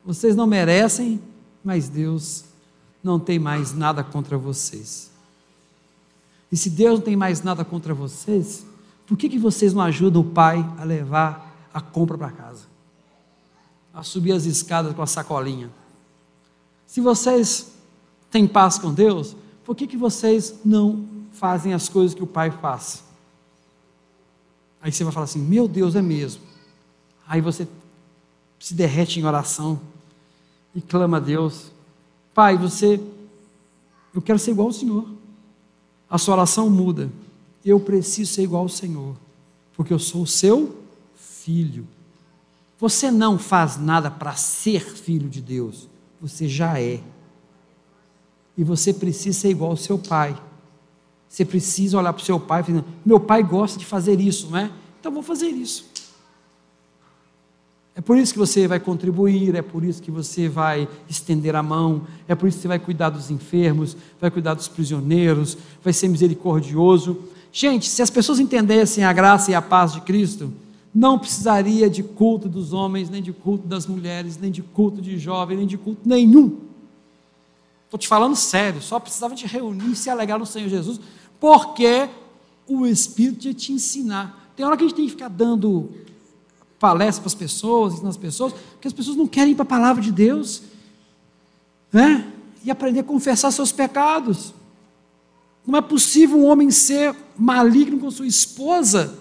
Vocês 0.06 0.36
não 0.36 0.46
merecem, 0.46 1.20
mas 1.64 1.88
Deus 1.88 2.44
não 3.02 3.18
tem 3.18 3.40
mais 3.40 3.74
nada 3.74 4.04
contra 4.04 4.38
vocês. 4.38 5.10
E 6.50 6.56
se 6.56 6.70
Deus 6.70 7.00
não 7.00 7.04
tem 7.04 7.16
mais 7.16 7.42
nada 7.42 7.64
contra 7.64 7.92
vocês, 7.92 8.64
Por 9.06 9.16
que, 9.16 9.28
que 9.28 9.38
vocês 9.38 9.72
não 9.72 9.82
ajudam 9.82 10.20
o 10.20 10.24
pai 10.24 10.68
a 10.78 10.84
levar 10.84 11.68
a 11.72 11.80
compra 11.80 12.18
para 12.18 12.30
casa? 12.32 12.64
A 13.94 14.02
subir 14.02 14.32
as 14.32 14.44
escadas 14.44 14.92
com 14.94 15.00
a 15.00 15.06
sacolinha? 15.06 15.70
Se 16.86 17.00
vocês 17.00 17.72
têm 18.30 18.48
paz 18.48 18.78
com 18.78 18.92
Deus, 18.92 19.36
por 19.64 19.76
que, 19.76 19.86
que 19.86 19.96
vocês 19.96 20.56
não 20.64 21.06
fazem 21.32 21.72
as 21.72 21.88
coisas 21.88 22.14
que 22.14 22.22
o 22.22 22.26
pai 22.26 22.50
faz? 22.50 23.04
Aí 24.80 24.90
você 24.90 25.04
vai 25.04 25.12
falar 25.12 25.24
assim: 25.24 25.40
Meu 25.40 25.68
Deus, 25.68 25.94
é 25.94 26.02
mesmo. 26.02 26.42
Aí 27.28 27.40
você 27.40 27.68
se 28.58 28.74
derrete 28.74 29.20
em 29.20 29.24
oração 29.24 29.80
e 30.76 30.80
clama 30.82 31.16
a 31.16 31.20
Deus: 31.20 31.72
Pai, 32.34 32.56
você, 32.58 33.00
eu 34.14 34.20
quero 34.20 34.38
ser 34.38 34.50
igual 34.50 34.68
ao 34.68 34.72
Senhor. 34.72 35.08
A 36.08 36.18
sua 36.18 36.34
oração 36.34 36.70
muda. 36.70 37.10
Eu 37.64 37.80
preciso 37.80 38.32
ser 38.32 38.42
igual 38.42 38.62
ao 38.62 38.68
Senhor, 38.68 39.16
porque 39.74 39.92
eu 39.92 39.98
sou 39.98 40.22
o 40.22 40.26
seu 40.26 40.76
filho. 41.16 41.88
Você 42.78 43.10
não 43.10 43.38
faz 43.38 43.78
nada 43.78 44.08
para 44.08 44.34
ser 44.34 44.80
filho 44.84 45.28
de 45.28 45.40
Deus, 45.40 45.88
você 46.20 46.46
já 46.46 46.78
é. 46.78 47.00
E 48.56 48.62
você 48.62 48.92
precisa 48.92 49.40
ser 49.40 49.48
igual 49.48 49.70
ao 49.70 49.76
seu 49.76 49.98
pai. 49.98 50.40
Você 51.28 51.44
precisa 51.44 51.98
olhar 51.98 52.12
para 52.12 52.22
o 52.22 52.24
seu 52.24 52.38
pai 52.38 52.60
e 52.60 52.64
falar: 52.64 52.84
Meu 53.04 53.18
pai 53.18 53.42
gosta 53.42 53.78
de 53.78 53.86
fazer 53.86 54.20
isso, 54.20 54.50
não 54.50 54.58
é? 54.58 54.70
Então 55.00 55.10
vou 55.10 55.22
fazer 55.22 55.48
isso. 55.48 55.86
É 57.96 58.00
por 58.02 58.18
isso 58.18 58.34
que 58.34 58.38
você 58.38 58.68
vai 58.68 58.78
contribuir, 58.78 59.54
é 59.54 59.62
por 59.62 59.82
isso 59.82 60.02
que 60.02 60.10
você 60.10 60.50
vai 60.50 60.86
estender 61.08 61.56
a 61.56 61.62
mão, 61.62 62.02
é 62.28 62.34
por 62.34 62.46
isso 62.46 62.58
que 62.58 62.62
você 62.62 62.68
vai 62.68 62.78
cuidar 62.78 63.08
dos 63.08 63.30
enfermos, 63.30 63.96
vai 64.20 64.30
cuidar 64.30 64.52
dos 64.52 64.68
prisioneiros, 64.68 65.56
vai 65.82 65.94
ser 65.94 66.08
misericordioso. 66.08 67.18
Gente, 67.50 67.88
se 67.88 68.02
as 68.02 68.10
pessoas 68.10 68.38
entendessem 68.38 69.02
a 69.02 69.14
graça 69.14 69.50
e 69.50 69.54
a 69.54 69.62
paz 69.62 69.94
de 69.94 70.02
Cristo, 70.02 70.52
não 70.94 71.18
precisaria 71.18 71.88
de 71.88 72.02
culto 72.02 72.50
dos 72.50 72.74
homens, 72.74 73.08
nem 73.08 73.22
de 73.22 73.32
culto 73.32 73.66
das 73.66 73.86
mulheres, 73.86 74.36
nem 74.36 74.50
de 74.50 74.60
culto 74.60 75.00
de 75.00 75.18
jovens, 75.18 75.56
nem 75.56 75.66
de 75.66 75.78
culto 75.78 76.02
nenhum. 76.04 76.58
Estou 77.86 77.98
te 77.98 78.08
falando 78.08 78.36
sério, 78.36 78.82
só 78.82 79.00
precisava 79.00 79.34
de 79.34 79.46
reunir 79.46 79.92
e 79.92 79.96
se 79.96 80.10
alegrar 80.10 80.38
no 80.38 80.44
Senhor 80.44 80.68
Jesus, 80.68 81.00
porque 81.40 82.10
o 82.68 82.86
Espírito 82.86 83.46
ia 83.46 83.54
te 83.54 83.72
ensinar. 83.72 84.52
Tem 84.54 84.66
hora 84.66 84.76
que 84.76 84.84
a 84.84 84.86
gente 84.86 84.96
tem 84.96 85.06
que 85.06 85.12
ficar 85.12 85.28
dando 85.28 85.90
palestra 86.78 87.22
para 87.22 87.28
as 87.28 87.34
pessoas, 87.34 87.94
ensinar 87.94 88.10
as 88.10 88.16
pessoas, 88.16 88.52
porque 88.52 88.88
as 88.88 88.94
pessoas 88.94 89.16
não 89.16 89.26
querem 89.26 89.52
ir 89.52 89.54
para 89.54 89.62
a 89.62 89.66
palavra 89.66 90.02
de 90.02 90.12
Deus, 90.12 90.62
né? 91.92 92.32
E 92.64 92.70
aprender 92.70 93.00
a 93.00 93.04
confessar 93.04 93.50
seus 93.50 93.72
pecados. 93.72 94.52
Não 95.66 95.78
é 95.78 95.82
possível 95.82 96.38
um 96.38 96.46
homem 96.46 96.70
ser 96.70 97.14
maligno 97.36 97.98
com 97.98 98.10
sua 98.10 98.26
esposa 98.26 99.18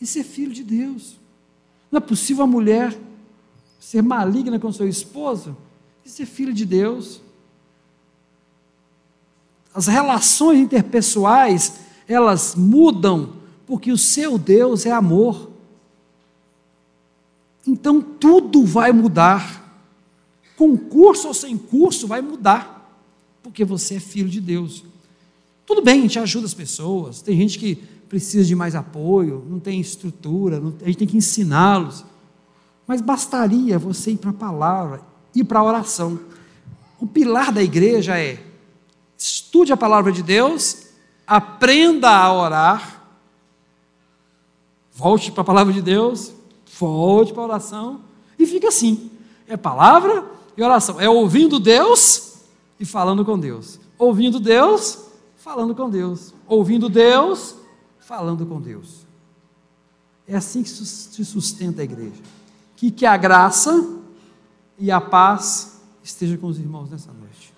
e 0.00 0.06
ser 0.06 0.24
filho 0.24 0.52
de 0.52 0.62
Deus. 0.62 1.16
Não 1.90 1.98
é 1.98 2.00
possível 2.00 2.44
a 2.44 2.46
mulher 2.46 2.96
ser 3.80 4.02
maligna 4.02 4.58
com 4.58 4.72
seu 4.72 4.88
esposo 4.88 5.56
e 6.04 6.08
ser 6.08 6.26
filho 6.26 6.52
de 6.52 6.64
Deus. 6.64 7.20
As 9.74 9.86
relações 9.86 10.60
interpessoais, 10.60 11.80
elas 12.06 12.54
mudam 12.54 13.34
porque 13.66 13.90
o 13.90 13.98
seu 13.98 14.36
Deus 14.36 14.86
é 14.86 14.92
amor. 14.92 15.49
Então 17.70 18.02
tudo 18.02 18.64
vai 18.64 18.92
mudar. 18.92 19.60
Com 20.56 20.76
curso 20.76 21.28
ou 21.28 21.34
sem 21.34 21.56
curso, 21.56 22.08
vai 22.08 22.20
mudar. 22.20 22.92
Porque 23.42 23.64
você 23.64 23.94
é 23.94 24.00
filho 24.00 24.28
de 24.28 24.40
Deus. 24.40 24.84
Tudo 25.64 25.80
bem, 25.80 26.00
a 26.00 26.02
gente 26.02 26.18
ajuda 26.18 26.46
as 26.46 26.54
pessoas. 26.54 27.22
Tem 27.22 27.36
gente 27.36 27.58
que 27.60 27.76
precisa 28.08 28.44
de 28.44 28.56
mais 28.56 28.74
apoio, 28.74 29.46
não 29.48 29.60
tem 29.60 29.80
estrutura, 29.80 30.58
não, 30.58 30.74
a 30.82 30.86
gente 30.86 30.98
tem 30.98 31.06
que 31.06 31.16
ensiná-los. 31.16 32.04
Mas 32.88 33.00
bastaria 33.00 33.78
você 33.78 34.10
ir 34.10 34.16
para 34.16 34.30
a 34.30 34.34
palavra, 34.34 35.00
ir 35.32 35.44
para 35.44 35.60
a 35.60 35.64
oração. 35.64 36.18
O 36.98 37.06
pilar 37.06 37.52
da 37.52 37.62
igreja 37.62 38.18
é 38.18 38.44
estude 39.16 39.72
a 39.72 39.76
palavra 39.76 40.10
de 40.10 40.24
Deus, 40.24 40.88
aprenda 41.24 42.10
a 42.10 42.32
orar, 42.32 43.04
volte 44.92 45.30
para 45.30 45.42
a 45.42 45.44
palavra 45.44 45.72
de 45.72 45.80
Deus, 45.80 46.32
volte 46.80 47.32
para 47.32 47.42
a 47.42 47.46
oração 47.46 48.00
e 48.38 48.46
fica 48.46 48.68
assim. 48.68 49.10
É 49.46 49.56
palavra 49.56 50.24
e 50.56 50.62
oração. 50.62 51.00
É 51.00 51.08
ouvindo 51.08 51.60
Deus 51.60 52.38
e 52.78 52.84
falando 52.84 53.24
com 53.24 53.38
Deus. 53.38 53.78
Ouvindo 53.98 54.40
Deus, 54.40 54.98
falando 55.36 55.74
com 55.74 55.90
Deus. 55.90 56.32
Ouvindo 56.46 56.88
Deus, 56.88 57.54
falando 57.98 58.46
com 58.46 58.60
Deus. 58.60 59.06
É 60.26 60.36
assim 60.36 60.62
que 60.62 60.70
se 60.70 61.24
sustenta 61.24 61.82
a 61.82 61.84
igreja. 61.84 62.22
Que, 62.76 62.90
que 62.90 63.04
a 63.04 63.16
graça 63.16 63.86
e 64.78 64.90
a 64.90 65.00
paz 65.00 65.80
estejam 66.02 66.38
com 66.38 66.46
os 66.46 66.58
irmãos 66.58 66.88
nessa 66.88 67.12
noite. 67.12 67.49